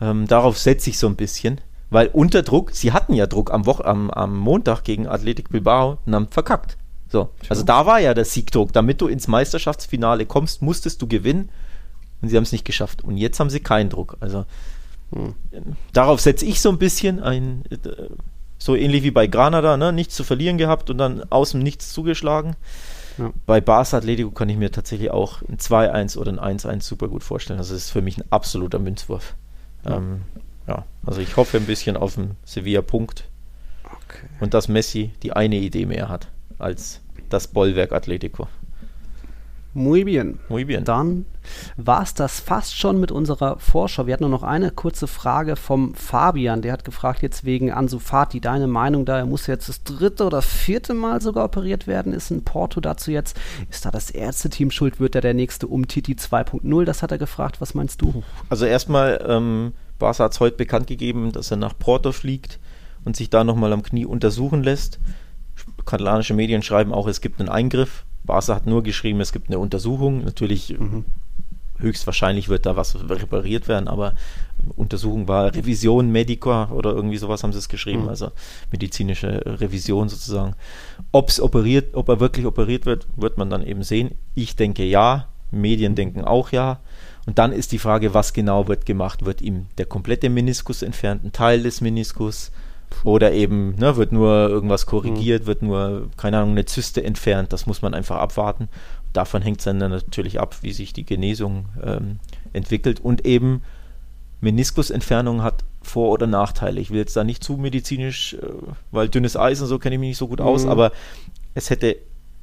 Ähm, 0.00 0.26
darauf 0.26 0.58
setze 0.58 0.90
ich 0.90 0.98
so 0.98 1.06
ein 1.06 1.16
bisschen. 1.16 1.60
Weil 1.92 2.08
unter 2.08 2.42
Druck, 2.42 2.70
sie 2.72 2.92
hatten 2.92 3.12
ja 3.12 3.26
Druck 3.26 3.52
am, 3.52 3.66
Woche, 3.66 3.84
am, 3.84 4.10
am 4.10 4.38
Montag 4.38 4.82
gegen 4.82 5.06
Athletic 5.06 5.50
Bilbao 5.50 5.98
und 6.06 6.14
haben 6.14 6.28
verkackt. 6.28 6.78
So, 7.08 7.28
also 7.50 7.62
da 7.62 7.84
war 7.84 8.00
ja 8.00 8.14
der 8.14 8.24
Siegdruck. 8.24 8.72
Damit 8.72 9.02
du 9.02 9.08
ins 9.08 9.28
Meisterschaftsfinale 9.28 10.24
kommst, 10.24 10.62
musstest 10.62 11.02
du 11.02 11.06
gewinnen. 11.06 11.50
Und 12.22 12.30
sie 12.30 12.36
haben 12.36 12.44
es 12.44 12.52
nicht 12.52 12.64
geschafft. 12.64 13.04
Und 13.04 13.18
jetzt 13.18 13.38
haben 13.40 13.50
sie 13.50 13.60
keinen 13.60 13.90
Druck. 13.90 14.16
Also 14.20 14.46
hm. 15.12 15.34
darauf 15.92 16.22
setze 16.22 16.46
ich 16.46 16.62
so 16.62 16.70
ein 16.70 16.78
bisschen 16.78 17.20
ein, 17.20 17.64
äh, 17.70 17.76
so 18.56 18.74
ähnlich 18.74 19.02
wie 19.02 19.10
bei 19.10 19.26
Granada, 19.26 19.76
ne? 19.76 19.92
nichts 19.92 20.14
zu 20.14 20.24
verlieren 20.24 20.56
gehabt 20.56 20.88
und 20.88 20.96
dann 20.96 21.22
außen 21.28 21.62
nichts 21.62 21.92
zugeschlagen. 21.92 22.56
Ja. 23.18 23.30
Bei 23.44 23.60
Barca 23.60 23.98
Atletico 23.98 24.30
kann 24.30 24.48
ich 24.48 24.56
mir 24.56 24.72
tatsächlich 24.72 25.10
auch 25.10 25.42
ein 25.42 25.58
2-1 25.58 26.16
oder 26.16 26.32
ein 26.40 26.58
1-1 26.58 26.82
super 26.82 27.08
gut 27.08 27.22
vorstellen. 27.22 27.58
Also 27.58 27.74
das 27.74 27.84
ist 27.84 27.90
für 27.90 28.00
mich 28.00 28.16
ein 28.16 28.24
absoluter 28.30 28.78
Münzwurf. 28.78 29.34
Ja. 29.84 29.98
Ähm, 29.98 30.22
ja, 30.72 30.84
also 31.06 31.20
ich 31.20 31.36
hoffe 31.36 31.56
ein 31.56 31.66
bisschen 31.66 31.96
auf 31.96 32.14
den 32.14 32.36
Sevilla-Punkt. 32.44 33.24
Okay. 33.84 34.26
Und 34.40 34.54
dass 34.54 34.68
Messi 34.68 35.12
die 35.22 35.32
eine 35.32 35.56
Idee 35.56 35.86
mehr 35.86 36.08
hat 36.08 36.28
als 36.58 37.00
das 37.28 37.48
Bollwerk 37.48 37.92
Atletico. 37.92 38.48
Muy 39.74 40.04
bien. 40.04 40.38
Muy 40.50 40.66
bien. 40.66 40.84
Dann 40.84 41.24
war 41.78 42.02
es 42.02 42.12
das 42.12 42.40
fast 42.40 42.76
schon 42.76 43.00
mit 43.00 43.10
unserer 43.10 43.58
Vorschau. 43.58 44.06
Wir 44.06 44.12
hatten 44.12 44.24
nur 44.24 44.30
noch 44.30 44.42
eine 44.42 44.70
kurze 44.70 45.06
Frage 45.06 45.56
vom 45.56 45.94
Fabian. 45.94 46.60
Der 46.60 46.74
hat 46.74 46.84
gefragt 46.84 47.22
jetzt 47.22 47.46
wegen 47.46 47.72
Ansu 47.72 47.98
Fati. 47.98 48.40
Deine 48.40 48.66
Meinung 48.66 49.06
da, 49.06 49.16
er 49.16 49.26
muss 49.26 49.46
jetzt 49.46 49.70
das 49.70 49.82
dritte 49.82 50.24
oder 50.24 50.42
vierte 50.42 50.92
Mal 50.92 51.22
sogar 51.22 51.46
operiert 51.46 51.86
werden. 51.86 52.12
Ist 52.12 52.30
ein 52.30 52.44
Porto 52.44 52.80
dazu 52.80 53.10
jetzt? 53.10 53.38
Ist 53.70 53.86
da 53.86 53.90
das 53.90 54.10
Ärzteteam 54.10 54.70
schuld? 54.70 55.00
Wird 55.00 55.14
er 55.14 55.22
der 55.22 55.34
nächste 55.34 55.66
Umtiti 55.66 56.12
2.0? 56.12 56.84
Das 56.84 57.02
hat 57.02 57.10
er 57.10 57.18
gefragt. 57.18 57.62
Was 57.62 57.72
meinst 57.72 58.02
du? 58.02 58.22
Also 58.50 58.66
erstmal 58.66 59.24
ähm, 59.26 59.72
Barca 60.02 60.24
hat 60.24 60.32
es 60.32 60.40
heute 60.40 60.56
bekannt 60.56 60.88
gegeben, 60.88 61.30
dass 61.30 61.52
er 61.52 61.56
nach 61.56 61.78
Porto 61.78 62.10
fliegt 62.10 62.58
und 63.04 63.14
sich 63.14 63.30
da 63.30 63.44
nochmal 63.44 63.72
am 63.72 63.84
Knie 63.84 64.04
untersuchen 64.04 64.64
lässt. 64.64 64.98
Katalanische 65.86 66.34
Medien 66.34 66.64
schreiben 66.64 66.92
auch, 66.92 67.06
es 67.06 67.20
gibt 67.20 67.38
einen 67.38 67.48
Eingriff. 67.48 68.04
Barca 68.24 68.56
hat 68.56 68.66
nur 68.66 68.82
geschrieben, 68.82 69.20
es 69.20 69.32
gibt 69.32 69.46
eine 69.46 69.60
Untersuchung. 69.60 70.24
Natürlich 70.24 70.76
mhm. 70.76 71.04
höchstwahrscheinlich 71.78 72.48
wird 72.48 72.66
da 72.66 72.74
was 72.74 72.96
repariert 73.08 73.68
werden, 73.68 73.86
aber 73.86 74.14
Untersuchung 74.74 75.28
war 75.28 75.54
Revision 75.54 76.10
Medica 76.10 76.72
oder 76.72 76.90
irgendwie 76.90 77.18
sowas 77.18 77.44
haben 77.44 77.52
sie 77.52 77.60
es 77.60 77.68
geschrieben, 77.68 78.02
mhm. 78.02 78.08
also 78.08 78.32
medizinische 78.72 79.40
Revision 79.60 80.08
sozusagen. 80.08 80.56
Ob 81.12 81.28
es 81.28 81.40
operiert, 81.40 81.94
ob 81.94 82.08
er 82.08 82.18
wirklich 82.18 82.44
operiert 82.44 82.86
wird, 82.86 83.06
wird 83.14 83.38
man 83.38 83.50
dann 83.50 83.64
eben 83.64 83.84
sehen. 83.84 84.18
Ich 84.34 84.56
denke 84.56 84.82
ja, 84.82 85.28
Medien 85.52 85.94
denken 85.94 86.24
auch 86.24 86.50
ja. 86.50 86.80
Und 87.26 87.38
dann 87.38 87.52
ist 87.52 87.72
die 87.72 87.78
Frage, 87.78 88.14
was 88.14 88.32
genau 88.32 88.68
wird 88.68 88.84
gemacht? 88.86 89.24
Wird 89.24 89.42
ihm 89.42 89.66
der 89.78 89.86
komplette 89.86 90.28
Meniskus 90.28 90.82
entfernt, 90.82 91.24
ein 91.24 91.32
Teil 91.32 91.62
des 91.62 91.80
Meniskus? 91.80 92.50
Oder 93.04 93.32
eben, 93.32 93.74
ne, 93.76 93.96
wird 93.96 94.12
nur 94.12 94.48
irgendwas 94.48 94.86
korrigiert, 94.86 95.42
mhm. 95.42 95.46
wird 95.46 95.62
nur, 95.62 96.10
keine 96.16 96.38
Ahnung, 96.38 96.50
eine 96.50 96.66
Zyste 96.66 97.02
entfernt. 97.02 97.52
Das 97.52 97.66
muss 97.66 97.80
man 97.82 97.94
einfach 97.94 98.16
abwarten. 98.16 98.68
Davon 99.12 99.42
hängt 99.42 99.58
es 99.58 99.64
dann 99.64 99.78
natürlich 99.78 100.40
ab, 100.40 100.56
wie 100.62 100.72
sich 100.72 100.92
die 100.92 101.04
Genesung 101.04 101.66
ähm, 101.82 102.18
entwickelt. 102.52 103.00
Und 103.00 103.24
eben, 103.24 103.62
Meniskusentfernung 104.40 105.42
hat 105.42 105.64
Vor- 105.82 106.10
oder 106.10 106.26
Nachteile. 106.26 106.80
Ich 106.80 106.90
will 106.90 106.98
jetzt 106.98 107.16
da 107.16 107.24
nicht 107.24 107.42
zu 107.42 107.56
medizinisch, 107.56 108.34
äh, 108.34 108.46
weil 108.90 109.08
dünnes 109.08 109.36
Eis 109.36 109.60
und 109.60 109.68
so 109.68 109.78
kenne 109.78 109.94
ich 109.94 110.00
mich 110.00 110.08
nicht 110.10 110.18
so 110.18 110.28
gut 110.28 110.40
mhm. 110.40 110.46
aus, 110.46 110.66
aber 110.66 110.92
es 111.54 111.70
hätte 111.70 111.96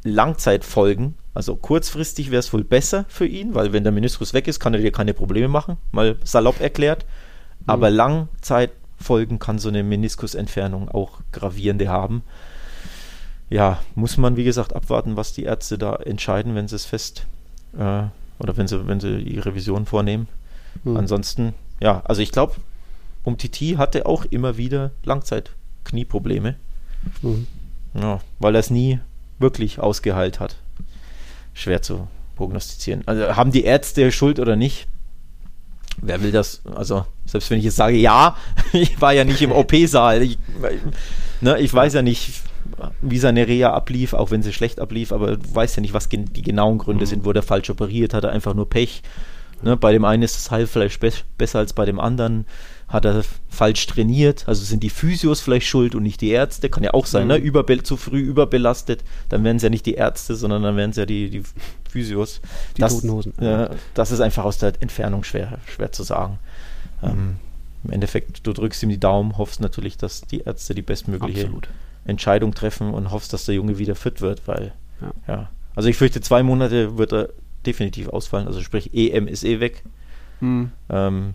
Langzeitfolgen. 0.04 1.16
Also 1.40 1.56
kurzfristig 1.56 2.32
wäre 2.32 2.42
es 2.42 2.52
wohl 2.52 2.66
besser 2.66 3.06
für 3.08 3.26
ihn, 3.26 3.56
weil 3.56 3.72
wenn 3.72 3.84
der 3.84 3.94
Meniskus 3.94 4.34
weg 4.34 4.50
ist, 4.50 4.60
kann 4.60 4.74
er 4.74 4.82
dir 4.82 4.92
keine 4.92 5.14
Probleme 5.14 5.48
machen, 5.48 5.78
mal 5.94 6.18
salopp 6.26 6.60
erklärt. 6.60 7.06
Mhm. 7.62 7.64
Aber 7.66 7.90
Langzeitfolgen 7.90 9.40
kann 9.40 9.58
so 9.58 9.70
eine 9.70 9.82
Meniskusentfernung 9.84 10.90
auch 10.90 11.22
gravierende 11.32 11.88
haben. 11.88 12.24
Ja, 13.50 13.82
muss 13.96 14.18
man 14.18 14.36
wie 14.36 14.44
gesagt 14.44 14.76
abwarten, 14.76 15.16
was 15.16 15.32
die 15.32 15.44
Ärzte 15.44 15.78
da 15.78 15.96
entscheiden, 15.96 16.56
wenn 16.56 16.68
sie 16.68 16.76
es 16.76 16.84
fest 16.84 17.26
äh, 17.72 18.04
oder 18.40 18.58
wenn 18.58 18.68
sie, 18.68 18.86
wenn 18.86 19.00
sie 19.00 19.24
die 19.24 19.40
Revision 19.40 19.86
vornehmen. 19.86 20.28
Mhm. 20.84 20.98
Ansonsten, 20.98 21.54
ja, 21.80 22.02
also 22.04 22.22
ich 22.22 22.34
glaube, 22.34 22.56
um 23.24 23.38
Titi 23.38 23.76
hatte 23.78 24.08
auch 24.08 24.26
immer 24.26 24.58
wieder 24.58 24.92
Langzeitknieprobleme. 25.06 26.56
Mhm. 27.22 27.48
Ja, 27.94 28.20
weil 28.40 28.56
er 28.56 28.60
es 28.60 28.72
nie 28.72 29.00
wirklich 29.40 29.80
ausgeheilt 29.80 30.42
hat. 30.42 30.58
Schwer 31.60 31.82
zu 31.82 32.08
prognostizieren. 32.36 33.04
Also 33.06 33.36
haben 33.36 33.52
die 33.52 33.64
Ärzte 33.64 34.12
Schuld 34.12 34.40
oder 34.40 34.56
nicht? 34.56 34.88
Wer 36.02 36.24
will 36.24 36.32
das? 36.32 36.62
Also, 36.74 37.06
selbst 37.26 37.52
wenn 37.52 37.60
ich 37.60 37.66
jetzt 37.66 37.76
sage, 37.76 37.98
ja, 37.98 38.38
ich 38.74 39.02
war 39.02 39.14
ja 39.14 39.26
nicht 39.26 39.42
im 39.42 39.52
OP-Saal. 39.52 40.22
Ich, 40.22 40.38
ne, 41.42 41.60
ich 41.60 41.74
weiß 41.74 41.94
ja 41.94 42.02
nicht, 42.02 42.42
wie 43.02 43.20
seine 43.20 43.48
Reha 43.48 43.74
ablief, 43.74 44.14
auch 44.14 44.32
wenn 44.32 44.42
sie 44.42 44.54
schlecht 44.54 44.80
ablief, 44.80 45.12
aber 45.12 45.36
du 45.36 45.56
weißt 45.56 45.76
ja 45.76 45.82
nicht, 45.82 45.94
was 45.94 46.08
gen 46.08 46.32
die 46.32 46.42
genauen 46.42 46.78
Gründe 46.78 47.04
mhm. 47.04 47.10
sind. 47.10 47.26
Wurde 47.26 47.40
er 47.40 47.44
falsch 47.44 47.70
operiert? 47.70 48.14
Hat 48.14 48.24
er 48.24 48.32
einfach 48.32 48.54
nur 48.54 48.70
Pech? 48.70 49.02
Ne, 49.62 49.76
bei 49.76 49.92
dem 49.92 50.06
einen 50.06 50.24
ist 50.24 50.38
das 50.38 50.52
Heilfleisch 50.52 51.00
be 51.00 51.12
besser 51.38 51.60
als 51.60 51.74
bei 51.74 51.84
dem 51.84 52.00
anderen 52.00 52.46
hat 52.90 53.06
er 53.06 53.24
falsch 53.50 53.86
trainiert, 53.86 54.48
also 54.48 54.64
sind 54.64 54.82
die 54.82 54.90
Physios 54.90 55.42
vielleicht 55.42 55.68
schuld 55.68 55.94
und 55.94 56.04
nicht 56.04 56.22
die 56.22 56.30
Ärzte, 56.30 56.70
kann 56.70 56.84
ja 56.84 56.94
auch 56.94 57.06
sein, 57.06 57.28
ne? 57.28 57.38
mhm. 57.38 57.42
ne? 57.42 57.48
Überbe 57.48 57.84
zu 57.84 57.98
früh 57.98 58.20
überbelastet, 58.20 59.04
dann 59.30 59.44
wären 59.44 59.58
es 59.58 59.64
ja 59.64 59.70
nicht 59.70 59.86
die 59.86 59.94
Ärzte, 59.94 60.36
sondern 60.36 60.64
dann 60.64 60.76
wären 60.76 60.90
es 60.90 60.98
ja 60.98 61.06
die, 61.06 61.30
die 61.30 61.44
Physios. 61.88 62.42
Die 62.78 62.82
das, 62.82 63.02
Toten 63.02 63.40
Äh, 63.42 63.70
das 63.94 64.12
ist 64.12 64.22
einfach 64.22 64.44
aus 64.44 64.58
der 64.58 64.74
Entfernung 64.80 65.24
schwer, 65.24 65.60
schwer 65.68 65.92
zu 65.92 66.02
sagen. 66.04 66.40
Ähm, 67.04 67.38
Im 67.84 67.92
Endeffekt, 67.92 68.46
du 68.46 68.54
drückst 68.54 68.82
ihm 68.82 68.90
die 68.90 69.00
Daumen, 69.00 69.38
hoffst 69.38 69.62
natürlich, 69.62 69.98
dass 69.98 70.22
die 70.22 70.42
Ärzte 70.42 70.74
die 70.74 70.82
bestmögliche 70.82 71.42
Absolut. 71.44 71.70
Entscheidung 72.06 72.56
treffen 72.56 72.92
und 72.92 73.12
hoffst, 73.12 73.34
dass 73.34 73.46
der 73.46 73.54
Junge 73.56 73.78
wieder 73.78 73.96
fit 73.96 74.20
wird, 74.20 74.48
weil, 74.48 74.74
ja. 75.00 75.12
ja. 75.28 75.50
Also 75.76 75.90
ich 75.90 75.98
fürchte, 75.98 76.22
zwei 76.22 76.42
Monate 76.42 76.98
wird 76.98 77.14
er 77.14 77.30
definitiv 77.66 78.10
ausfallen, 78.10 78.48
also 78.48 78.62
sprich 78.62 78.94
EM 78.94 79.28
ist 79.28 79.44
eh 79.44 79.60
weg. 79.60 79.84
Mhm. 80.40 80.72
Ähm, 80.90 81.34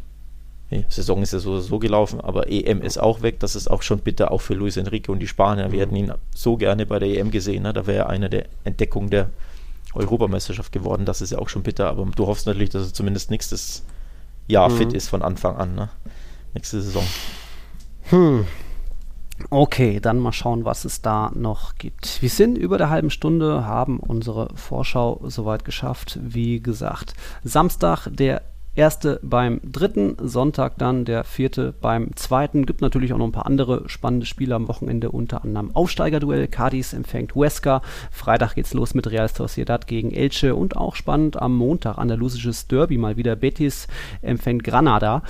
die 0.74 0.84
Saison 0.88 1.22
ist 1.22 1.32
ja 1.32 1.38
so, 1.38 1.58
so 1.60 1.78
gelaufen, 1.78 2.20
aber 2.20 2.50
EM 2.50 2.82
ist 2.82 2.98
auch 2.98 3.22
weg. 3.22 3.40
Das 3.40 3.56
ist 3.56 3.70
auch 3.70 3.82
schon 3.82 4.00
bitter, 4.00 4.30
auch 4.30 4.40
für 4.40 4.54
Luis 4.54 4.76
Enrique 4.76 5.10
und 5.10 5.20
die 5.20 5.26
Spanier. 5.26 5.72
Wir 5.72 5.80
hätten 5.80 5.96
ihn 5.96 6.12
so 6.34 6.56
gerne 6.56 6.86
bei 6.86 6.98
der 6.98 7.08
EM 7.08 7.30
gesehen. 7.30 7.62
Ne? 7.62 7.72
Da 7.72 7.86
wäre 7.86 8.04
er 8.04 8.08
eine 8.08 8.28
der 8.28 8.46
Entdeckungen 8.64 9.10
der 9.10 9.30
Europameisterschaft 9.94 10.72
geworden. 10.72 11.04
Das 11.04 11.20
ist 11.20 11.30
ja 11.30 11.38
auch 11.38 11.48
schon 11.48 11.62
bitter, 11.62 11.88
aber 11.88 12.04
du 12.04 12.26
hoffst 12.26 12.46
natürlich, 12.46 12.70
dass 12.70 12.88
er 12.88 12.94
zumindest 12.94 13.30
nächstes 13.30 13.84
Jahr 14.48 14.68
mhm. 14.68 14.76
fit 14.76 14.92
ist 14.92 15.08
von 15.08 15.22
Anfang 15.22 15.56
an. 15.56 15.74
Ne? 15.74 15.88
Nächste 16.52 16.80
Saison. 16.80 17.04
Hm. 18.10 18.46
Okay, 19.50 19.98
dann 20.00 20.18
mal 20.18 20.32
schauen, 20.32 20.64
was 20.64 20.84
es 20.84 21.02
da 21.02 21.32
noch 21.34 21.74
gibt. 21.76 22.22
Wir 22.22 22.28
sind 22.28 22.56
über 22.56 22.78
der 22.78 22.90
halben 22.90 23.10
Stunde, 23.10 23.66
haben 23.66 23.98
unsere 23.98 24.48
Vorschau 24.54 25.20
soweit 25.24 25.64
geschafft. 25.64 26.18
Wie 26.22 26.60
gesagt, 26.60 27.14
Samstag, 27.42 28.08
der 28.08 28.42
erste 28.74 29.20
beim 29.22 29.60
dritten, 29.64 30.16
Sonntag 30.20 30.78
dann 30.78 31.04
der 31.04 31.24
vierte 31.24 31.74
beim 31.80 32.14
zweiten. 32.16 32.66
Gibt 32.66 32.80
natürlich 32.80 33.12
auch 33.12 33.18
noch 33.18 33.26
ein 33.26 33.32
paar 33.32 33.46
andere 33.46 33.88
spannende 33.88 34.26
Spiele 34.26 34.54
am 34.54 34.68
Wochenende, 34.68 35.10
unter 35.10 35.44
anderem 35.44 35.74
Aufsteigerduell. 35.74 36.48
Cadiz 36.48 36.92
empfängt 36.92 37.34
Huesca. 37.34 37.82
Freitag 38.10 38.54
geht's 38.54 38.74
los 38.74 38.94
mit 38.94 39.10
Real 39.10 39.28
Sociedad 39.28 39.86
gegen 39.86 40.10
Elche 40.10 40.54
und 40.54 40.76
auch 40.76 40.96
spannend 40.96 41.40
am 41.40 41.56
Montag 41.56 41.98
andalusisches 41.98 42.66
Derby 42.66 42.98
mal 42.98 43.16
wieder. 43.16 43.36
Betis 43.36 43.86
empfängt 44.22 44.64
Granada. 44.64 45.22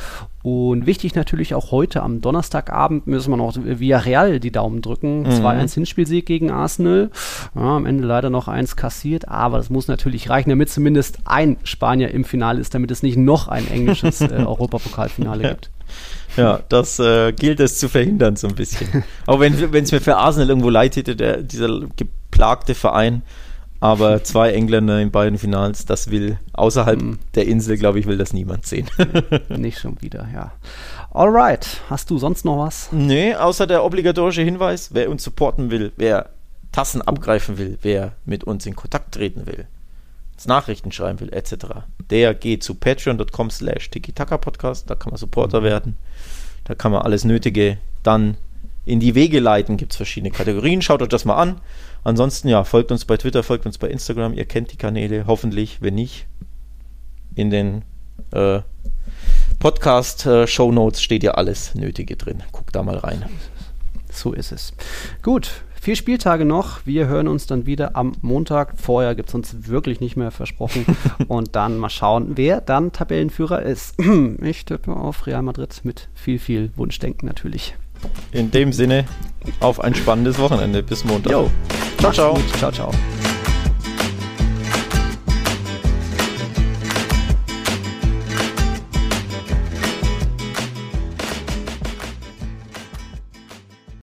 Und 0.45 0.85
wichtig 0.85 1.15
natürlich 1.15 1.55
auch 1.55 1.71
heute 1.71 2.03
am 2.03 2.21
Donnerstagabend 2.21 3.07
müssen 3.07 3.31
wir 3.31 3.39
noch 3.39 3.55
via 3.57 3.97
Real 3.97 4.41
die 4.41 4.53
Daumen 4.53 4.83
drücken. 4.83 5.23
Mhm. 5.23 5.29
2-1 5.29 5.73
Hinspielsieg 5.73 6.27
gegen 6.27 6.51
Arsenal. 6.51 7.11
Ja, 7.55 7.77
am 7.77 7.87
Ende 7.87 8.07
leider 8.07 8.29
noch 8.29 8.47
eins 8.47 8.77
kassiert, 8.77 9.27
aber 9.27 9.57
das 9.57 9.71
muss 9.71 9.89
natürlich 9.89 10.29
reichen, 10.29 10.51
damit 10.51 10.69
zumindest 10.69 11.21
ein 11.25 11.57
Spanier 11.65 12.11
im 12.11 12.27
Finale 12.27 12.61
ist, 12.61 12.75
damit 12.75 12.91
es 12.91 13.03
nicht 13.03 13.17
noch 13.17 13.49
ein 13.49 13.67
englisches 13.69 14.21
äh, 14.21 14.35
Europapokalfinale 14.47 15.49
gibt. 15.49 15.71
Ja, 16.37 16.61
das 16.69 16.99
äh, 16.99 17.33
gilt 17.33 17.61
es 17.61 17.79
zu 17.79 17.89
verhindern 17.89 18.37
so 18.37 18.47
ein 18.47 18.55
bisschen. 18.55 19.03
Auch 19.27 19.41
wenn 19.41 19.55
es 19.55 19.93
mir 19.93 20.03
für 20.03 20.19
Arsenal 20.19 20.51
irgendwo 20.51 20.69
leid 20.69 20.97
hätte, 20.97 21.17
der, 21.17 21.39
dieser 21.39 21.71
geplagte 21.97 22.75
Verein, 22.75 23.23
aber 23.85 24.25
zwei 24.25 24.53
Engländer 24.53 24.99
in 24.99 25.11
beiden 25.11 25.39
Finals, 25.39 25.85
das 25.85 26.11
will 26.11 26.39
außerhalb 26.55 27.03
mhm. 27.03 27.19
der 27.35 27.47
Insel, 27.47 27.77
glaube 27.77 27.99
ich, 27.99 28.07
will 28.07 28.17
das 28.17 28.33
niemand 28.33 28.65
sehen. 28.65 28.89
Nicht 29.51 29.79
schon 29.79 30.01
wieder, 30.01 30.27
ja. 30.33 30.53
Alright, 31.11 31.83
hast 31.91 32.09
du 32.09 32.17
sonst 32.17 32.47
noch 32.47 32.57
was? 32.57 32.89
Nee, 32.93 33.35
außer 33.35 33.67
der 33.67 33.85
obligatorische 33.85 34.41
Hinweis, 34.41 34.95
wer 34.95 35.11
uns 35.11 35.23
supporten 35.23 35.71
will, 35.71 35.93
wer 35.99 36.31
Tassen 36.73 37.03
abgreifen 37.03 37.59
will, 37.59 37.77
wer 37.83 38.13
mit 38.25 38.43
uns 38.43 38.65
in 38.65 38.75
Kontakt 38.75 39.13
treten 39.17 39.47
will, 39.47 39.67
uns 40.33 40.47
Nachrichten 40.47 40.91
schreiben 40.91 41.21
will, 41.21 41.35
etc., 41.35 41.67
der 42.09 42.33
geht 42.33 42.63
zu 42.63 42.77
patreon.com 42.77 43.51
slash 43.51 43.91
podcast, 44.41 44.89
da 44.89 44.95
kann 44.95 45.11
man 45.11 45.19
Supporter 45.19 45.61
mhm. 45.61 45.65
werden, 45.65 45.97
da 46.65 46.75
kann 46.75 46.91
man 46.91 47.03
alles 47.03 47.25
Nötige 47.25 47.77
dann 48.03 48.39
in 48.87 48.99
die 49.01 49.15
Wege 49.15 49.41
leiten, 49.41 49.77
gibt 49.77 49.93
es 49.93 49.97
verschiedene 49.97 50.31
Kategorien, 50.31 50.81
schaut 50.81 51.03
euch 51.03 51.09
das 51.09 51.27
mal 51.27 51.37
an. 51.37 51.61
Ansonsten, 52.05 52.49
ja, 52.49 52.65
folgt 52.65 52.93
uns 52.93 53.07
bei 53.07 53.17
Twitter, 53.17 53.43
folgt 53.43 53.65
uns 53.65 53.79
bei 53.79 53.89
Instagram. 53.89 54.35
Ihr 54.35 54.45
kennt 54.45 54.71
die 54.73 54.77
Kanäle, 54.77 55.27
hoffentlich. 55.27 55.81
Wenn 55.81 55.95
nicht, 55.95 56.27
in 57.35 57.51
den 57.51 57.83
äh, 58.31 58.61
Podcast-Show 59.59 60.71
äh, 60.71 60.75
Notes 60.75 61.03
steht 61.03 61.23
ja 61.23 61.33
alles 61.33 61.75
Nötige 61.75 62.17
drin. 62.17 62.43
Guckt 62.53 62.77
da 62.77 62.83
mal 62.83 62.99
rein. 62.99 63.25
So 64.13 64.35
ist 64.35 64.53
es. 64.53 64.75
Gut, 65.23 65.51
vier 65.81 65.97
Spieltage 65.97 66.45
noch. 66.45 66.85
Wir 66.85 67.07
hören 67.07 67.27
uns 67.27 67.47
dann 67.47 67.65
wieder 67.65 67.97
am 67.97 68.13
Montag. 68.21 68.75
Vorher 68.79 69.15
gibt 69.15 69.31
es 69.31 69.35
uns 69.35 69.67
wirklich 69.69 70.01
nicht 70.01 70.17
mehr 70.17 70.31
versprochen. 70.31 70.85
Und 71.29 71.57
dann 71.57 71.79
mal 71.79 71.89
schauen, 71.89 72.33
wer 72.37 72.61
dann 72.61 72.93
Tabellenführer 72.93 73.63
ist. 73.63 73.95
Ich 74.43 74.67
tippe 74.67 74.95
auf 74.95 75.27
Real 75.27 75.43
Madrid 75.43 75.81
mit 75.85 76.09
viel, 76.15 76.39
viel 76.39 76.71
Wunschdenken 76.77 77.27
natürlich. 77.27 77.75
In 78.33 78.51
dem 78.51 78.73
Sinne, 78.73 79.05
auf 79.61 79.81
ein 79.81 79.95
spannendes 79.95 80.39
Wochenende. 80.39 80.83
Bis 80.83 81.05
Montag. 81.05 81.33
Jo. 81.33 81.51
Ciao, 81.99 82.13
ciao. 82.13 82.35
Gut. 82.35 82.59
Ciao, 82.59 82.73
ciao. 82.73 82.91